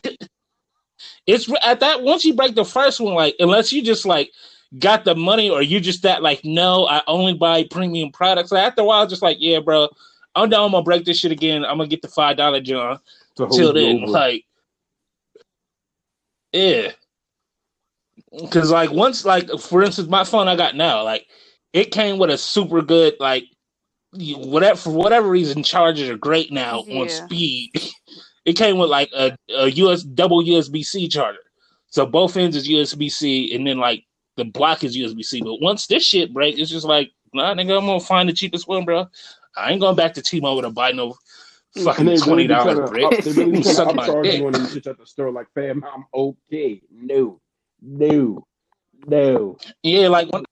it's 1.27 1.51
at 1.65 1.81
that 1.81 2.03
once 2.03 2.25
you 2.25 2.35
break 2.35 2.55
the 2.55 2.65
first 2.65 3.01
one, 3.01 3.15
like 3.15 3.37
unless 3.41 3.73
you 3.73 3.83
just 3.83 4.07
like 4.07 4.31
got 4.79 5.05
the 5.05 5.15
money 5.15 5.51
or 5.51 5.63
you 5.63 5.81
just 5.81 6.03
that 6.03 6.23
like 6.23 6.45
no, 6.45 6.87
I 6.87 7.03
only 7.07 7.35
buy 7.35 7.65
premium 7.65 8.11
products. 8.13 8.51
So 8.51 8.57
after 8.57 8.83
a 8.83 8.85
while, 8.85 9.07
just 9.07 9.23
like 9.23 9.39
yeah, 9.41 9.61
bro, 9.61 9.89
I'm 10.35 10.49
down. 10.51 10.65
I'm 10.67 10.71
gonna 10.73 10.85
break 10.85 11.05
this 11.05 11.19
shit 11.19 11.33
again. 11.33 11.65
I'm 11.65 11.79
gonna 11.79 11.89
get 11.89 12.03
the 12.03 12.09
five 12.09 12.37
dollar 12.37 12.61
John. 12.61 13.01
To 13.37 13.49
Till 13.49 13.73
then, 13.73 14.03
over. 14.03 14.13
like 14.13 14.45
yeah, 16.53 16.93
because 18.33 18.71
like 18.71 18.91
once 18.91 19.25
like 19.25 19.49
for 19.61 19.83
instance, 19.83 20.09
my 20.09 20.25
phone 20.25 20.49
I 20.49 20.57
got 20.57 20.77
now 20.77 21.03
like 21.05 21.27
it 21.73 21.93
came 21.93 22.19
with 22.19 22.31
a 22.31 22.39
super 22.39 22.83
good 22.83 23.15
like 23.21 23.45
you- 24.13 24.39
whatever 24.39 24.79
for 24.79 24.91
whatever 24.91 25.29
reason 25.29 25.63
chargers 25.63 26.09
are 26.09 26.17
great 26.17 26.53
now 26.53 26.81
on 26.91 27.09
speed. 27.09 27.73
It 28.47 28.55
came 28.55 28.79
with 28.79 28.89
like 28.89 29.11
a, 29.15 29.37
a 29.51 29.67
US 29.73 30.03
double 30.03 30.43
USB 30.43 30.85
C 30.85 31.09
charger. 31.09 31.41
So 31.89 32.07
both 32.07 32.37
ends 32.37 32.57
is 32.57 32.69
USB 32.69 33.11
C 33.11 33.55
and 33.55 33.67
then 33.67 33.79
like 33.79 34.05
the 34.37 34.45
block 34.45 34.85
is 34.85 34.97
USB 34.97 35.25
C. 35.25 35.43
But 35.43 35.61
once 35.61 35.87
this 35.87 36.05
shit 36.05 36.33
break, 36.33 36.59
it's 36.59 36.71
just 36.71 36.87
like, 36.87 37.11
nah, 37.35 37.55
nigga, 37.55 37.77
I'm 37.79 37.87
gonna 37.87 38.01
find 38.01 38.29
the 38.29 38.33
cheapest 38.33 38.69
one, 38.69 38.85
bro. 38.85 39.07
I 39.57 39.73
ain't 39.73 39.81
going 39.81 39.97
back 39.97 40.15
to 40.15 40.23
T-Mobile 40.23 40.63
to 40.63 40.71
buy 40.71 40.93
no 40.93 41.17
fucking 41.85 42.07
twenty 42.19 42.47
really 42.47 42.47
be 42.47 42.55
trying 42.55 42.77
dollars 42.77 42.79
to 42.79 42.87
brick. 42.87 43.05
up, 43.05 43.25
they 43.25 43.33
really 43.33 43.53
be 43.53 43.63
trying 43.63 43.75
Suck 43.75 43.89
to 43.89 43.95
my 43.95 44.07
upcharge 44.07 44.23
dick. 44.23 44.39
you 44.39 44.47
on 44.47 44.53
them 44.53 44.69
shit 44.69 44.87
at 44.87 44.99
the 44.99 45.07
store. 45.07 45.31
Like, 45.31 45.49
fam, 45.55 45.85
I'm 45.85 46.05
okay. 46.15 46.81
No, 46.91 47.41
no, 47.83 48.47
no. 49.07 49.59
Yeah, 49.83 50.09
like 50.09 50.33
when, 50.33 50.45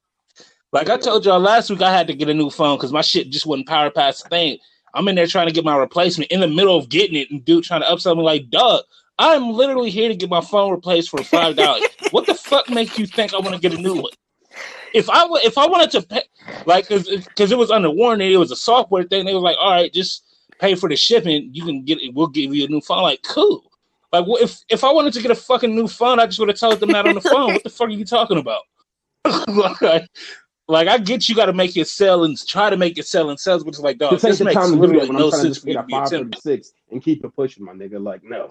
like 0.73 0.91
I 0.91 0.97
told 0.97 1.25
y'all 1.25 1.39
last 1.39 1.71
week, 1.71 1.83
I 1.83 1.93
had 1.93 2.07
to 2.09 2.15
get 2.15 2.29
a 2.29 2.35
new 2.35 2.51
phone 2.51 2.77
because 2.77 2.93
my 2.93 3.03
shit 3.03 3.31
just 3.31 3.47
wasn't 3.47 3.69
power 3.69 3.91
past 3.91 4.25
the 4.25 4.31
thing. 4.31 4.59
I'm 4.95 5.09
in 5.09 5.17
there 5.17 5.27
trying 5.27 5.47
to 5.49 5.53
get 5.53 5.65
my 5.65 5.77
replacement 5.77 6.31
in 6.31 6.41
the 6.41 6.49
middle 6.49 6.77
of 6.77 6.89
getting 6.89 7.17
it, 7.17 7.31
and 7.31 7.45
dude 7.45 7.65
trying 7.65 7.83
to 7.83 7.87
upsell 7.87 8.17
me 8.17 8.23
like, 8.23 8.51
"Dog, 8.51 8.85
I'm 9.19 9.51
literally 9.51 9.91
here 9.91 10.09
to 10.09 10.17
get 10.17 10.31
my 10.31 10.41
phone 10.41 10.73
replaced 10.73 11.11
for 11.11 11.23
five 11.23 11.57
dollars. 11.57 11.83
what 12.11 12.27
the 12.27 12.35
fuck 12.35 12.69
makes 12.71 12.99
you 12.99 13.07
think 13.07 13.35
I 13.35 13.39
want 13.39 13.55
to 13.55 13.61
get 13.61 13.79
a 13.79 13.81
new 13.81 13.95
one? 13.95 14.13
If 14.93 15.11
I 15.11 15.27
if 15.45 15.59
I 15.59 15.67
wanted 15.67 15.91
to 15.93 16.03
pay, 16.03 16.23
like, 16.67 16.89
because 16.89 17.53
it 17.53 17.59
was 17.59 17.71
under 17.71 17.91
warranty, 17.91 18.33
it 18.33 18.39
was 18.39 18.51
a 18.51 18.57
software 18.57 19.05
thing. 19.05 19.25
They 19.25 19.35
were 19.35 19.41
like, 19.41 19.57
"All 19.61 19.73
right, 19.73 19.93
just 19.93 20.25
pay 20.61 20.75
for 20.75 20.89
the 20.89 20.97
shipping. 20.97 21.51
You 21.53 21.65
can 21.65 21.85
get 21.85 22.01
it. 22.01 22.15
We'll 22.15 22.29
give 22.29 22.55
you 22.55 22.65
a 22.65 22.69
new 22.69 22.81
phone." 22.81 23.03
Like, 23.03 23.23
cool. 23.23 23.71
Like, 24.13 24.27
if 24.41 24.61
if 24.69 24.85
I 24.85 24.93
wanted 24.93 25.13
to 25.15 25.23
get 25.23 25.33
a 25.33 25.37
fucking 25.37 25.75
new 25.75 25.89
phone, 25.89 26.21
I 26.21 26.27
just 26.27 26.39
would 26.39 26.49
have 26.49 26.59
told 26.59 26.79
them 26.79 26.93
that 26.93 27.07
on 27.07 27.17
the 27.17 27.21
phone. 27.21 27.55
What 27.55 27.65
the 27.65 27.71
fuck 27.71 27.89
are 27.89 27.91
you 27.91 28.05
talking 28.05 28.39
about? 28.39 28.63
like, 29.81 30.09
like, 30.69 30.89
I 30.89 30.99
get 30.99 31.29
you 31.29 31.35
got 31.35 31.47
to 31.47 31.53
make 31.53 31.77
it 31.77 31.89
sell 31.89 32.25
and 32.25 32.39
try 32.47 32.71
to 32.71 32.77
make 32.77 32.99
it 32.99 33.07
sell 33.07 33.31
and 33.31 33.39
sell, 33.39 33.59
but 33.59 33.69
it's 33.69 33.81
like, 33.81 33.99
dog, 33.99 34.13
This 34.13 34.25
ain't 34.25 34.33
this 34.33 34.39
the 34.39 34.45
makes 34.47 34.55
time 34.55 34.71
to 34.71 34.75
do 34.77 34.81
literally 34.81 35.01
that 35.01 35.09
when 35.09 35.19
no 35.19 35.25
I'm 35.27 35.31
trying 35.31 35.43
to 35.43 35.47
sense 35.47 35.55
just 35.57 35.61
for 35.61 35.67
me 35.67 35.73
get 35.75 35.81
to 35.81 35.87
be 35.87 35.93
five 35.93 36.07
attempting. 36.07 36.31
thirty 36.33 36.41
six 36.41 36.73
and 36.91 37.03
keep 37.03 37.25
it 37.25 37.37
pushing, 37.37 37.65
my 37.65 37.73
nigga. 37.73 38.03
Like, 38.03 38.23
no. 38.25 38.51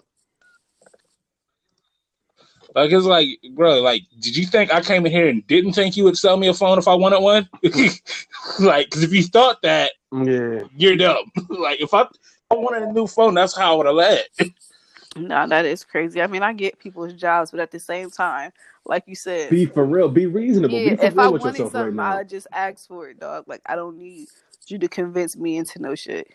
Like 2.76 2.92
it's 2.92 3.06
like, 3.06 3.28
bro, 3.54 3.82
like, 3.82 4.04
did 4.20 4.36
you 4.36 4.46
think 4.48 4.74
I 4.74 4.82
came 4.82 5.06
in 5.06 5.12
here 5.12 5.28
and 5.28 5.46
didn't 5.48 5.74
think 5.74 5.96
you 5.96 6.04
would 6.06 6.18
sell 6.18 6.38
me 6.38 6.48
a 6.48 6.54
phone 6.54 6.80
if 6.80 6.88
I 6.88 6.96
wanted 6.96 7.20
one? 7.20 7.48
like, 8.60 8.88
because 8.88 9.04
if 9.04 9.14
you 9.14 9.24
thought 9.24 9.62
that, 9.62 9.92
Yeah. 10.12 10.62
you're 10.76 10.96
dumb. 10.96 11.32
like, 11.50 11.82
if 11.82 11.94
I, 11.94 12.02
if 12.02 12.08
I 12.52 12.56
wanted 12.56 12.84
a 12.84 12.92
new 12.92 13.06
phone, 13.06 13.36
that's 13.36 13.56
how 13.56 13.74
I 13.74 13.78
would 13.78 13.86
have 13.86 13.96
led. 13.96 14.26
No, 15.16 15.48
that 15.48 15.66
is 15.66 15.84
crazy. 15.84 16.20
I 16.22 16.26
mean, 16.28 16.42
I 16.42 16.54
get 16.54 16.80
people's 16.80 17.14
jobs, 17.14 17.52
but 17.52 17.60
at 17.60 17.70
the 17.70 17.80
same 17.80 18.10
time, 18.10 18.52
like 18.86 19.04
you 19.08 19.16
said, 19.16 19.50
Be 19.50 19.66
for 19.66 19.86
real. 19.86 20.10
Be 20.10 20.26
reasonable. 20.26 20.78
yeah, 20.78 20.92
be 20.92 20.96
for 20.98 21.06
if 21.06 21.18
I 21.18 21.30
with 21.30 21.42
wanted 21.42 21.60
yourself 21.60 21.74
right 21.74 21.82
something. 21.86 22.00
I'd 22.00 22.30
just 22.30 22.48
ask 22.52 22.88
for 22.88 23.10
it, 23.10 23.20
dog. 23.20 23.46
Like 23.48 23.62
I 23.66 23.76
don't 23.76 23.98
need 23.98 24.28
you 24.68 24.78
to 24.80 24.88
convince 24.88 25.36
me 25.36 25.58
into 25.58 25.82
no 25.82 25.96
shit. 25.96 26.28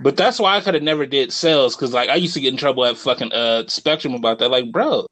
But 0.00 0.16
that's 0.16 0.38
why 0.38 0.56
I 0.56 0.60
could 0.60 0.74
have 0.74 0.82
never 0.82 1.06
did 1.06 1.32
sales 1.32 1.74
because, 1.76 1.92
like, 1.92 2.10
I 2.10 2.16
used 2.16 2.34
to 2.34 2.40
get 2.40 2.52
in 2.52 2.58
trouble 2.58 2.84
at 2.84 2.98
fucking 2.98 3.32
uh 3.32 3.64
Spectrum 3.68 4.14
about 4.14 4.38
that. 4.40 4.50
Like, 4.50 4.70
bro, 4.70 5.06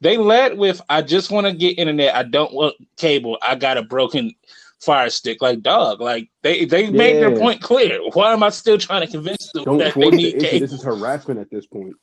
they 0.00 0.16
led 0.18 0.56
with, 0.56 0.80
"I 0.88 1.02
just 1.02 1.30
want 1.30 1.46
to 1.46 1.52
get 1.52 1.78
internet. 1.78 2.14
I 2.14 2.22
don't 2.22 2.52
want 2.52 2.74
cable. 2.96 3.38
I 3.42 3.54
got 3.56 3.76
a 3.76 3.82
broken 3.82 4.32
Fire 4.80 5.10
Stick." 5.10 5.42
Like, 5.42 5.62
dog, 5.62 6.00
like 6.00 6.28
they 6.42 6.64
they 6.64 6.90
made 6.90 7.16
their 7.16 7.36
point 7.36 7.60
clear. 7.60 7.98
Why 8.12 8.32
am 8.32 8.42
I 8.42 8.50
still 8.50 8.78
trying 8.78 9.04
to 9.04 9.10
convince 9.10 9.50
them 9.52 9.64
Don't 9.64 9.78
that 9.78 9.94
they 9.94 10.02
force 10.02 10.16
the 10.16 10.28
issue. 10.28 10.38
cable? 10.40 10.60
This 10.60 10.72
is 10.72 10.82
harassment 10.82 11.40
at 11.40 11.50
this 11.50 11.66
point. 11.66 11.94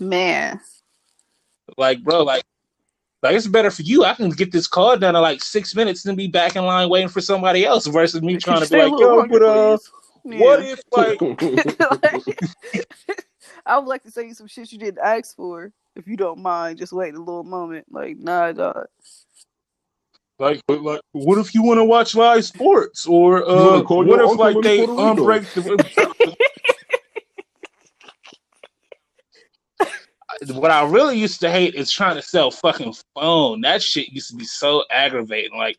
Man, 0.00 0.60
Like, 1.76 2.02
bro, 2.02 2.22
like, 2.22 2.44
like 3.22 3.34
it's 3.34 3.46
better 3.46 3.70
for 3.70 3.82
you. 3.82 4.04
I 4.04 4.14
can 4.14 4.30
get 4.30 4.52
this 4.52 4.66
call 4.66 4.96
done 4.96 5.16
in 5.16 5.22
like 5.22 5.42
six 5.42 5.74
minutes 5.74 6.06
and 6.06 6.16
be 6.16 6.28
back 6.28 6.56
in 6.56 6.64
line 6.64 6.88
waiting 6.88 7.08
for 7.08 7.20
somebody 7.20 7.64
else 7.64 7.86
versus 7.86 8.22
me 8.22 8.36
trying 8.36 8.62
to 8.62 8.70
be 8.70 8.78
like, 8.78 9.00
yo, 9.00 9.16
longer, 9.16 9.38
but 9.38 9.42
uh, 9.42 9.78
please. 10.22 10.40
what 10.40 10.62
if 10.62 10.80
like, 10.92 11.18
I 13.66 13.78
would 13.78 13.88
like 13.88 14.04
to 14.04 14.10
say 14.10 14.32
some 14.32 14.46
shit 14.46 14.70
you 14.70 14.78
didn't 14.78 15.00
ask 15.02 15.34
for, 15.34 15.72
if 15.96 16.06
you 16.06 16.16
don't 16.16 16.40
mind. 16.40 16.78
Just 16.78 16.92
wait 16.92 17.14
a 17.14 17.18
little 17.18 17.44
moment. 17.44 17.86
Like, 17.90 18.18
nah, 18.18 18.52
dog. 18.52 18.86
like, 20.38 20.60
like, 20.68 21.00
what 21.12 21.38
if 21.38 21.54
you 21.54 21.62
want 21.62 21.78
to 21.78 21.84
watch 21.84 22.14
live 22.14 22.44
sports 22.44 23.06
or 23.06 23.48
uh, 23.48 23.82
what 23.82 24.20
if 24.20 24.38
like 24.38 24.56
they 24.62 24.86
Puerto 24.86 24.92
Rico? 24.92 25.14
unbreak 25.14 25.52
the. 25.54 26.14
What 30.52 30.70
I 30.70 30.84
really 30.84 31.18
used 31.18 31.40
to 31.40 31.50
hate 31.50 31.74
is 31.74 31.90
trying 31.90 32.16
to 32.16 32.22
sell 32.22 32.50
fucking 32.50 32.94
phone. 33.14 33.60
That 33.62 33.82
shit 33.82 34.12
used 34.12 34.30
to 34.30 34.36
be 34.36 34.44
so 34.44 34.84
aggravating. 34.90 35.56
Like, 35.56 35.78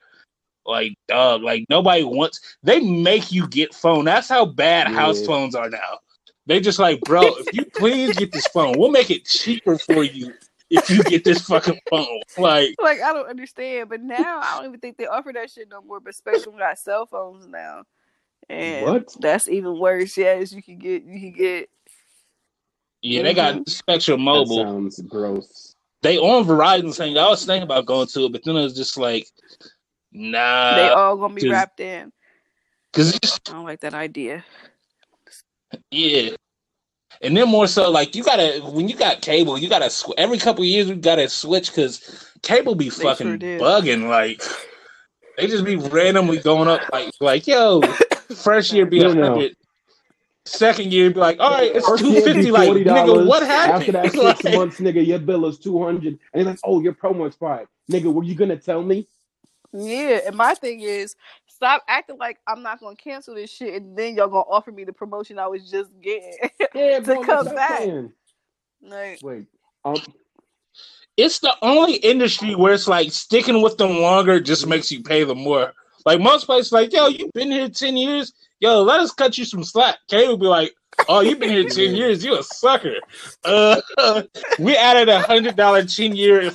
like 0.66 0.94
dog, 1.08 1.42
like 1.44 1.66
nobody 1.70 2.04
wants. 2.04 2.58
They 2.64 2.80
make 2.80 3.32
you 3.32 3.48
get 3.48 3.74
phone. 3.74 4.06
That's 4.06 4.30
how 4.30 4.46
bad 4.46 4.88
house 4.88 5.26
phones 5.26 5.56
are 5.56 5.70
now. 5.70 6.00
They 6.46 6.60
just 6.60 6.80
like, 6.80 7.02
bro, 7.02 7.24
if 7.26 7.54
you 7.54 7.66
please 7.76 8.16
get 8.16 8.32
this 8.32 8.48
phone, 8.48 8.78
we'll 8.78 8.92
make 8.92 9.12
it 9.12 9.26
cheaper 9.26 9.78
for 9.78 10.04
you 10.04 10.34
if 10.70 10.90
you 10.90 11.04
get 11.04 11.24
this 11.24 11.42
fucking 11.42 11.80
phone. 11.90 12.22
Like, 12.38 12.76
Like, 12.82 13.02
I 13.02 13.14
don't 13.14 13.30
understand. 13.30 13.90
But 13.90 14.02
now, 14.02 14.40
I 14.42 14.56
don't 14.56 14.68
even 14.68 14.80
think 14.80 14.98
they 14.98 15.08
offer 15.08 15.34
that 15.34 15.52
shit 15.52 15.70
no 15.70 15.82
more. 15.82 16.00
But 16.00 16.16
Spectrum 16.16 16.58
got 16.58 16.80
cell 16.80 17.06
phones 17.06 17.48
now. 17.48 17.84
And 18.50 18.86
What? 18.86 19.16
that's 19.20 19.50
even 19.50 19.78
worse. 19.78 20.18
Yeah, 20.18 20.40
Yes, 20.40 20.54
you 20.54 20.64
can 20.64 20.78
get, 20.78 21.04
you 21.04 21.20
can 21.20 21.32
get, 21.34 21.70
yeah, 23.02 23.22
they 23.22 23.34
got 23.34 23.56
mm-hmm. 23.56 23.64
Spectrum 23.70 24.20
That 24.20 24.24
Mobile. 24.26 24.64
sounds 24.64 25.00
gross. 25.02 25.76
they 26.02 26.18
on 26.18 26.46
Verizon 26.46 26.94
saying 26.94 27.18
I 27.18 27.28
was 27.30 27.46
thinking 27.46 27.64
about 27.64 27.86
going 27.86 28.08
to 28.08 28.26
it, 28.26 28.32
but 28.32 28.44
then 28.44 28.56
it 28.56 28.64
was 28.64 28.76
just 28.76 28.98
like, 28.98 29.28
nah, 30.12 30.76
they 30.76 30.90
all 30.90 31.18
gonna 31.18 31.34
be 31.34 31.42
just- 31.42 31.52
wrapped 31.52 31.80
in. 31.80 32.12
because 32.92 33.14
I 33.16 33.52
don't 33.52 33.64
like 33.66 33.80
that 33.82 33.94
idea. 33.94 34.44
yeah. 35.92 36.30
And 37.22 37.36
then 37.36 37.50
more 37.50 37.66
so, 37.68 37.90
like 37.90 38.16
you 38.16 38.24
gotta 38.24 38.60
when 38.72 38.88
you 38.88 38.96
got 38.96 39.22
cable, 39.22 39.58
you 39.58 39.68
gotta 39.70 39.90
sw- 39.90 40.12
every 40.18 40.38
couple 40.38 40.62
of 40.62 40.68
years 40.68 40.88
we 40.88 40.96
gotta 40.96 41.28
switch 41.28 41.70
because 41.70 42.32
cable 42.44 42.76
be 42.76 42.90
They 42.90 43.04
fucking 43.04 43.40
sure 43.40 43.60
bugging. 43.60 44.08
Like 44.08 44.42
they 45.38 45.48
just 45.48 45.66
be 45.66 45.78
randomly 45.78 46.38
going 46.38 46.68
up. 46.68 46.82
Like 46.92 47.12
like 47.20 47.48
yo, 47.48 47.82
first 48.36 48.72
year 48.72 48.86
be 48.86 49.02
a 49.02 49.14
No, 49.16 49.36
no. 49.36 49.50
Hundred, 50.48 50.60
second 50.60 50.94
year 50.94 51.10
be 51.12 51.20
like, 51.20 51.40
all 51.40 51.52
right, 51.52 51.76
it's 51.76 51.88
First 51.88 52.04
two 52.04 52.12
year 52.12 52.22
be 52.34 52.34
fifty. 52.34 52.52
Like 52.52 52.70
nigga, 52.72 52.86
dollars. 52.86 53.28
what 53.28 53.44
happened? 53.44 53.74
After 53.74 53.92
that 53.94 54.12
six 54.14 54.44
Like, 54.44 54.54
months, 54.56 54.80
nigga, 54.80 55.06
your 55.06 55.20
bill 55.20 55.46
is 55.48 55.60
two 55.60 55.82
hundred. 55.84 56.20
And 56.34 56.46
they're 56.46 56.46
like, 56.46 56.60
oh, 56.64 56.82
your 56.82 56.94
promo 56.94 57.28
expired. 57.28 57.68
Nigga, 57.92 58.14
were 58.14 58.24
you 58.24 58.36
gonna 58.36 58.58
tell 58.58 58.84
me? 58.84 59.08
Yeah, 59.74 60.22
and 60.26 60.36
my 60.36 60.54
thing 60.56 60.82
is, 60.82 61.16
stop 61.48 61.84
acting 61.88 62.18
like 62.18 62.40
I'm 62.48 62.64
not 62.64 62.80
gonna 62.80 62.96
cancel 62.96 63.36
this 63.36 63.50
shit, 63.52 63.76
and 63.82 63.98
then 63.98 64.16
y'all 64.16 64.28
gonna 64.30 64.42
offer 64.50 64.72
me 64.72 64.84
the 64.86 64.94
promotion 64.94 65.40
I 65.40 65.48
was 65.48 65.70
just 65.70 65.92
getting. 66.02 66.34
Yeah, 66.76 67.00
To 67.00 67.06
bro, 67.06 67.24
come 67.24 67.46
back. 67.56 67.78
playing. 67.80 68.14
like, 68.82 69.20
Wait. 69.24 69.46
Um, 69.86 69.98
it's 71.18 71.40
the 71.40 71.54
only 71.62 71.96
industry 71.96 72.56
where 72.56 72.74
it's 72.74 72.88
like 72.88 73.12
sticking 73.12 73.62
with 73.62 73.78
them 73.78 74.00
longer 74.00 74.40
just 74.40 74.68
makes 74.68 74.92
you 74.92 75.02
pay 75.04 75.24
them 75.24 75.40
more. 75.40 75.74
Like 76.06 76.22
most 76.22 76.46
places, 76.46 76.72
like 76.72 76.94
yo, 76.94 77.08
you've 77.08 77.34
been 77.34 77.52
here 77.52 77.70
ten 77.70 77.98
years. 77.98 78.34
Yo, 78.60 78.82
let 78.82 79.00
us 79.00 79.12
cut 79.12 79.38
you 79.38 79.46
some 79.46 79.64
slack. 79.64 79.98
Kay 80.10 80.28
would 80.28 80.40
be 80.40 80.48
like, 80.48 80.74
"Oh, 81.08 81.20
you've 81.22 81.40
been 81.40 81.50
here 81.50 81.64
ten 81.70 81.96
years. 81.96 82.24
You 82.26 82.38
a 82.40 82.44
sucker." 82.44 82.96
Uh, 83.44 83.82
we 84.60 84.76
added 84.76 85.10
a 85.10 85.20
hundred 85.22 85.56
dollar 85.56 85.84
ten 85.84 86.16
year 86.16 86.52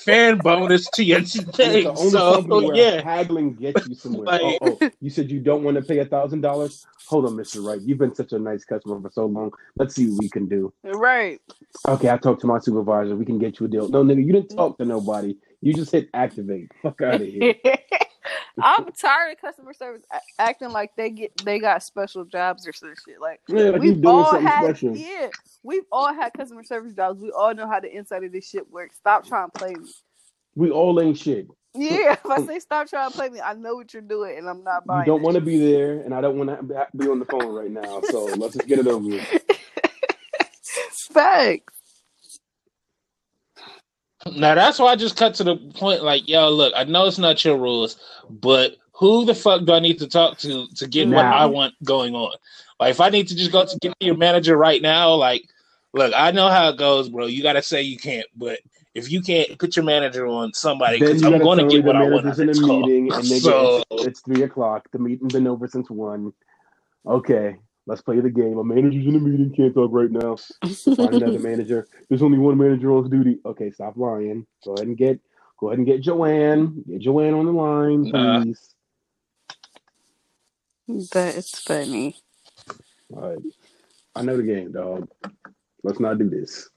fan 0.00 0.38
bonus 0.38 0.88
to 0.90 1.04
your 1.04 1.20
it's 1.20 1.34
the 1.34 1.52
thing. 1.52 1.86
only 1.86 2.10
So 2.10 2.72
yeah, 2.74 3.02
haggling 3.02 3.54
gets 3.54 3.86
you 3.86 3.94
somewhere. 3.94 4.24
Like- 4.26 4.58
oh, 4.62 4.78
oh, 4.80 4.90
you 5.00 5.10
said 5.10 5.30
you 5.30 5.40
don't 5.40 5.62
want 5.62 5.76
to 5.76 5.82
pay 5.82 5.98
a 5.98 6.04
thousand 6.06 6.40
dollars? 6.40 6.86
Hold 7.08 7.26
on, 7.26 7.36
Mister 7.36 7.60
Wright. 7.60 7.80
You've 7.82 7.98
been 7.98 8.14
such 8.14 8.32
a 8.32 8.38
nice 8.38 8.64
customer 8.64 8.98
for 9.00 9.10
so 9.12 9.26
long. 9.26 9.52
Let's 9.76 9.94
see 9.94 10.08
what 10.10 10.20
we 10.22 10.28
can 10.30 10.48
do. 10.48 10.72
right? 10.82 11.38
Okay, 11.86 12.08
I 12.08 12.16
talked 12.16 12.40
to 12.40 12.46
my 12.46 12.58
supervisor. 12.58 13.14
We 13.16 13.26
can 13.26 13.38
get 13.38 13.60
you 13.60 13.66
a 13.66 13.68
deal. 13.68 13.88
No, 13.90 14.02
nigga, 14.02 14.24
you 14.24 14.32
didn't 14.32 14.56
talk 14.56 14.78
to 14.78 14.86
nobody. 14.86 15.36
You 15.60 15.74
just 15.74 15.92
hit 15.92 16.08
activate. 16.14 16.70
Fuck 16.82 17.02
out 17.02 17.16
of 17.16 17.26
here. 17.26 17.54
I'm 18.62 18.86
tired 18.92 19.32
of 19.32 19.40
customer 19.40 19.72
service 19.74 20.02
acting 20.38 20.70
like 20.70 20.96
they 20.96 21.10
get 21.10 21.36
they 21.44 21.58
got 21.58 21.82
special 21.82 22.24
jobs 22.24 22.66
or 22.66 22.72
some 22.72 22.94
shit. 23.06 23.20
Like 23.20 23.40
Yeah, 23.48 23.70
like 23.70 23.80
we've 23.80 24.04
all 24.06 24.38
had, 24.38 24.64
special. 24.64 24.96
yeah, 24.96 25.28
we've 25.62 25.84
all 25.92 26.12
had 26.12 26.32
customer 26.32 26.64
service 26.64 26.92
jobs. 26.94 27.20
We 27.20 27.30
all 27.30 27.54
know 27.54 27.66
how 27.66 27.80
the 27.80 27.94
inside 27.94 28.24
of 28.24 28.32
this 28.32 28.48
shit 28.48 28.70
works. 28.70 28.96
Stop 28.96 29.26
trying 29.26 29.50
to 29.50 29.58
play 29.58 29.74
me. 29.74 29.90
We 30.54 30.70
all 30.70 31.00
ain't 31.00 31.18
shit. 31.18 31.48
Yeah, 31.74 32.12
if 32.24 32.26
I 32.26 32.38
mm. 32.38 32.46
say 32.46 32.60
stop 32.60 32.88
trying 32.88 33.10
to 33.10 33.16
play 33.16 33.28
me, 33.28 33.40
I 33.40 33.54
know 33.54 33.74
what 33.74 33.92
you're 33.92 34.02
doing, 34.02 34.38
and 34.38 34.48
I'm 34.48 34.62
not 34.62 34.86
buying. 34.86 35.00
You 35.00 35.12
don't 35.12 35.22
want 35.22 35.34
to 35.34 35.40
be 35.40 35.58
there, 35.58 36.00
and 36.00 36.14
I 36.14 36.20
don't 36.20 36.38
want 36.38 36.50
to 36.50 36.86
be 36.96 37.08
on 37.08 37.18
the 37.18 37.24
phone 37.26 37.52
right 37.52 37.70
now. 37.70 38.00
So 38.10 38.24
let's 38.24 38.54
just 38.54 38.68
get 38.68 38.78
it 38.78 38.86
over 38.86 39.06
with. 39.06 39.42
Facts. 41.12 41.73
Now 44.32 44.54
that's 44.54 44.78
why 44.78 44.92
I 44.92 44.96
just 44.96 45.16
cut 45.16 45.34
to 45.36 45.44
the 45.44 45.56
point. 45.56 46.02
Like, 46.02 46.28
yo, 46.28 46.50
look, 46.50 46.72
I 46.76 46.84
know 46.84 47.06
it's 47.06 47.18
not 47.18 47.44
your 47.44 47.58
rules, 47.58 47.96
but 48.28 48.76
who 48.92 49.24
the 49.24 49.34
fuck 49.34 49.64
do 49.64 49.72
I 49.72 49.80
need 49.80 49.98
to 49.98 50.08
talk 50.08 50.38
to 50.38 50.66
to 50.76 50.86
get 50.86 51.08
what 51.08 51.24
I 51.24 51.46
want 51.46 51.74
going 51.84 52.14
on? 52.14 52.36
Like, 52.80 52.90
if 52.90 53.00
I 53.00 53.10
need 53.10 53.28
to 53.28 53.36
just 53.36 53.52
go 53.52 53.64
to 53.64 53.78
get 53.80 53.94
your 54.00 54.16
manager 54.16 54.56
right 54.56 54.80
now, 54.80 55.14
like, 55.14 55.48
look, 55.92 56.12
I 56.16 56.30
know 56.30 56.48
how 56.48 56.70
it 56.70 56.78
goes, 56.78 57.08
bro. 57.08 57.26
You 57.26 57.42
gotta 57.42 57.62
say 57.62 57.82
you 57.82 57.98
can't, 57.98 58.26
but 58.34 58.60
if 58.94 59.10
you 59.10 59.20
can't, 59.20 59.58
put 59.58 59.76
your 59.76 59.84
manager 59.84 60.26
on 60.26 60.52
somebody 60.54 61.00
because 61.00 61.22
I'm 61.22 61.38
going 61.38 61.58
to 61.58 61.66
get 61.66 61.84
what 61.84 61.96
I 61.96 62.08
want. 62.08 62.38
in 62.38 62.48
a 62.48 62.54
call. 62.54 62.80
meeting 62.80 63.12
and 63.12 63.24
they 63.24 63.38
So, 63.40 63.82
get, 63.90 64.06
it's 64.06 64.20
three 64.20 64.42
o'clock. 64.42 64.88
The 64.92 65.00
meeting's 65.00 65.32
been 65.32 65.48
over 65.48 65.66
since 65.66 65.90
one. 65.90 66.32
Okay, 67.04 67.56
let's 67.86 68.02
play 68.02 68.20
the 68.20 68.30
game. 68.30 68.58
A 68.58 68.64
manager's 68.64 69.06
in 69.06 69.16
a 69.16 69.18
meeting, 69.18 69.52
can't 69.54 69.74
talk 69.74 69.90
right 69.92 70.10
now. 70.10 70.36
Find 70.96 71.14
another 71.14 71.38
manager. 71.50 71.86
There's 72.08 72.22
only 72.22 72.38
one 72.38 72.56
manager 72.58 72.92
on 72.92 73.08
duty. 73.10 73.38
Okay, 73.44 73.70
stop 73.70 73.96
lying. 73.96 74.46
Go 74.64 74.74
ahead 74.74 74.86
and 74.88 74.96
get 74.96 75.20
go 75.58 75.68
ahead 75.68 75.78
and 75.78 75.86
get 75.86 76.00
Joanne. 76.02 76.82
Get 76.88 77.00
Joanne 77.02 77.34
on 77.34 77.46
the 77.46 77.52
line, 77.52 78.02
Nah. 78.10 78.42
please. 78.42 78.74
That's 81.12 81.58
funny. 81.60 82.16
All 83.14 83.30
right. 83.30 83.38
I 84.14 84.22
know 84.22 84.36
the 84.36 84.42
game, 84.42 84.72
dog. 84.72 85.08
Let's 85.82 86.00
not 86.00 86.18
do 86.18 86.28
this. 86.28 86.68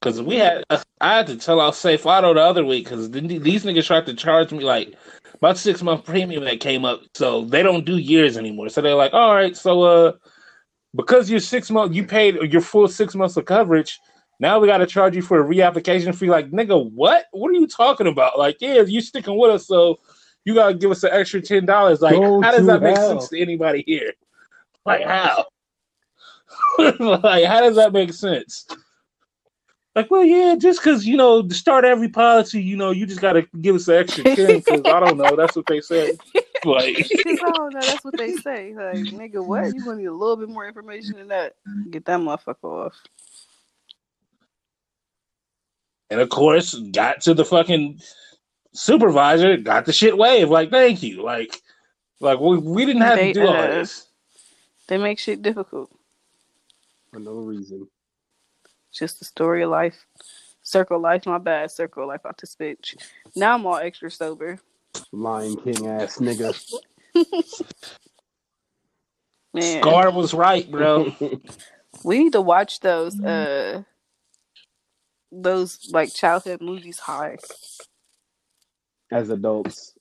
Because 0.00 0.22
we 0.22 0.36
had, 0.36 0.62
I 1.00 1.16
had 1.16 1.26
to 1.28 1.36
tell 1.36 1.60
out 1.60 1.74
Safe 1.74 2.04
Auto 2.06 2.34
the 2.34 2.40
other 2.40 2.64
week 2.64 2.84
because 2.84 3.10
these 3.10 3.64
niggas 3.64 3.86
tried 3.86 4.06
to 4.06 4.14
charge 4.14 4.52
me 4.52 4.62
like 4.62 4.94
about 5.36 5.58
six 5.58 5.82
month 5.82 6.04
premium 6.04 6.44
that 6.44 6.60
came 6.60 6.84
up. 6.84 7.02
So 7.14 7.44
they 7.44 7.62
don't 7.62 7.84
do 7.84 7.98
years 7.98 8.36
anymore. 8.36 8.68
So 8.68 8.80
they're 8.80 8.94
like, 8.94 9.12
all 9.14 9.34
right, 9.34 9.56
so 9.56 9.82
uh, 9.82 10.12
because 10.94 11.30
you're 11.30 11.40
six 11.40 11.70
months, 11.70 11.94
you 11.94 12.04
paid 12.04 12.36
your 12.52 12.62
full 12.62 12.88
six 12.88 13.14
months 13.14 13.36
of 13.36 13.44
coverage. 13.44 13.98
Now 14.38 14.58
we 14.58 14.68
got 14.68 14.78
to 14.78 14.86
charge 14.86 15.16
you 15.16 15.22
for 15.22 15.40
a 15.40 15.44
reapplication 15.44 16.14
fee. 16.14 16.28
Like, 16.28 16.50
nigga, 16.50 16.90
what? 16.92 17.26
What 17.32 17.50
are 17.50 17.54
you 17.54 17.66
talking 17.66 18.06
about? 18.06 18.38
Like, 18.38 18.58
yeah, 18.60 18.82
you 18.82 19.00
sticking 19.00 19.38
with 19.38 19.50
us, 19.50 19.66
so 19.66 19.98
you 20.44 20.54
gotta 20.54 20.74
give 20.74 20.90
us 20.90 21.02
an 21.02 21.10
extra 21.12 21.40
ten 21.40 21.64
dollars. 21.64 22.00
Like, 22.00 22.14
Go 22.14 22.42
how 22.42 22.52
does 22.52 22.66
that 22.66 22.82
make 22.82 22.96
hell. 22.96 23.08
sense 23.08 23.28
to 23.30 23.40
anybody 23.40 23.82
here? 23.86 24.12
Like, 24.84 25.04
how? 25.04 25.46
like, 26.78 27.44
how 27.44 27.60
does 27.60 27.76
that 27.76 27.92
make 27.92 28.12
sense? 28.12 28.66
Like, 29.96 30.10
well, 30.10 30.22
yeah, 30.22 30.56
just 30.58 30.80
because 30.80 31.06
you 31.06 31.16
know, 31.16 31.42
to 31.42 31.54
start 31.54 31.86
every 31.86 32.10
policy, 32.10 32.62
you 32.62 32.76
know, 32.76 32.90
you 32.90 33.06
just 33.06 33.22
got 33.22 33.32
to 33.32 33.48
give 33.62 33.74
us 33.74 33.88
an 33.88 33.94
extra 33.94 34.24
ten 34.24 34.58
because 34.58 34.82
I 34.84 35.00
don't 35.00 35.16
know. 35.16 35.34
That's 35.34 35.56
what 35.56 35.66
they 35.66 35.80
said. 35.80 36.18
Like, 36.64 36.96
Because 36.96 37.38
I 37.44 37.50
don't 37.52 37.74
know. 37.74 37.80
That's 37.80 38.04
what 38.04 38.16
they 38.16 38.32
say. 38.32 38.74
Like, 38.74 38.96
nigga, 38.96 39.44
what? 39.44 39.72
You 39.72 39.84
gonna 39.84 39.98
need 39.98 40.06
a 40.06 40.12
little 40.12 40.36
bit 40.36 40.48
more 40.48 40.66
information 40.66 41.12
than 41.12 41.28
that. 41.28 41.54
Get 41.90 42.06
that 42.06 42.18
motherfucker 42.18 42.86
off. 42.86 42.94
and 46.10 46.20
of 46.20 46.28
course, 46.28 46.74
got 46.92 47.20
to 47.20 47.34
the 47.34 47.44
fucking 47.44 48.00
supervisor, 48.72 49.56
got 49.58 49.84
the 49.84 49.92
shit 49.92 50.16
wave. 50.16 50.48
Like, 50.48 50.70
thank 50.70 51.02
you. 51.02 51.22
Like, 51.22 51.60
like 52.20 52.40
we, 52.40 52.58
we 52.58 52.84
didn't 52.84 53.02
have 53.02 53.16
They, 53.16 53.32
to 53.32 53.40
do 53.40 53.46
all 53.46 53.54
uh, 53.54 53.66
this. 53.68 54.08
They 54.88 54.98
make 54.98 55.18
shit 55.18 55.42
difficult. 55.42 55.90
For 57.12 57.20
no 57.20 57.34
reason. 57.34 57.86
Just 58.96 59.18
the 59.18 59.24
story 59.24 59.62
of 59.62 59.70
life. 59.70 60.06
Circle 60.62 60.98
life, 60.98 61.26
my 61.26 61.38
bad. 61.38 61.70
Circle 61.70 62.08
life 62.08 62.24
out 62.26 62.38
this 62.38 62.56
bitch. 62.56 62.96
Now 63.34 63.54
I'm 63.54 63.66
all 63.66 63.76
extra 63.76 64.10
sober. 64.10 64.58
Lion 65.12 65.56
King 65.56 65.86
ass 65.86 66.18
nigga. 66.18 66.54
Man, 69.54 69.82
Scar 69.82 70.10
was 70.10 70.34
right, 70.34 70.70
bro. 70.70 71.14
we 72.04 72.18
need 72.18 72.32
to 72.32 72.40
watch 72.40 72.80
those 72.80 73.18
uh 73.20 73.82
those 75.30 75.88
like 75.92 76.12
childhood 76.14 76.60
movies 76.60 76.98
high. 76.98 77.36
As 79.12 79.30
adults. 79.30 79.95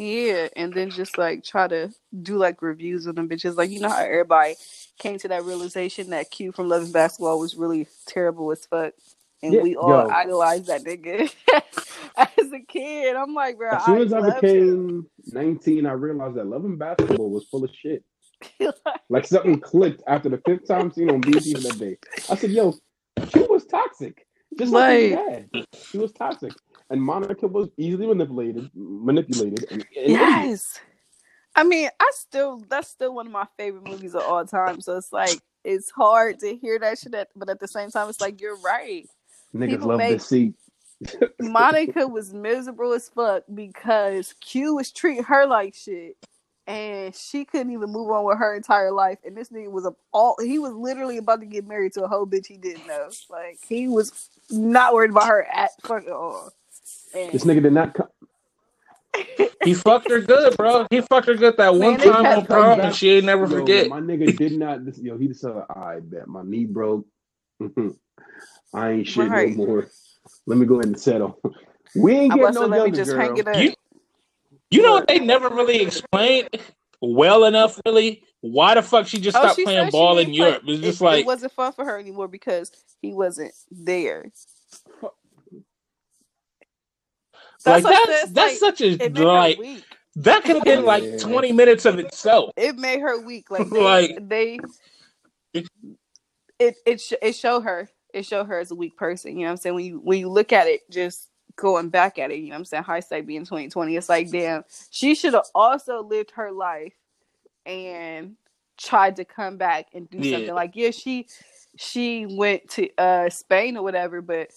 Yeah, 0.00 0.48
and 0.56 0.72
then 0.72 0.90
just 0.90 1.18
like 1.18 1.44
try 1.44 1.68
to 1.68 1.92
do 2.22 2.38
like 2.38 2.62
reviews 2.62 3.06
of 3.06 3.16
them 3.16 3.28
bitches. 3.28 3.56
Like 3.56 3.70
you 3.70 3.80
know 3.80 3.90
how 3.90 3.98
everybody 4.02 4.56
came 4.98 5.18
to 5.18 5.28
that 5.28 5.44
realization 5.44 6.10
that 6.10 6.30
Q 6.30 6.52
from 6.52 6.70
Love 6.70 6.84
and 6.84 6.92
Basketball 6.92 7.38
was 7.38 7.54
really 7.54 7.86
terrible 8.06 8.50
as 8.50 8.64
fuck, 8.66 8.94
and 9.42 9.54
Yeah, 9.54 9.62
we 9.62 9.76
all 9.76 10.06
yo. 10.06 10.08
idolized 10.10 10.68
that 10.68 10.84
nigga 10.84 11.30
as 12.16 12.52
a 12.52 12.60
kid. 12.66 13.14
I'm 13.14 13.34
like, 13.34 13.58
bro, 13.58 13.76
As 13.76 13.84
soon 13.84 14.00
as 14.00 14.14
I 14.14 14.22
became 14.22 15.06
19, 15.32 15.86
I 15.86 15.92
realized 15.92 16.36
that 16.36 16.46
Love 16.46 16.64
and 16.64 16.78
Basketball 16.78 17.30
was 17.30 17.44
full 17.50 17.64
of 17.64 17.70
shit. 17.74 18.02
Like 19.10 19.26
something 19.26 19.60
clicked 19.60 20.02
after 20.08 20.28
the 20.30 20.40
fifth 20.46 20.66
time 20.68 20.92
seen 20.92 21.10
on 21.10 21.20
BET 21.20 21.44
that 21.44 21.78
day. 21.78 21.98
I 22.30 22.36
said, 22.36 22.52
yo, 22.52 22.80
Q 23.32 23.46
was 23.50 23.66
toxic. 23.66 24.26
Just 24.58 24.72
like 24.72 25.08
dad. 25.08 25.50
She 25.92 25.98
was 25.98 26.12
toxic. 26.12 26.54
And 26.90 27.00
Monica 27.00 27.46
was 27.46 27.68
easily 27.76 28.06
manipulated 28.06 28.70
manipulated. 28.74 29.66
And, 29.70 29.86
and 29.96 30.08
yes. 30.08 30.78
I 31.54 31.64
mean, 31.64 31.88
I 31.98 32.10
still 32.14 32.62
that's 32.68 32.88
still 32.88 33.14
one 33.14 33.26
of 33.26 33.32
my 33.32 33.46
favorite 33.56 33.86
movies 33.86 34.14
of 34.14 34.22
all 34.22 34.44
time. 34.44 34.80
So 34.80 34.96
it's 34.96 35.12
like 35.12 35.40
it's 35.64 35.90
hard 35.90 36.40
to 36.40 36.56
hear 36.56 36.78
that 36.78 36.98
shit, 36.98 37.14
at, 37.14 37.28
but 37.36 37.48
at 37.50 37.60
the 37.60 37.68
same 37.68 37.90
time, 37.90 38.08
it's 38.08 38.20
like 38.20 38.40
you're 38.40 38.58
right. 38.60 39.06
niggas 39.54 39.70
people 39.70 39.88
love 39.88 39.98
make- 39.98 40.18
this 40.18 40.26
seat. 40.28 40.54
Monica 41.40 42.06
was 42.06 42.34
miserable 42.34 42.92
as 42.92 43.08
fuck 43.08 43.44
because 43.54 44.34
Q 44.40 44.74
was 44.74 44.92
treating 44.92 45.24
her 45.24 45.46
like 45.46 45.74
shit, 45.74 46.16
and 46.66 47.14
she 47.14 47.46
couldn't 47.46 47.72
even 47.72 47.90
move 47.90 48.10
on 48.10 48.24
with 48.24 48.38
her 48.38 48.54
entire 48.54 48.92
life. 48.92 49.18
And 49.24 49.34
this 49.34 49.48
nigga 49.48 49.70
was 49.70 49.86
a 49.86 49.94
all 50.12 50.36
he 50.40 50.58
was 50.58 50.74
literally 50.74 51.16
about 51.16 51.40
to 51.40 51.46
get 51.46 51.66
married 51.66 51.94
to 51.94 52.04
a 52.04 52.08
whole 52.08 52.26
bitch 52.26 52.46
he 52.46 52.58
didn't 52.58 52.86
know. 52.86 53.08
Like 53.30 53.58
he 53.66 53.88
was 53.88 54.28
not 54.50 54.92
worried 54.92 55.10
about 55.10 55.28
her 55.28 55.42
at 55.44 55.70
fucking 55.82 56.12
all. 56.12 56.50
And 57.14 57.32
This 57.32 57.44
nigga 57.44 57.62
did 57.62 57.72
not 57.72 57.94
come. 57.94 58.08
He 59.64 59.74
fucked 59.74 60.08
her 60.10 60.20
good, 60.20 60.56
bro. 60.56 60.86
He 60.90 61.02
fucked 61.02 61.26
her 61.26 61.34
good 61.34 61.56
that 61.58 61.74
one 61.74 61.98
Man, 61.98 62.00
time 62.00 62.26
on 62.26 62.46
prom, 62.46 62.80
and 62.80 62.94
she 62.94 63.10
ain't 63.10 63.26
never 63.26 63.44
Yo, 63.44 63.58
forget. 63.60 63.88
My 63.88 64.00
nigga 64.00 64.34
did 64.38 64.52
not. 64.52 64.86
This, 64.86 64.98
yo, 64.98 65.18
he 65.18 65.28
just 65.28 65.40
said, 65.42 65.52
I 65.68 66.00
bet 66.00 66.26
my 66.28 66.42
knee 66.42 66.64
broke. 66.64 67.06
I 68.72 68.90
ain't 68.90 69.06
shit 69.06 69.28
Right. 69.28 69.54
no 69.54 69.66
more. 69.66 69.88
Let 70.46 70.56
me 70.58 70.64
go 70.64 70.76
ahead 70.76 70.86
and 70.86 70.98
settle. 71.00 71.38
We 71.96 72.12
ain't 72.12 72.30
getting 72.30 72.42
must 72.42 72.54
no 72.54 72.60
have 72.62 72.70
let 72.70 72.76
me 72.78 72.82
younger, 72.84 72.96
just 72.96 73.10
girl. 73.10 73.20
hang 73.20 73.36
it 73.36 73.48
up. 73.48 73.56
You- 73.62 73.74
You 74.70 74.82
know 74.82 74.92
what 74.92 75.08
they 75.08 75.18
never 75.18 75.48
really 75.48 75.82
explained 75.82 76.48
well 77.02 77.44
enough, 77.44 77.80
really? 77.84 78.22
Why 78.42 78.74
the 78.76 78.82
fuck 78.82 79.08
she 79.08 79.18
just 79.20 79.36
Oh, 79.36 79.40
stopped 79.40 79.56
she 79.56 79.64
playing 79.64 79.90
ball 79.90 80.18
in 80.18 80.26
play- 80.26 80.34
Europe? 80.34 80.62
It's 80.66 80.78
it, 80.80 80.82
just 80.84 81.00
it 81.00 81.04
like 81.04 81.26
wasn't 81.26 81.52
fun 81.52 81.72
for 81.72 81.84
her 81.84 81.98
anymore 81.98 82.28
because 82.28 82.70
he 83.02 83.12
wasn't 83.12 83.52
there. 83.72 84.30
Like 87.66 87.84
what 87.84 87.94
I 87.94 88.06
that's 88.06 88.32
that's 88.32 88.52
it's 88.52 88.60
such 88.60 88.80
a 88.80 88.98
It 89.04 89.14
like 89.16 89.56
her 89.56 89.62
weak. 89.62 89.84
that 90.16 90.44
could 90.44 90.56
have 90.56 90.64
been 90.64 90.84
like 90.84 91.04
Yeah. 91.04 91.18
twenty 91.18 91.52
minutes 91.52 91.84
of 91.86 91.98
itself. 91.98 92.52
It 92.56 92.76
made 92.76 93.00
her 93.00 93.20
weak. 93.20 93.50
Like 93.50 93.70
they, 93.70 93.80
Like- 93.80 94.28
they 94.28 94.60
it 96.58 96.76
it 96.86 97.00
sh- 97.00 97.12
it 97.22 97.34
showed 97.34 97.60
her 97.62 97.88
it 98.14 98.24
showed 98.26 98.46
her 98.46 98.58
as 98.58 98.70
a 98.70 98.74
weak 98.74 98.96
person. 98.96 99.32
You 99.34 99.40
know 99.40 99.44
what 99.46 99.50
I'm 99.52 99.56
saying? 99.58 99.74
When 99.74 99.84
you 99.84 100.00
when 100.02 100.18
you 100.18 100.28
look 100.28 100.52
at 100.52 100.66
it, 100.66 100.82
just 100.90 101.28
going 101.56 101.90
back 101.90 102.18
at 102.18 102.30
it, 102.30 102.36
you 102.38 102.48
know 102.48 102.54
what 102.54 102.58
I'm 102.60 102.64
saying? 102.66 102.84
Hindsight 102.84 103.26
being 103.26 103.44
2020, 103.44 103.96
it's 103.96 104.08
like 104.08 104.30
damn, 104.30 104.64
she 104.90 105.14
should 105.14 105.34
have 105.34 105.46
also 105.54 106.02
lived 106.02 106.32
her 106.32 106.52
life 106.52 106.94
and 107.66 108.36
tried 108.78 109.16
to 109.16 109.24
come 109.24 109.56
back 109.58 109.88
and 109.94 110.08
do 110.10 110.18
Yeah. 110.18 110.36
something. 110.38 110.54
Like 110.54 110.72
yeah, 110.76 110.90
she 110.90 111.28
she 111.76 112.26
went 112.26 112.68
to 112.70 112.88
uh 112.98 113.30
Spain 113.30 113.76
or 113.76 113.82
whatever, 113.82 114.22
but 114.22 114.50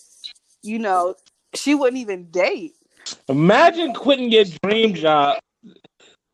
you 0.63 0.79
know 0.79 1.15
she 1.55 1.75
wouldn't 1.75 2.01
even 2.01 2.31
date. 2.31 2.73
Imagine 3.29 3.93
quitting 3.93 4.31
your 4.31 4.45
dream 4.63 4.93
job. 4.93 5.39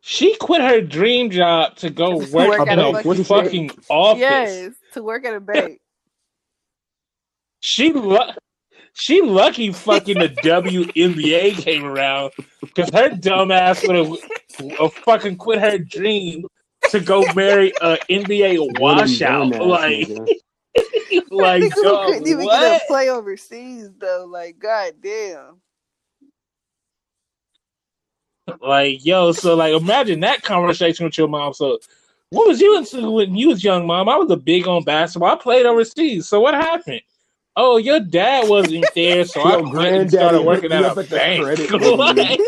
She 0.01 0.35
quit 0.37 0.61
her 0.61 0.81
dream 0.81 1.29
job 1.29 1.75
to 1.77 1.89
go 1.89 2.19
To 2.19 2.33
work, 2.33 2.59
work 2.59 2.61
in 2.67 2.69
at 2.69 2.79
a 2.79 2.87
a 2.89 3.03
fucking 3.03 3.23
fucking 3.25 3.71
office. 3.89 4.19
Yes, 4.21 4.73
to 4.93 5.03
work 5.03 5.25
at 5.25 5.35
a 5.35 5.39
bank. 5.39 5.79
She 7.59 7.91
lu- 7.91 8.31
she 8.93 9.21
lucky 9.21 9.71
fucking 9.71 10.17
the 10.17 10.29
WNBA 10.29 11.57
came 11.61 11.85
around 11.85 12.31
because 12.61 12.89
her 12.91 13.09
dumb 13.09 13.51
ass 13.51 13.85
would 13.87 13.95
have 13.95 14.93
fucking 15.05 15.37
quit 15.37 15.59
her 15.59 15.77
dream 15.77 16.45
to 16.89 16.99
go 16.99 17.23
marry 17.33 17.71
a 17.81 17.97
NBA 18.09 18.79
washout. 18.79 19.51
done 19.51 19.53
ass 19.53 19.61
Like, 19.61 20.07
nigga. 20.07 20.27
like, 21.31 21.63
Nigga 21.63 21.73
who 21.73 21.83
dog, 21.83 22.07
couldn't 22.07 22.27
even 22.27 22.45
what? 22.45 22.59
get 22.59 22.81
a 22.81 22.85
play 22.87 23.09
overseas 23.09 23.89
though. 23.99 24.25
Like, 24.29 24.59
god 24.59 24.93
damn. 25.01 25.61
Like, 28.61 29.05
yo, 29.05 29.31
so 29.31 29.55
like, 29.55 29.73
imagine 29.73 30.19
that 30.21 30.43
conversation 30.43 31.05
with 31.05 31.17
your 31.17 31.27
mom. 31.27 31.53
So, 31.53 31.79
what 32.31 32.47
was 32.47 32.61
you 32.61 32.77
into 32.77 33.09
when 33.11 33.35
you 33.35 33.49
was 33.49 33.63
young, 33.63 33.87
mom? 33.87 34.07
I 34.09 34.15
was 34.17 34.29
a 34.31 34.37
big 34.37 34.67
on 34.67 34.83
basketball. 34.83 35.31
I 35.31 35.35
played 35.35 35.65
overseas. 35.65 36.27
So 36.27 36.39
what 36.39 36.53
happened? 36.53 37.01
Oh, 37.55 37.77
your 37.77 37.99
dad 37.99 38.47
wasn't 38.47 38.85
there, 38.95 39.25
so 39.25 39.41
I 39.41 39.57
Yo, 39.57 39.69
quit 39.69 39.93
and 39.93 40.09
started 40.09 40.43
working 40.43 40.71
at 40.71 40.83
a 40.83 40.91
up 40.91 41.09
bank. 41.09 41.43
Like, 41.69 42.39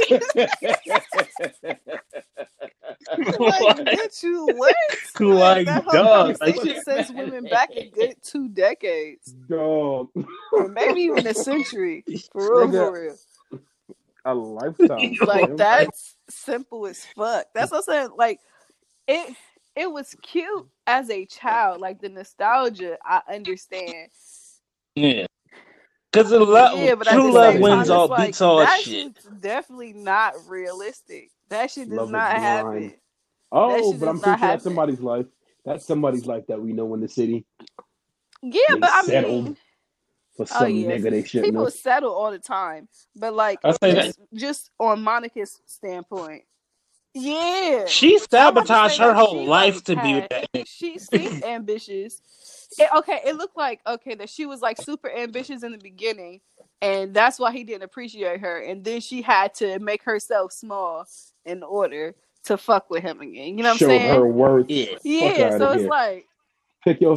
union. 3.17 3.39
like, 3.39 3.77
bitch, 3.77 4.23
you 4.23 4.45
what? 4.55 4.75
Like, 5.19 5.65
that 5.65 5.85
dog, 5.85 6.37
like, 6.39 6.55
conversation 6.55 6.81
sends 6.83 7.11
women 7.11 7.43
back 7.45 7.71
a 7.75 7.89
good 7.89 8.15
two 8.21 8.47
decades, 8.47 9.33
Dog. 9.49 10.09
or 10.53 10.67
maybe 10.69 11.01
even 11.01 11.25
a 11.27 11.33
century. 11.33 12.05
For 12.31 12.67
real, 12.67 12.71
for 12.71 12.93
real. 12.93 13.15
A 14.25 14.33
lifetime. 14.35 15.15
Like 15.25 15.55
that's 15.57 16.15
simple 16.29 16.85
as 16.87 17.05
fuck. 17.15 17.45
That's 17.55 17.71
what 17.71 17.79
I'm 17.79 17.83
saying. 17.83 18.09
Like 18.17 18.39
it, 19.07 19.35
it 19.75 19.91
was 19.91 20.15
cute 20.21 20.67
as 20.87 21.09
a 21.09 21.25
child. 21.25 21.81
Like 21.81 22.01
the 22.01 22.09
nostalgia, 22.09 22.97
I 23.03 23.21
understand. 23.33 24.09
Yeah. 24.95 25.25
Because 26.11 26.29
the 26.29 26.39
love, 26.41 26.77
yeah, 26.79 26.95
but 26.95 27.07
at 27.07 27.13
true 27.13 27.23
the 27.23 27.29
love 27.31 27.55
wins 27.59 27.89
all, 27.89 28.07
like, 28.07 28.27
beats 28.27 28.41
all 28.41 28.57
that 28.59 28.81
shit. 28.81 29.13
definitely 29.41 29.93
not 29.93 30.33
realistic. 30.47 31.31
That 31.49 31.71
shit 31.71 31.89
does 31.89 31.97
Love 31.97 32.11
not 32.11 32.35
blind. 32.35 32.43
happen. 32.43 32.93
Oh, 33.51 33.91
shit 33.91 33.99
but 34.01 34.09
I'm 34.09 34.19
not 34.21 34.23
pretty 34.23 34.39
sure 34.39 34.49
happen. 34.49 34.49
that's 34.49 34.63
somebody's 34.63 34.99
life. 35.01 35.25
That's 35.65 35.85
somebody's 35.85 36.25
life 36.25 36.47
that 36.47 36.61
we 36.61 36.73
know 36.73 36.93
in 36.95 37.01
the 37.01 37.07
city. 37.07 37.45
Yeah, 38.41 38.61
They 38.67 38.79
but 38.79 38.89
I 38.91 39.03
settled 39.03 39.45
mean, 39.45 39.57
For 40.45 40.55
Oh, 40.55 40.59
some 40.59 40.71
yeah. 40.71 40.91
nigga 40.91 41.11
they 41.11 41.23
shouldn't 41.23 41.45
people 41.45 41.65
have. 41.65 41.73
settle 41.73 42.13
all 42.13 42.31
the 42.31 42.39
time. 42.39 42.87
But 43.15 43.33
like, 43.33 43.59
I 43.63 43.71
say 43.73 43.93
just, 43.93 44.19
just 44.33 44.69
on 44.79 45.01
Monica's 45.03 45.59
standpoint, 45.65 46.43
yeah, 47.13 47.85
She 47.87 48.17
I'm 48.33 48.49
about 48.57 48.61
to 48.61 48.67
sabotaged 48.67 48.99
her 48.99 49.13
whole 49.13 49.45
life 49.45 49.83
to 49.85 49.95
be 49.97 50.15
with 50.15 50.29
that 50.29 50.51
nigga. 50.53 50.65
she 50.67 50.97
seemed 50.99 51.43
ambitious. 51.45 52.21
It, 52.79 52.89
okay, 52.97 53.19
it 53.25 53.35
looked 53.35 53.57
like 53.57 53.81
okay 53.85 54.15
that 54.15 54.29
she 54.29 54.45
was 54.45 54.61
like 54.61 54.79
super 54.81 55.11
ambitious 55.11 55.63
in 55.63 55.73
the 55.73 55.77
beginning, 55.77 56.39
and 56.81 57.13
that's 57.13 57.37
why 57.37 57.51
he 57.51 57.65
didn't 57.65 57.83
appreciate 57.83 58.39
her. 58.39 58.59
And 58.61 58.83
then 58.83 59.01
she 59.01 59.21
had 59.21 59.53
to 59.55 59.77
make 59.79 60.03
herself 60.03 60.53
small 60.53 61.05
in 61.45 61.63
order 61.63 62.15
to 62.45 62.57
fuck 62.57 62.89
with 62.89 63.03
him 63.03 63.19
again. 63.19 63.57
You 63.57 63.63
know 63.63 63.71
what 63.71 63.79
Show 63.79 63.85
I'm 63.87 63.89
saying? 63.99 64.01
Show 64.13 64.15
her 64.21 64.27
worth. 64.27 64.65
Yeah. 64.69 64.97
yeah, 65.03 65.57
so 65.57 65.71
it's 65.71 65.81
here. 65.81 65.89
like 65.89 66.27
pick 66.85 67.01
your 67.01 67.15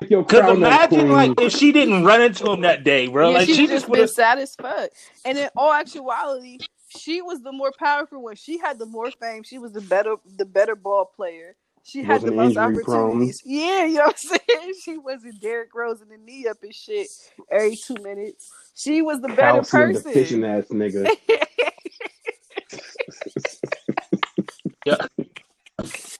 Because 0.00 0.56
imagine, 0.56 1.10
like, 1.10 1.40
if 1.40 1.52
she 1.52 1.72
didn't 1.72 2.04
run 2.04 2.20
into 2.20 2.50
him 2.50 2.62
that 2.62 2.84
day, 2.84 3.06
bro. 3.06 3.30
yeah, 3.30 3.38
like, 3.38 3.46
she, 3.46 3.54
she 3.54 3.66
just 3.66 3.72
just 3.72 3.88
would 3.88 3.98
been 3.98 4.08
sad 4.08 4.38
as 4.38 4.54
fuck. 4.54 4.90
And 5.24 5.38
in 5.38 5.48
all 5.56 5.72
actuality, 5.72 6.58
she 6.96 7.22
was 7.22 7.42
the 7.42 7.52
more 7.52 7.72
powerful 7.78 8.22
one. 8.22 8.36
She 8.36 8.58
had 8.58 8.78
the 8.78 8.86
more 8.86 9.10
fame. 9.10 9.42
She 9.42 9.58
was 9.58 9.72
the 9.72 9.80
better, 9.80 10.16
the 10.36 10.44
better 10.44 10.76
ball 10.76 11.04
player. 11.04 11.56
She 11.84 12.02
had 12.02 12.22
the 12.22 12.32
most 12.32 12.56
injury 12.56 12.82
prone. 12.82 13.10
opportunities. 13.10 13.42
Yeah, 13.44 13.84
you 13.84 13.96
know 13.96 14.06
what 14.06 14.18
I'm 14.32 14.40
saying. 14.48 14.74
She 14.82 14.98
wasn't 14.98 15.40
Derrick 15.40 15.74
Rose 15.74 16.00
in 16.00 16.08
the 16.08 16.16
knee 16.16 16.48
up 16.48 16.56
and 16.62 16.74
shit 16.74 17.08
every 17.50 17.76
two 17.76 17.96
minutes. 18.02 18.50
She 18.74 19.02
was 19.02 19.20
the 19.20 19.28
better 19.28 19.62
Calcium 19.62 19.92
deficient 19.92 20.42
person. 20.42 20.82
ass 20.82 20.94
nigga. 20.94 21.10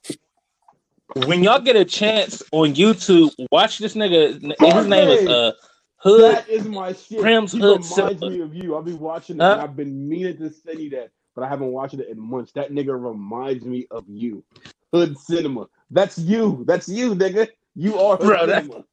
When 1.14 1.44
y'all 1.44 1.60
get 1.60 1.76
a 1.76 1.84
chance 1.84 2.42
on 2.52 2.74
YouTube, 2.74 3.32
watch 3.52 3.78
this 3.78 3.94
nigga. 3.94 4.54
His 4.60 4.86
name 4.88 5.10
is 5.10 5.26
uh 5.26 5.52
Hood. 5.98 6.22
That 6.32 6.48
is 6.48 6.66
my 6.66 6.94
shit. 6.94 7.20
Prim's 7.20 7.52
he 7.52 7.60
Hood 7.60 7.84
reminds 7.84 8.22
Silver. 8.22 8.26
me 8.26 8.40
of 8.40 8.54
you. 8.54 8.76
I've 8.76 8.84
been 8.86 8.98
watching. 9.00 9.40
Huh? 9.40 9.50
And 9.50 9.60
I've 9.60 9.76
been 9.76 10.08
meaning 10.08 10.38
to 10.38 10.50
send 10.50 10.80
you 10.80 10.90
that, 10.90 11.10
but 11.36 11.44
I 11.44 11.48
haven't 11.48 11.72
watched 11.72 11.94
it 11.94 12.08
in 12.08 12.20
months. 12.20 12.52
That 12.52 12.72
nigga 12.72 12.94
reminds 13.00 13.64
me 13.64 13.86
of 13.90 14.04
you. 14.08 14.44
Hood 14.92 15.18
Cinema. 15.18 15.66
That's 15.90 16.18
you. 16.18 16.64
That's 16.66 16.88
you, 16.88 17.14
nigga. 17.14 17.48
You 17.76 17.98
are 18.00 18.16
Hood 18.16 18.38
Bro, 18.38 18.46
that- 18.48 18.66
Cinema. 18.66 18.84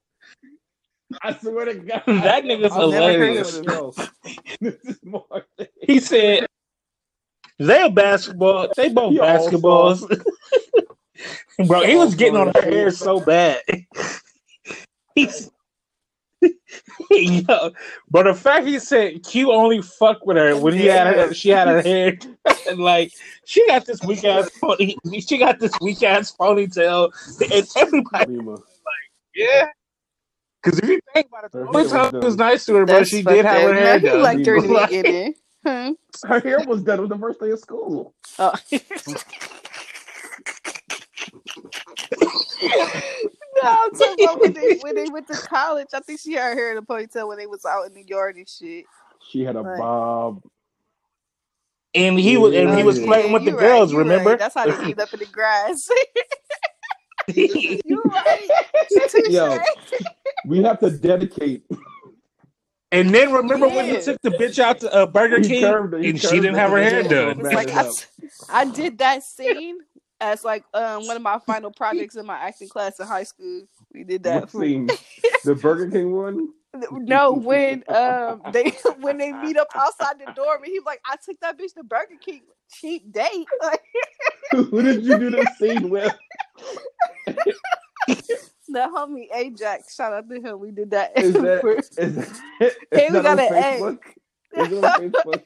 I 1.24 1.34
swear 1.36 1.66
to 1.66 1.76
God. 1.76 2.04
That 2.08 2.44
nigga's 2.46 2.76
I've 2.76 2.86
hilarious. 2.92 3.62
This 4.62 4.76
is 4.86 5.00
more. 5.04 5.26
He 5.82 6.00
said 6.00 6.48
they 7.60 7.84
a 7.84 7.90
basketball. 7.90 8.70
They 8.78 8.90
both 8.90 9.20
basketballs. 9.20 10.06
Bro, 11.68 11.82
he 11.84 11.96
was 11.96 12.16
getting 12.16 12.38
on 12.38 12.52
her 12.56 12.62
hair 12.62 12.92
so 12.92 13.20
bad. 13.20 13.62
He's 15.16 15.52
Yo, 17.12 17.72
but 18.10 18.24
the 18.24 18.34
fact 18.34 18.66
he 18.66 18.80
said 18.80 19.24
Q 19.24 19.52
only 19.52 19.82
fuck 19.82 20.26
with 20.26 20.38
her 20.38 20.58
when 20.58 20.74
he 20.74 20.86
had 20.88 21.16
her, 21.16 21.34
she 21.34 21.50
had 21.50 21.68
her 21.68 21.82
hair, 21.84 22.18
and 22.68 22.80
like 22.80 23.12
she 23.46 23.66
got 23.68 23.86
this 23.86 24.02
weak 24.04 24.24
ass 24.24 24.50
pony, 24.60 24.96
she 25.20 25.38
got 25.38 25.60
this 25.60 25.72
weak 25.82 26.02
ass 26.02 26.36
ponytail, 26.36 27.12
and 27.52 27.68
everybody, 27.78 28.38
like, 28.38 28.60
yeah. 29.36 29.68
Because 30.64 30.80
if 30.80 30.90
you 30.90 31.00
think 31.14 31.28
about 31.28 31.44
it, 31.46 31.52
the 31.52 31.60
Her 31.60 31.68
only 31.68 31.78
hair 31.78 31.84
was 31.84 31.92
time 31.92 32.22
he 32.22 32.26
was 32.26 32.36
nice 32.38 32.66
to 32.66 32.76
her, 32.76 32.86
but 32.88 33.08
she 33.08 33.22
did 33.22 33.46
have 33.46 33.62
her 33.62 33.74
hair 33.74 33.94
Now, 33.94 34.00
he 34.00 34.06
done. 34.08 34.22
liked 34.24 34.46
her 34.48 34.56
in 34.58 34.68
the 34.68 34.74
Like- 34.74 34.90
beginning. 34.90 35.36
Her 35.64 36.40
hair 36.40 36.60
was 36.66 36.82
done 36.82 37.02
on 37.02 37.10
the 37.10 37.18
first 37.20 37.40
day 37.40 37.52
of 37.52 37.60
school. 37.60 38.16
Oh. 38.40 38.54
No, 42.12 43.62
I'm 43.64 43.92
talking 43.92 44.24
about 44.26 44.40
when 44.42 44.54
they 44.54 44.78
when 44.82 44.96
they 44.96 45.10
went 45.10 45.28
to 45.28 45.34
college. 45.38 45.88
I 45.94 46.00
think 46.02 46.20
she 46.20 46.34
had 46.34 46.50
her 46.50 46.56
hair 46.56 46.72
in 46.72 46.78
a 46.78 46.82
ponytail 46.82 47.28
when 47.28 47.38
they 47.38 47.48
was 47.48 47.66
out 47.66 47.86
in 47.88 47.94
the 47.94 48.04
yard 48.04 48.36
and 48.38 48.48
shit. 48.48 48.86
She 49.30 49.42
had 49.44 49.56
a 49.56 49.62
Right. 49.62 49.80
bob. 49.80 50.42
and 51.94 52.20
he 52.20 52.38
was 52.38 52.54
and 52.56 52.78
he 52.78 52.84
was 52.84 53.00
yeah, 53.00 53.06
playing 53.06 53.32
with 53.34 53.46
the 53.46 53.52
you 53.52 53.58
girls. 53.58 53.92
you 53.92 53.98
remember? 54.00 54.38
That's 54.38 54.56
how 54.56 54.66
they 54.70 54.86
meet 54.86 55.00
up 55.00 55.14
in 55.14 55.20
the 55.20 55.26
grass. 55.26 55.88
you 57.28 58.02
right. 58.06 58.50
Yo. 59.30 59.58
We 60.48 60.64
have 60.64 60.80
to 60.80 60.90
dedicate. 60.90 61.64
And 62.94 63.14
then 63.14 63.32
remember 63.32 63.68
when 63.70 63.86
Yeah. 63.86 63.98
he 63.98 64.02
took 64.02 64.22
the 64.22 64.32
bitch 64.32 64.60
out 64.60 64.80
to 64.82 64.92
uh, 64.94 65.06
Burger 65.06 65.40
He 65.40 65.48
King 65.48 65.64
it. 65.64 66.06
And 66.10 66.20
she 66.22 66.28
didn't 66.42 66.56
it. 66.56 66.60
have 66.60 66.72
her 66.72 66.82
hair 66.84 67.04
done. 67.04 67.40
Like 67.40 67.70
it 67.70 67.76
I, 67.76 67.82
up. 67.82 67.86
s- 67.88 68.08
I 68.50 68.66
did 68.66 68.98
that 68.98 69.24
scene 69.24 69.78
as 70.22 70.46
like 70.46 70.64
um 70.74 71.06
one 71.08 71.18
of 71.18 71.22
my 71.22 71.40
final 71.40 71.72
projects 71.76 72.16
in 72.16 72.26
my 72.26 72.38
acting 72.38 72.70
class 72.70 73.00
in 73.00 73.08
high 73.08 73.24
school. 73.24 73.64
We 73.94 74.04
did 74.06 74.24
that. 74.24 74.50
For, 74.50 74.62
scene? 74.62 74.88
The 75.44 75.56
Burger 75.56 75.90
King 75.90 76.12
one? 76.16 76.50
no, 76.92 77.34
when 77.34 77.84
um 77.90 78.42
they 78.54 78.70
when 79.00 79.18
they 79.18 79.32
meet 79.34 79.58
up 79.58 79.68
outside 79.76 80.20
the 80.20 80.32
door, 80.34 80.56
and 80.58 80.66
he's 80.66 80.84
like, 80.86 81.02
"I 81.06 81.16
took 81.26 81.40
that 81.42 81.58
bitch 81.60 81.74
to 81.74 81.84
Burger 81.84 82.16
King, 82.24 82.42
cheap 82.72 83.12
date." 83.12 83.48
Like, 83.62 83.82
Who 84.52 84.82
did 84.84 85.04
you 85.04 85.18
do 85.18 85.32
the 85.32 85.50
scene 85.58 85.90
with? 85.90 86.16
the 87.26 88.90
homie 88.96 89.28
Ajax, 89.36 89.96
shout 89.96 90.14
out 90.14 90.30
to 90.30 90.40
him. 90.40 90.60
We 90.60 90.72
did 90.72 90.92
that. 90.92 91.18
Is 91.18 91.34
that, 91.34 91.62
for- 91.62 91.74
is, 91.78 91.90
is 91.98 92.30
Hey, 92.92 93.08
we 93.10 93.14
got 93.22 93.26
on 93.26 93.40
an 93.40 93.54
egg. 93.54 93.82
Facebook? 93.82 94.00
Is 94.54 94.72
it 94.72 94.84
on 94.84 95.00
Facebook? 95.12 95.44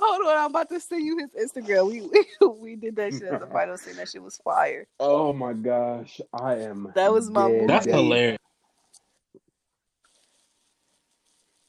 Hold 0.00 0.26
on, 0.28 0.36
I'm 0.38 0.50
about 0.50 0.68
to 0.70 0.80
send 0.80 1.04
you 1.06 1.18
his 1.18 1.50
Instagram. 1.52 1.88
We 1.88 2.02
we, 2.02 2.48
we 2.60 2.76
did 2.76 2.96
that 2.96 3.14
shit 3.14 3.28
as 3.28 3.40
a 3.42 3.46
final 3.48 3.78
scene. 3.78 3.96
That 3.96 4.08
shit 4.10 4.22
was 4.22 4.38
fire. 4.38 4.86
Oh 5.00 5.32
my 5.32 5.52
gosh, 5.54 6.20
I 6.32 6.56
am. 6.56 6.94
That 6.94 7.12
was 7.12 7.30
my 7.30 7.48
dead. 7.48 7.58
movie. 7.58 7.66
That's 7.66 7.86
Yeah. 7.86 7.92
hilarious. 7.92 8.38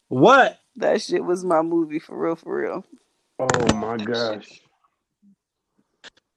What? 0.10 0.60
That 0.78 1.02
shit 1.02 1.24
was 1.26 1.46
my 1.46 1.62
movie 1.64 2.00
for 2.00 2.18
real, 2.18 2.36
for 2.38 2.58
real. 2.62 2.86
Oh 3.40 3.74
my 3.74 3.98
gosh. 3.98 4.62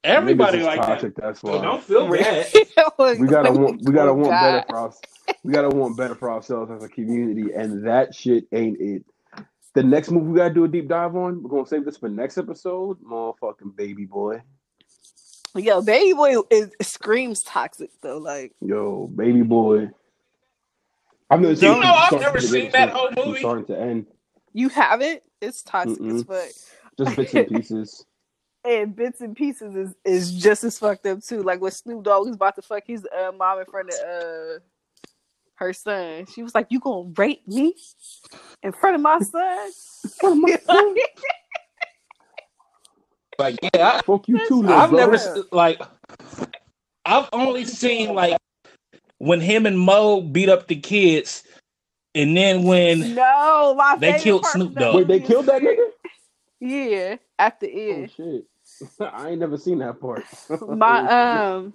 Everybody 0.05 0.59
Niggas 0.59 0.61
is 0.61 0.67
like 0.67 0.87
that. 0.87 1.09
toxic, 1.09 1.15
That's 1.17 1.43
So 1.45 1.59
why. 1.59 1.61
don't 1.61 1.83
feel 1.85 2.09
bad. 2.11 2.53
we 3.13 3.29
gotta 3.29 3.53
want 3.53 3.83
we 3.83 3.93
gotta 3.93 4.13
Oh, 4.13 4.15
want 4.15 4.41
better 4.41 4.63
for 4.63 4.89
us. 4.89 5.03
We 5.45 5.53
gotta 5.53 5.71
want 5.71 5.97
better 5.97 6.15
for 6.17 6.33
ourselves 6.33 6.71
as 6.73 6.83
a 6.85 6.89
community, 6.89 7.53
and 7.55 7.87
that 7.87 8.15
shit 8.15 8.47
ain't 8.53 8.79
it. 8.81 9.05
The 9.79 9.85
next 9.85 10.11
movie 10.11 10.27
we 10.33 10.37
gotta 10.37 10.53
do 10.53 10.65
a 10.65 10.69
deep 10.69 10.89
dive 10.89 11.15
on. 11.15 11.41
We're 11.41 11.51
gonna 11.51 11.65
save 11.67 11.85
this 11.85 11.97
for 11.97 12.09
next 12.09 12.37
episode. 12.37 13.01
Motherfucking 13.01 13.77
baby 13.77 14.07
boy. 14.07 14.43
Yo, 15.55 15.83
Baby 15.83 16.15
Boy 16.15 16.35
is 16.51 16.71
screams 16.83 17.45
toxic 17.45 17.91
though. 18.01 18.19
Like, 18.19 18.55
Yo, 18.61 19.07
baby 19.07 19.43
boy. 19.43 19.91
I've 21.31 21.41
never 21.41 21.53
You 21.53 21.57
seen. 21.57 21.71
it 21.77 21.81
know 21.81 21.93
I've 21.95 22.09
from 22.09 22.21
never 22.23 22.41
start 22.41 22.43
to 22.43 22.49
seen 22.49 22.71
that 22.73 22.91
from- 22.91 22.99
whole 23.15 23.27
movie. 23.27 23.39
starting 23.39 23.67
to 23.67 23.81
end. 23.81 24.07
you 24.53 24.69
haven't? 24.69 25.23
It's 25.41 25.63
toxic 25.63 26.01
as 26.01 26.25
Mm-mm. 26.25 26.27
fuck. 26.27 26.49
Just 26.99 27.17
bits 27.17 27.35
and 27.35 27.49
pieces. 27.49 28.05
And 28.65 28.95
bits 28.97 29.21
and 29.21 29.37
pieces 29.37 29.75
is, 29.77 29.95
is 30.05 30.33
just 30.43 30.65
as 30.65 30.77
fucked 30.81 31.07
up 31.07 31.23
too. 31.23 31.43
Like 31.45 31.61
when 31.61 31.71
Snoop 31.71 32.03
Dogg 32.03 32.27
was 32.27 32.35
about 32.35 32.57
to 32.57 32.63
fuck 32.63 32.83
his 32.85 33.07
uh, 33.07 33.31
mom 33.31 33.61
in 33.61 33.65
front 33.67 33.89
of 33.91 33.95
uh 33.95 34.59
her 35.59 35.73
son. 35.73 36.27
She 36.27 36.43
was 36.43 36.55
like, 36.55 36.69
"You 36.71 36.81
gonna 36.81 37.11
rape 37.17 37.47
me 37.49 37.75
in 38.63 38.73
front 38.73 38.97
of 38.97 39.03
my 39.03 39.19
son?" 39.21 39.71
Like, 43.39 43.59
yeah, 43.75 43.89
I, 43.89 44.01
Fuck 44.07 44.29
you 44.29 44.39
too, 44.41 44.63
I, 44.65 44.69
little 44.69 44.83
I've 44.85 44.91
brother. 44.91 44.97
never 44.97 45.15
s- 45.15 45.39
like. 45.53 45.81
I've 47.07 47.29
only 47.33 47.65
seen 47.65 48.15
like 48.15 48.37
when 49.19 49.41
him 49.41 49.67
and 49.67 49.79
Mo 49.79 50.21
beat 50.23 50.49
up 50.49 50.67
the 50.69 50.77
kids, 50.77 51.45
and 52.15 52.37
then 52.37 52.65
when 52.65 53.15
no, 53.15 53.75
my 53.77 53.97
They 54.01 54.15
killed 54.15 54.47
Snoop 54.47 54.69
from 54.69 54.75
Dogg. 54.75 54.97
Wait, 54.97 55.09
they 55.09 55.21
killed 55.21 55.47
that 55.47 55.63
nigga? 55.63 55.89
Yeah, 56.61 57.17
at 57.39 57.61
the 57.61 57.69
Oh 57.91 57.93
end. 57.93 58.11
shit. 58.17 58.45
I 59.01 59.31
ain't 59.31 59.41
never 59.41 59.57
seen 59.57 59.79
that 59.79 60.01
part. 60.01 60.25
My 60.69 61.53
um 61.55 61.75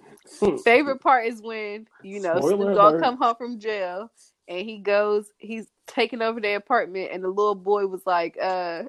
favorite 0.64 1.00
part 1.00 1.26
is 1.26 1.40
when 1.42 1.86
you 2.02 2.20
know 2.20 2.38
Spoiler 2.38 2.64
Snoop 2.64 2.76
Dogg 2.76 3.00
come 3.00 3.16
home 3.16 3.36
from 3.36 3.58
jail 3.58 4.10
and 4.48 4.60
he 4.60 4.78
goes, 4.78 5.26
he's 5.38 5.66
taking 5.86 6.22
over 6.22 6.40
their 6.40 6.56
apartment, 6.56 7.10
and 7.12 7.24
the 7.24 7.28
little 7.28 7.54
boy 7.54 7.86
was 7.86 8.02
like, 8.04 8.36
uh, 8.40 8.82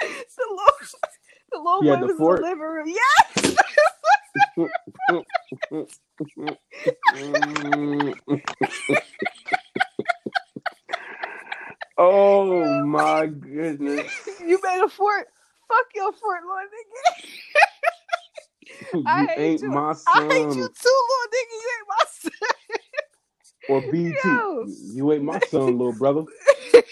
the 0.00 0.06
little, 0.50 0.72
the 1.52 1.58
little 1.58 1.82
boy 1.82 1.96
the 2.00 2.06
was 2.06 2.16
fort? 2.18 2.38
in 2.40 2.42
the 2.42 2.48
living 2.48 2.62
room. 2.62 2.88
Yes, 2.88 3.56
oh 11.98 12.84
my 12.84 13.26
goodness. 13.26 14.12
you 14.40 14.60
made 14.62 14.82
a 14.82 14.88
fort. 14.88 15.28
Fuck 15.68 15.86
your 15.94 16.12
fort, 16.12 16.40
little 16.42 16.68
nigga. 16.74 17.02
I 19.06 19.20
you 19.22 19.26
hate 19.28 19.38
ain't 19.38 19.62
you. 19.62 19.68
my 19.70 19.94
I 20.08 20.22
hate 20.22 20.56
you 20.56 20.68
too, 20.68 20.98
little 21.10 21.30
nigga. 21.34 21.52
You 21.52 21.68
ain't 21.76 21.88
my 21.88 22.04
son. 22.08 22.32
Or 23.68 23.80
BT. 23.92 24.16
Yo. 24.24 24.66
You 24.94 25.12
ain't 25.12 25.24
my 25.24 25.38
son, 25.50 25.78
little 25.78 25.92
brother. 25.94 26.22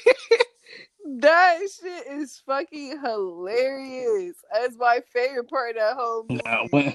that 1.20 1.58
shit 1.60 2.06
is 2.12 2.42
fucking 2.46 2.98
hilarious. 3.02 4.36
That's 4.52 4.76
my 4.76 5.00
favorite 5.12 5.48
part 5.50 5.76
of 5.76 5.82
that 5.82 5.96
whole 5.96 6.24
movie. 6.28 6.42
Nah, 6.44 6.66
when, 6.70 6.94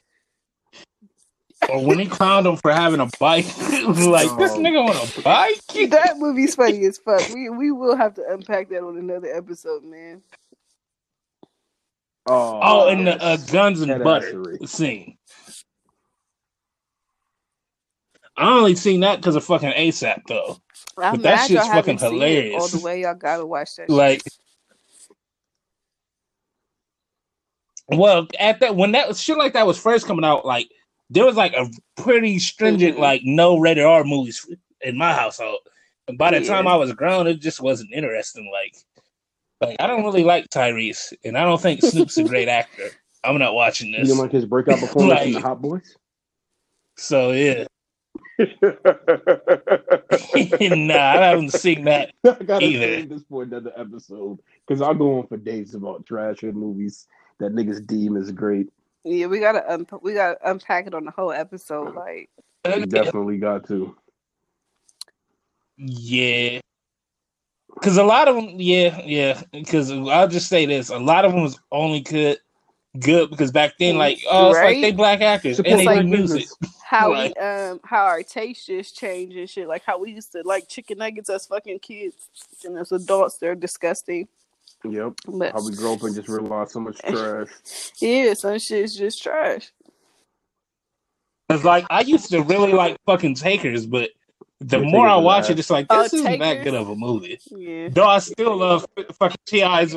or 1.69 1.85
when 1.85 1.99
he 1.99 2.05
clowned 2.05 2.45
him 2.47 2.55
for 2.57 2.71
having 2.71 2.99
a 2.99 3.09
bike, 3.19 3.45
it 3.47 3.87
was 3.87 4.05
like 4.05 4.35
this 4.37 4.51
Oh. 4.53 4.59
nigga 4.59 4.89
on 4.89 4.95
a 4.95 5.21
bike. 5.21 5.61
that 5.91 6.17
movie's 6.17 6.55
funny 6.55 6.85
as 6.85 6.97
fuck. 6.97 7.21
We 7.33 7.49
we 7.49 7.71
will 7.71 7.95
have 7.95 8.13
to 8.15 8.23
unpack 8.29 8.69
that 8.69 8.83
on 8.83 8.97
another 8.97 9.27
episode, 9.33 9.83
man. 9.83 10.21
Oh, 12.27 12.33
Oh, 12.61 12.87
and 12.89 13.07
the 13.07 13.21
uh, 13.21 13.37
guns 13.37 13.81
and 13.81 14.03
butter 14.03 14.35
scene. 14.65 15.17
I 18.37 18.57
only 18.57 18.75
seen 18.75 19.01
that 19.01 19.17
because 19.17 19.35
of 19.35 19.45
fucking 19.45 19.71
ASAP 19.71 20.21
though. 20.27 20.57
I'm 20.97 21.21
But 21.21 21.23
that 21.23 21.39
mad 21.39 21.41
shit's 21.41 21.67
y'all 21.67 21.67
fucking 21.67 21.99
seen 21.99 21.99
hilarious. 21.99 22.47
all 22.51 22.69
the 22.69 22.79
way. 22.79 23.01
Y'all 23.03 23.15
gotta 23.15 23.45
watch 23.45 23.75
that. 23.77 23.89
Like, 23.89 24.23
shit. 24.23 24.23
well, 27.89 28.27
at 28.39 28.61
that 28.61 28.75
when 28.75 28.93
that 28.93 29.15
shit 29.17 29.37
like 29.37 29.53
that 29.53 29.67
was 29.67 29.79
first 29.79 30.07
coming 30.07 30.25
out, 30.25 30.45
like 30.45 30.69
there 31.09 31.25
was 31.25 31.35
like 31.37 31.53
a 31.53 31.69
pretty 31.97 32.39
stringent 32.39 32.97
Mhm. 32.97 32.99
like 32.99 33.21
no 33.25 33.57
rated 33.59 33.85
R 33.85 34.03
movies 34.05 34.45
in 34.81 34.97
my 34.97 35.13
household. 35.13 35.59
And 36.07 36.17
by 36.17 36.31
the 36.31 36.41
Yeah. 36.41 36.41
time 36.41 36.67
I 36.67 36.77
was 36.77 36.93
grown, 36.93 37.27
it 37.27 37.41
just 37.41 37.61
wasn't 37.61 37.93
interesting. 37.93 38.51
Like, 38.53 38.75
like 39.61 39.77
I 39.79 39.87
don't 39.87 40.03
really 40.03 40.23
like 40.23 40.49
Tyrese, 40.49 41.13
and 41.25 41.37
I 41.37 41.43
don't 41.43 41.61
think 41.61 41.81
Snoop's 41.81 42.17
a 42.17 42.23
great 42.23 42.47
actor. 42.47 42.89
I'm 43.23 43.39
not 43.39 43.55
watching 43.55 43.91
this. 43.91 43.99
You 43.99 44.03
this. 44.03 44.09
didn't 44.09 44.21
like 44.23 44.31
his 44.31 44.45
breakout 44.45 44.79
performance 44.79 45.21
in 45.25 45.33
the 45.33 45.41
Hot 45.41 45.61
Boyz? 45.61 45.87
So 46.97 47.31
yeah, 47.31 47.65
nah, 48.39 48.45
I 50.95 51.25
haven't 51.25 51.53
seen 51.53 51.83
that. 51.85 52.11
I 52.25 52.43
gotta 52.43 52.65
Either. 52.65 53.05
this 53.05 53.23
for 53.29 53.43
another 53.43 53.71
episode 53.75 54.39
because 54.67 54.81
I'll 54.81 54.93
go 54.95 55.19
on 55.19 55.27
for 55.27 55.37
days 55.37 55.75
about 55.75 56.05
trash 56.05 56.43
and 56.43 56.55
movies 56.55 57.07
that 57.39 57.53
niggas 57.53 57.85
deem 57.85 58.17
as 58.17 58.31
great. 58.31 58.67
yeah, 59.03 59.27
we 59.27 59.39
gotta 59.39 59.69
un- 59.71 59.87
we 60.01 60.13
gotta 60.13 60.37
unpack 60.49 60.87
it 60.87 60.93
on 60.93 61.05
the 61.05 61.11
whole 61.11 61.31
episode. 61.31 61.95
Like, 61.95 62.29
You 62.65 62.85
definitely 62.85 63.37
got 63.37 63.67
to. 63.67 63.95
Yeah. 65.77 66.59
Because 67.79 67.97
a 67.97 68.03
lot 68.03 68.27
of 68.27 68.35
them, 68.35 68.55
yeah, 68.57 68.99
yeah. 69.05 69.41
Because 69.51 69.91
I'll 69.91 70.27
just 70.27 70.49
say 70.49 70.65
this: 70.65 70.89
a 70.89 70.97
lot 70.97 71.25
of 71.25 71.31
them 71.31 71.41
was 71.43 71.59
only 71.71 72.01
good, 72.01 72.39
good 72.99 73.29
because 73.29 73.51
back 73.51 73.73
then, 73.79 73.97
like, 73.97 74.19
oh, 74.29 74.49
it's 74.49 74.57
like 74.59 74.81
they 74.81 74.91
black 74.91 75.21
actors 75.21 75.57
Support 75.57 75.71
and 75.71 75.79
they 75.79 75.83
black 75.85 76.01
do 76.01 76.07
music. 76.07 76.47
how 76.83 77.11
Right. 77.11 77.33
we 77.37 77.41
um 77.43 77.79
how 77.83 78.05
our 78.05 78.23
taste 78.23 78.65
just 78.67 78.95
changed 78.97 79.35
and 79.37 79.49
shit. 79.49 79.67
Like 79.67 79.83
how 79.85 79.99
we 79.99 80.11
used 80.11 80.31
to 80.31 80.41
like 80.45 80.67
chicken 80.67 80.97
nuggets 80.97 81.29
as 81.29 81.45
fucking 81.45 81.79
kids, 81.79 82.15
and 82.63 82.77
as 82.77 82.91
adults 82.91 83.37
they're 83.37 83.55
disgusting. 83.55 84.27
Yep. 84.83 85.13
But 85.27 85.53
How 85.53 85.65
we 85.65 85.75
grow 85.75 85.93
up 85.93 86.03
and 86.03 86.15
just 86.15 86.29
realize 86.29 86.71
so 86.71 86.79
much 86.79 86.97
trash. 87.07 87.49
yeah, 87.99 88.33
some 88.35 88.59
shit's 88.59 88.95
just 88.95 89.21
trash. 89.21 89.71
It's 91.49 91.63
like 91.63 91.85
I 91.89 92.01
used 92.01 92.29
to 92.31 92.41
really 92.41 92.73
like 92.73 92.97
fucking 93.05 93.35
Takers, 93.35 93.85
but 93.85 94.09
the 94.59 94.79
Yeah, 94.79 94.89
more 94.89 95.07
I 95.07 95.15
watch 95.17 95.45
ass. 95.45 95.49
it, 95.51 95.59
it's 95.59 95.69
like 95.69 95.85
Oh, 95.89 96.03
this 96.03 96.13
isn't 96.13 96.39
that 96.39 96.63
good 96.63 96.73
of 96.73 96.89
a 96.89 96.95
movie. 96.95 97.39
Yeah. 97.51 97.89
Though 97.91 98.07
I 98.07 98.19
still 98.19 98.57
love 98.57 98.85
fucking 99.19 99.37
T.I.'s, 99.45 99.95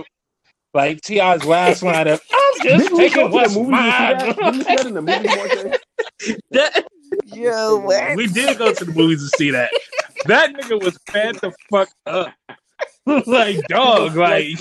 like 0.75 1.01
T.I.'s 1.01 1.45
last 1.45 1.83
line 1.83 2.09
of 2.09 2.21
"I'm 2.33 2.63
just 2.63 2.93
we 2.93 2.99
taking 2.99 3.27
to 3.27 3.33
what's 3.33 3.55
movie 3.57 3.71
mine." 3.71 3.91
that? 3.91 4.37
Didn't 4.37 4.67
we 4.69 4.89
in 4.89 4.95
the 4.95 5.03
movie, 5.03 5.29
Martin? 5.29 5.75
That- 6.51 6.87
Yo, 7.27 7.77
what? 7.79 8.15
We 8.17 8.29
did 8.29 8.57
go 8.57 8.73
to 8.73 8.85
the 8.85 8.93
movies 8.93 9.29
to 9.29 9.37
see 9.37 9.51
that. 9.51 9.71
That 10.27 10.53
nigga 10.55 10.81
was 10.81 10.97
fed 11.09 11.35
the 11.37 11.53
fuck 11.69 11.89
up. 12.07 12.33
like 13.27 13.57
dog, 13.67 14.15
like 14.15 14.59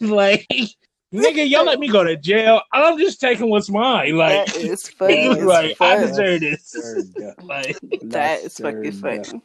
like 0.00 0.46
nigga, 1.12 1.48
y'all 1.48 1.64
let 1.64 1.78
me 1.78 1.88
go 1.88 2.02
to 2.04 2.16
jail. 2.16 2.62
I'm 2.72 2.98
just 2.98 3.20
taking 3.20 3.50
what's 3.50 3.68
mine. 3.70 4.16
Like, 4.16 4.46
that 4.46 4.56
is 4.56 4.88
funny. 4.98 5.28
as 5.28 5.42
like 5.42 5.76
I 5.80 5.96
deserve 5.96 6.40
this. 6.40 6.64
Sir, 6.66 7.02
yeah. 7.18 7.32
Like 7.42 7.76
That 8.02 8.40
is 8.44 8.56
fucking 8.58 8.92
Sir, 8.92 9.22
funny. 9.22 9.42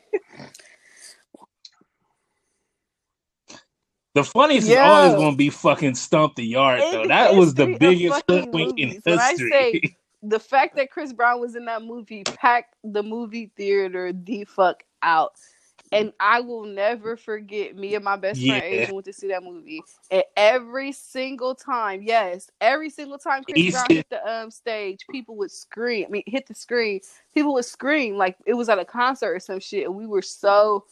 the 4.13 4.23
funniest 4.23 4.67
is 4.69 4.77
always 4.77 5.13
gonna 5.15 5.35
be 5.35 5.49
fucking 5.49 5.95
Stomp 5.95 6.35
the 6.35 6.43
Yard 6.45 6.79
In 6.81 6.91
though. 6.91 7.01
the 7.03 7.07
That 7.09 7.35
was 7.35 7.53
the 7.53 7.77
biggest 7.79 8.15
fucking 8.27 8.35
hoodwink 8.45 8.79
in 8.79 8.87
movies. 8.89 9.01
When 9.03 9.19
I 9.19 9.29
history. 9.31 9.51
say- 9.51 9.97
The 10.23 10.39
fact 10.39 10.75
that 10.77 10.89
Chris 10.89 11.13
Brown 11.13 11.39
was 11.39 11.55
in 11.55 11.65
that 11.65 11.83
movie 11.83 12.23
packed 12.23 12.75
the 12.83 13.03
movie 13.03 13.51
theater 13.55 14.11
the 14.13 14.45
fuck 14.45 14.83
out. 15.03 15.35
And 15.91 16.13
I 16.19 16.41
will 16.41 16.65
never 16.65 17.17
forget 17.17 17.75
me 17.75 17.95
and 17.95 18.05
my 18.05 18.17
best 18.17 18.45
friend 18.45 18.63
Yeah. 18.63 18.63
Asian 18.63 18.95
went 18.95 19.05
to 19.07 19.13
see 19.13 19.29
that 19.29 19.43
movie. 19.43 19.85
And 20.11 20.23
every 20.37 20.91
single 20.93 21.55
time, 21.55 22.01
yes, 22.03 22.49
every 22.61 22.89
single 22.91 23.17
time 23.19 23.43
Chris 23.43 23.63
He 23.63 23.67
Brown 23.67 23.91
hit 23.93 24.09
the 24.09 24.25
um 24.27 24.51
stage, 24.51 25.07
people 25.09 25.37
would 25.37 25.51
scream. 25.51 26.05
I 26.07 26.11
mean, 26.11 26.23
hit 26.27 26.47
the 26.47 26.55
screen, 26.55 27.01
people 27.33 27.53
would 27.55 27.65
scream 27.65 28.17
like 28.17 28.37
it 28.45 28.55
was 28.55 28.69
at 28.69 28.79
a 28.79 28.85
concert 28.85 29.35
or 29.35 29.39
some 29.39 29.59
shit. 29.61 29.85
And 29.85 29.95
we 29.95 30.07
were 30.07 30.21
so 30.23 30.85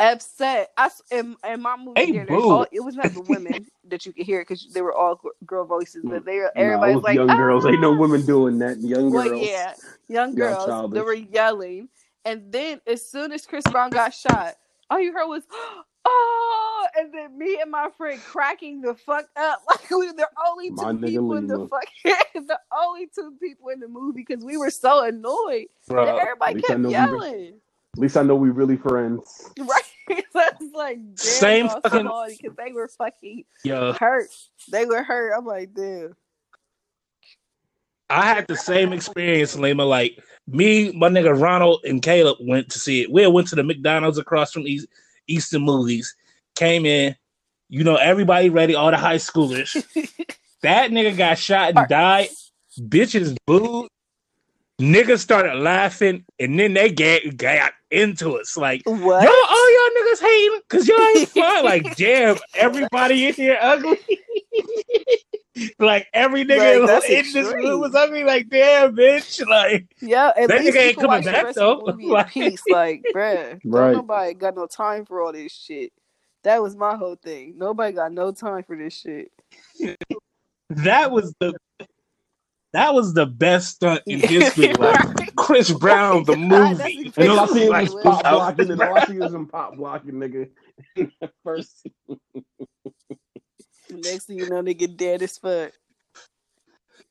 upset. 0.00 0.70
I 0.76 0.90
in, 1.10 1.36
in 1.48 1.62
my 1.62 1.76
movie 1.76 2.04
Hey, 2.04 2.06
theater, 2.06 2.40
all, 2.48 2.66
it 2.72 2.80
was 2.80 2.96
not 2.96 3.14
the 3.14 3.20
women 3.22 3.68
that 3.88 4.06
you 4.06 4.12
could 4.12 4.26
hear 4.26 4.42
because 4.42 4.68
they 4.72 4.82
were 4.82 4.94
all 4.94 5.20
girl 5.46 5.64
voices, 5.66 6.04
but 6.08 6.24
they 6.26 6.38
were 6.38 6.52
everybody's 6.56 7.02
like 7.02 7.22
young 7.22 7.36
girls. 7.36 7.66
Ain't 7.66 7.80
no 7.80 7.92
"Ah!" 7.92 7.94
women 7.94 8.26
doing 8.26 8.58
that. 8.60 8.78
Young 8.80 9.10
Well, 9.10 9.26
girls. 9.26 9.32
yeah, 9.32 9.74
young 10.08 10.34
girls. 10.36 10.82
They 10.92 11.00
were 11.02 11.14
yelling, 11.14 11.88
and 12.24 12.52
then 12.52 12.80
as 12.86 13.08
soon 13.08 13.32
as 13.32 13.46
Chris 13.46 13.64
Brown 13.70 13.90
got 13.90 14.14
shot, 14.14 14.54
all 14.90 15.00
you 15.00 15.12
heard 15.12 15.26
was 15.28 15.42
"Oh!" 16.04 16.86
and 16.98 17.12
then 17.14 17.36
me 17.38 17.58
and 17.60 17.70
my 17.70 17.88
friend 17.96 18.20
cracking 18.22 18.80
the 18.80 18.94
fuck 18.94 19.26
up 19.36 19.62
like 19.68 19.88
we 19.90 20.06
were 20.08 20.12
the 20.12 20.28
only 20.48 20.70
two 20.70 20.76
nigga 20.76 21.06
people 21.06 21.34
in 21.34 21.46
the 21.46 21.68
fucking 21.68 22.16
the 22.46 22.58
only 22.82 23.08
two 23.14 23.34
people 23.40 23.68
in 23.68 23.80
the 23.80 23.88
movie 23.88 24.24
because 24.26 24.44
we 24.44 24.56
were 24.56 24.70
so 24.70 25.04
annoyed 25.04 25.66
that 25.88 25.94
Bro, 25.94 26.16
everybody 26.18 26.62
kept 26.62 26.80
know 26.80 26.88
we 26.88 26.94
were- 26.94 27.26
yelling. 27.26 27.54
At 27.96 27.98
least 27.98 28.16
I 28.16 28.22
know 28.22 28.36
we 28.36 28.50
really 28.50 28.76
friends. 28.76 29.50
Right? 29.58 30.24
so 30.32 30.40
it's 30.60 30.74
like 30.74 30.96
damn, 31.04 31.16
Same 31.16 31.68
fucking- 31.68 32.06
salty 32.06 32.38
because 32.40 32.56
they 32.56 32.72
were 32.72 32.88
fucking 32.88 33.44
yo, 33.64 33.92
hurt. 33.92 34.28
They 34.72 34.84
were 34.86 35.02
hurt. 35.04 35.32
I'm 35.36 35.44
like, 35.46 35.72
damn. 35.74 36.16
I 38.08 38.26
had 38.26 38.46
the 38.48 38.56
same 38.56 38.92
experience, 38.92 39.56
Lima. 39.56 39.84
Like 39.84 40.18
me, 40.46 40.92
my 40.92 41.08
nigga 41.08 41.38
Ronald 41.38 41.80
and 41.84 42.02
Caleb 42.02 42.38
went 42.40 42.70
to 42.70 42.78
see 42.78 43.02
it. 43.02 43.10
We 43.12 43.26
went 43.26 43.48
to 43.48 43.56
the 43.56 43.62
McDonald's 43.62 44.18
across 44.18 44.52
from 44.52 44.66
East, 44.66 44.86
Eastern 45.26 45.62
Movies. 45.62 46.14
Came 46.56 46.84
in, 46.86 47.14
you 47.68 47.84
know, 47.84 47.96
everybody 47.96 48.50
ready, 48.50 48.74
all 48.74 48.90
the 48.90 48.96
high 48.96 49.16
schoolers. 49.16 49.72
that 50.62 50.90
nigga 50.90 51.16
got 51.16 51.38
shot 51.38 51.76
and 51.76 51.88
died. 51.88 52.28
Bitches 52.78 53.36
booed. 53.46 53.88
Niggas 54.80 55.18
started 55.18 55.56
laughing, 55.58 56.24
and 56.38 56.58
then 56.58 56.72
they 56.72 56.90
get 56.90 57.36
got 57.36 57.72
into 57.90 58.36
it. 58.36 58.40
It's 58.40 58.56
like, 58.56 58.80
What? 58.86 58.98
y'all, 58.98 59.28
all 59.50 59.72
y'all 59.74 59.90
niggas 60.02 60.20
hating 60.22 60.60
because 60.68 60.88
y'all 60.88 61.06
ain't 61.16 61.28
fun. 61.34 61.64
like, 61.64 61.96
damn, 61.96 62.36
everybody 62.54 63.26
in 63.26 63.34
here 63.34 63.58
ugly. 63.60 63.98
like 65.78 66.06
every 66.12 66.44
nigga 66.44 66.80
Like, 66.80 66.86
that's 66.86 67.06
in 67.06 67.32
this 67.32 67.52
room 67.52 67.80
was 67.80 67.94
ugly. 67.94 68.24
Like, 68.24 68.48
damn, 68.48 68.94
bitch. 68.96 69.44
Like, 69.46 69.86
Yeah, 70.00 70.28
at 70.36 70.48
That 70.48 70.60
least 70.60 70.76
nigga 70.76 70.80
ain't 70.80 70.88
you 70.90 70.94
can 70.94 70.94
coming 70.94 71.08
watch 71.08 71.24
back, 71.24 71.44
rest 71.44 71.56
though. 71.56 71.78
of 71.80 71.86
the 71.86 71.92
movie 71.92 72.04
in 72.06 72.10
Like- 72.10 72.30
peace. 72.30 72.62
Like, 72.70 73.02
bruh, 73.14 73.60
Right. 73.64 73.92
nobody 73.92 74.34
got 74.34 74.54
no 74.56 74.66
time 74.66 75.04
for 75.04 75.20
all 75.20 75.32
this 75.32 75.52
shit. 75.52 75.92
That 76.44 76.62
was 76.62 76.74
my 76.76 76.96
whole 76.96 77.16
thing. 77.16 77.54
Nobody 77.58 77.92
got 77.94 78.12
no 78.12 78.32
time 78.32 78.62
for 78.62 78.76
this 78.76 78.94
shit. 78.94 79.30
that 80.70 81.10
was 81.10 81.34
the 81.40 81.54
that 82.72 82.94
was 82.94 83.14
the 83.14 83.26
best 83.26 83.74
stunt 83.74 84.00
in 84.06 84.20
history. 84.28 84.72
Like 84.74 85.18
Right. 85.18 85.34
Chris 85.36 85.72
Brown, 85.72 86.22
the 86.24 86.36
movie. 86.38 87.00
exactly 87.08 87.12
And 87.24 87.30
all 87.32 87.38
I 87.40 87.42
what 87.42 87.50
see 87.50 87.64
it 87.64 87.70
was 87.70 87.94
was. 87.94 88.02
pop 88.04 88.24
Out. 88.24 88.34
blocking, 88.56 88.70
and 88.70 88.80
all 88.82 88.96
I 88.96 89.04
see 89.06 89.18
was 89.18 89.34
him 89.34 89.46
pop 89.48 89.76
blocking, 89.76 90.12
nigga. 90.12 90.48
First, 91.42 91.88
Next 94.02 94.26
thing 94.26 94.38
you 94.38 94.48
know, 94.48 94.62
they 94.62 94.74
get 94.74 94.96
dead 94.96 95.22
as 95.22 95.38
fuck. 95.38 95.72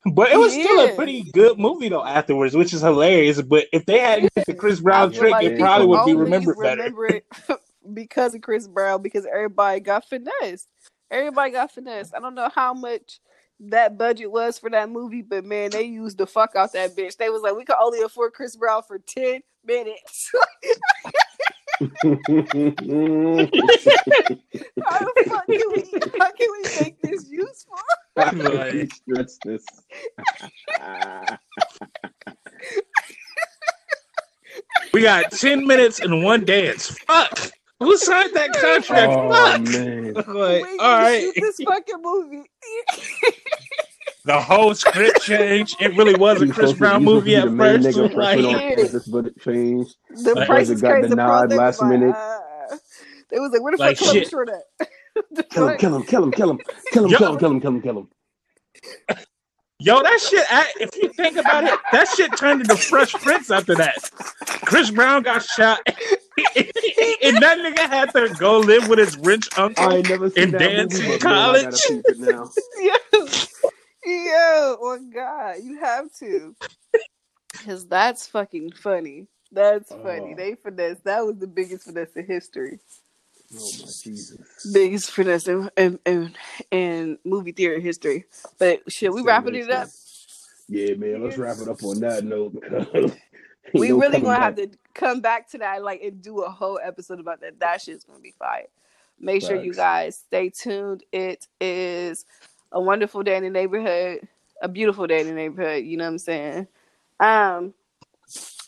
But 0.05 0.31
it 0.31 0.37
was 0.37 0.53
still 0.53 0.79
a 0.79 0.95
pretty 0.95 1.23
good 1.33 1.59
movie 1.59 1.89
though 1.89 2.05
afterwards, 2.05 2.55
which 2.55 2.73
is 2.73 2.81
hilarious. 2.81 3.41
But 3.41 3.67
if 3.73 3.85
they 3.85 3.99
hadn't 3.99 4.31
hit 4.33 4.45
the 4.45 4.53
Chris 4.53 4.79
Brown 4.79 5.11
trick, 5.11 5.31
like 5.31 5.45
it 5.45 5.59
probably 5.59 5.87
would 5.87 6.05
be 6.05 6.13
remembered 6.13 6.57
better. 6.57 6.83
remember 6.83 7.05
it 7.07 7.25
because 7.93 8.33
of 8.33 8.41
Chris 8.41 8.67
Brown 8.67 9.01
because 9.01 9.25
everybody 9.25 9.81
got 9.81 10.05
finessed. 10.05 10.69
Everybody 11.11 11.51
got 11.51 11.71
finessed. 11.71 12.13
I 12.15 12.19
don't 12.19 12.35
know 12.35 12.49
how 12.53 12.73
much 12.73 13.19
that 13.59 13.97
budget 13.97 14.31
was 14.31 14.57
for 14.57 14.69
that 14.69 14.89
movie, 14.89 15.21
but 15.21 15.43
man, 15.43 15.71
they 15.71 15.83
used 15.83 16.17
the 16.17 16.27
fuck 16.27 16.55
out 16.55 16.71
that 16.73 16.95
bitch. 16.95 17.17
They 17.17 17.29
was 17.29 17.41
like, 17.41 17.55
we 17.55 17.65
could 17.65 17.75
only 17.81 18.01
afford 18.01 18.33
Chris 18.33 18.55
Brown 18.55 18.83
for 18.83 18.99
ten 18.99 19.41
minutes. 19.65 20.31
how 21.79 21.87
the 24.99 25.23
fuck 25.27 25.45
can 25.47 25.61
we? 25.73 25.81
How 26.19 26.31
can 26.31 26.47
we 26.51 26.61
make 26.81 27.01
this 27.01 27.29
useful? 27.29 27.77
Like- 28.15 28.91
That's 29.07 29.37
this. 29.45 29.65
We 34.93 35.01
got 35.03 35.31
10 35.31 35.67
minutes 35.67 35.99
and 35.99 36.23
one 36.23 36.43
dance. 36.45 36.87
Fuck. 37.07 37.51
Who 37.79 37.95
signed 37.97 38.33
that 38.33 38.51
contract? 38.53 39.13
oh 39.13 39.29
Fuck. 39.31 39.61
man. 39.61 40.13
Like, 40.13 40.25
we 40.65 40.77
all 40.79 41.13
shoot 41.19 41.35
this 41.35 41.57
fucking 41.65 42.01
movie. 42.01 42.43
The 44.25 44.39
whole 44.39 44.75
script 44.75 45.21
changed. 45.21 45.81
It 45.81 45.95
really 45.95 46.13
was 46.15 46.41
a 46.41 46.45
He's 46.45 46.53
Chris 46.53 46.71
supposed 46.71 46.73
to- 46.75 46.79
Brown 46.79 47.03
movie 47.03 47.35
at 47.35 47.43
to 47.43 47.49
the 47.49 47.55
main 47.55 47.81
first. 47.83 47.97
nigga 47.97 48.01
Like, 48.03 48.13
pressing 48.15 48.45
on 48.45 48.59
campus, 48.59 49.07
but 49.07 49.25
it 49.27 49.39
changed. 49.41 49.95
The 50.09 50.33
Like, 50.35 50.47
price 50.47 50.59
was 50.59 50.69
it 50.71 50.73
is 50.73 50.81
got. 50.81 51.01
The 51.01 51.07
denied 51.09 51.49
they 51.49 51.55
last 51.57 51.81
was 51.81 51.89
like, 51.89 51.99
minute? 51.99 52.15
uh, 52.15 52.77
they 53.31 53.39
was 53.39 53.51
like, 53.51 53.61
where 53.61 53.71
the 53.71 53.77
Like 53.77 53.97
fuck 53.97 54.07
Columbus 54.09 54.23
shit. 54.23 54.31
Short 54.31 54.49
at? 54.49 54.89
Kill 55.49 55.67
him, 55.69 55.77
kill 55.77 55.95
him, 55.95 56.03
kill 56.03 56.23
him, 56.23 56.31
kill 56.31 56.49
him, 56.51 56.59
kill 56.91 57.05
him, 57.05 57.11
kill 57.17 57.31
him, 57.33 57.39
kill 57.39 57.51
him, 57.51 57.59
kill 57.61 57.71
him, 57.71 57.81
kill 57.81 57.97
him. 57.99 58.07
Yo, 59.81 60.01
that 60.03 60.19
shit, 60.19 60.45
I- 60.49 60.71
if 60.81 60.93
you 60.97 61.09
think 61.13 61.37
about 61.37 61.63
it, 61.63 61.79
that 61.93 62.07
shit 62.09 62.35
turned 62.37 62.61
into 62.61 62.75
Fresh 62.75 63.13
Prince 63.13 63.49
after 63.49 63.75
that. 63.75 63.95
Chris 64.65 64.91
Brown 64.91 65.23
got 65.23 65.41
shot, 65.43 65.79
and 65.87 65.95
that 67.37 67.57
nigga 67.59 67.79
had 67.87 68.11
to 68.13 68.33
go 68.39 68.59
live 68.59 68.89
with 68.89 68.99
his 68.99 69.17
rich 69.19 69.47
uncle. 69.57 69.87
I 69.87 70.01
never 70.01 70.29
seen 70.29 70.43
In 70.43 70.51
that 70.51 70.59
dance 70.59 70.93
movie, 70.99 71.13
in 71.13 71.19
but 71.19 71.23
man, 71.29 71.33
I 71.37 71.61
gotta 71.63 71.77
college. 71.87 72.17
now. 72.17 72.49
Yes. 72.79 73.55
Yo, 74.09 74.77
oh 74.81 74.99
god, 75.13 75.57
you 75.63 75.79
have 75.79 76.11
to. 76.15 76.55
Cause 77.65 77.87
that's 77.87 78.27
fucking 78.27 78.71
funny. 78.71 79.27
That's 79.51 79.89
funny. 79.89 80.33
Oh. 80.33 80.35
They 80.35 80.55
finesse. 80.55 80.99
That 81.03 81.25
was 81.25 81.37
the 81.37 81.47
biggest 81.47 81.85
finesse 81.85 82.15
in 82.15 82.25
history. 82.25 82.79
Oh 83.53 83.57
my 83.57 83.85
Jesus. 84.03 84.71
Biggest 84.73 85.11
finesse 85.11 85.47
in, 85.47 85.69
in, 85.77 85.99
in, 86.05 86.35
in 86.71 87.17
movie 87.23 87.51
theater 87.51 87.79
history. 87.79 88.25
But 88.57 88.91
should 88.91 89.11
we 89.11 89.21
wrapping 89.21 89.53
this, 89.53 89.67
it 89.67 89.71
up. 89.71 89.87
Yeah, 90.67 90.95
man. 90.95 91.23
Let's 91.23 91.37
wrap 91.37 91.57
it 91.57 91.67
up 91.67 91.83
on 91.83 91.99
that 91.99 92.23
note. 92.23 93.15
We 93.73 93.89
no 93.89 93.99
really 93.99 94.19
gonna 94.19 94.39
have 94.39 94.55
to 94.55 94.67
come 94.95 95.21
back 95.21 95.47
to 95.51 95.59
that, 95.59 95.83
like, 95.83 96.01
and 96.01 96.23
do 96.23 96.39
a 96.39 96.49
whole 96.49 96.79
episode 96.83 97.19
about 97.19 97.41
that. 97.41 97.59
That 97.59 97.81
shit's 97.81 98.03
gonna 98.03 98.19
be 98.19 98.33
fire. 98.39 98.65
Make 99.19 99.43
sure 99.43 99.61
you 99.61 99.73
guys 99.73 100.15
stay 100.15 100.49
tuned. 100.49 101.03
It 101.11 101.45
is 101.59 102.25
a 102.71 102.81
wonderful 102.81 103.23
day 103.23 103.37
in 103.37 103.43
the 103.43 103.49
neighborhood, 103.49 104.27
a 104.61 104.67
beautiful 104.67 105.07
day 105.07 105.21
in 105.21 105.27
the 105.27 105.33
neighborhood. 105.33 105.85
You 105.85 105.97
know 105.97 106.05
what 106.05 106.11
I'm 106.11 106.17
saying? 106.19 106.67
Um, 107.19 107.73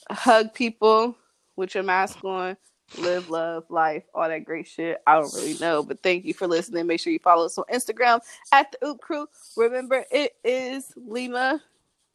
hug 0.09 0.53
people 0.53 1.15
with 1.55 1.75
your 1.75 1.83
mask 1.83 2.23
on. 2.23 2.57
Live, 2.97 3.29
love, 3.29 3.63
life, 3.69 4.03
all 4.13 4.27
that 4.27 4.43
great 4.43 4.67
shit. 4.67 5.01
I 5.07 5.17
don't 5.17 5.33
really 5.35 5.57
know, 5.59 5.81
but 5.81 6.03
thank 6.03 6.25
you 6.25 6.33
for 6.33 6.45
listening. 6.45 6.87
Make 6.87 6.99
sure 6.99 7.13
you 7.13 7.19
follow 7.19 7.45
us 7.45 7.57
on 7.57 7.63
Instagram 7.73 8.19
at 8.51 8.73
the 8.73 8.85
Oop 8.85 8.99
Crew. 8.99 9.27
Remember, 9.55 10.03
it 10.11 10.35
is 10.43 10.91
Lima 10.97 11.61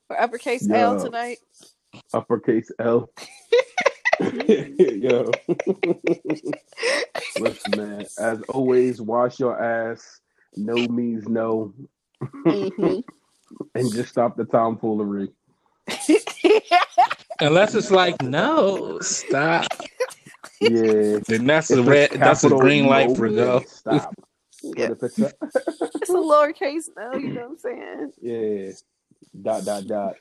for 0.07 0.21
uppercase 0.21 0.69
L 0.69 1.03
tonight. 1.03 1.39
Uppercase 2.13 2.71
L. 2.79 3.09
Yo. 4.21 5.31
Listen, 7.39 7.77
man. 7.77 8.07
As 8.19 8.41
always, 8.49 9.01
wash 9.01 9.39
your 9.39 9.63
ass. 9.63 10.21
No 10.55 10.75
means 10.89 11.29
no. 11.29 11.73
Mhm. 12.23 13.03
and 13.75 13.93
just 13.93 14.11
stop 14.11 14.37
the 14.37 14.45
tomfoolery. 14.45 15.31
Unless 17.41 17.75
it's 17.75 17.91
like, 17.91 18.21
no, 18.23 18.99
stop. 19.01 19.67
Yeah. 20.61 21.19
Then 21.29 21.47
that's 21.47 21.71
a 21.71 21.75
If 21.75 21.79
it's 21.81 21.89
red. 21.89 22.11
That's 22.13 22.45
a 22.45 22.49
capital 22.49 22.61
green 22.61 22.87
light 22.87 23.17
for 23.17 23.29
go. 23.29 23.61
Stop. 23.67 24.15
yeah, 24.63 24.89
But 24.89 24.91
if 24.93 25.03
it's 25.03 25.19
a, 25.19 25.33
it's 25.95 26.11
a 26.11 26.13
lowercase 26.15 26.89
no. 26.97 27.15
You 27.19 27.29
know 27.35 27.41
what 27.43 27.51
I'm 27.51 27.59
saying? 27.59 28.13
yeah. 28.23 28.73
Dot 29.43 29.65
dot 29.65 29.87
dot. 29.87 30.15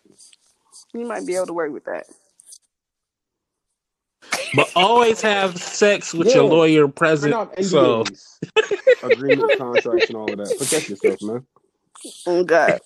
You 0.93 1.05
might 1.05 1.26
be 1.26 1.36
able 1.36 1.47
to 1.47 1.53
work 1.53 1.71
with 1.71 1.86
that. 1.86 2.05
But 4.55 4.71
always 4.76 5.21
have 5.21 5.57
sex 5.57 6.13
with 6.13 6.28
Yeah. 6.28 6.36
your 6.36 6.43
lawyer 6.45 6.88
present. 6.88 7.36
So 7.63 8.05
agreement 9.03 9.57
contracts, 9.57 10.09
and 10.09 10.17
all 10.17 10.32
of 10.32 10.38
that. 10.38 10.57
Protect 10.57 10.89
yourself, 10.89 11.21
man. 11.21 11.45
Oh 12.26 12.43
God. 12.43 12.80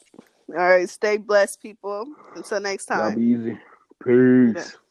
All 0.50 0.56
right, 0.56 0.90
stay 0.90 1.18
blessed, 1.18 1.62
people. 1.62 2.08
Until 2.36 2.60
next 2.60 2.90
Y'all 2.90 3.10
time. 3.10 3.20
be 3.20 3.26
easy. 3.26 3.58
Peace. 4.04 4.56
Yeah. 4.56 4.89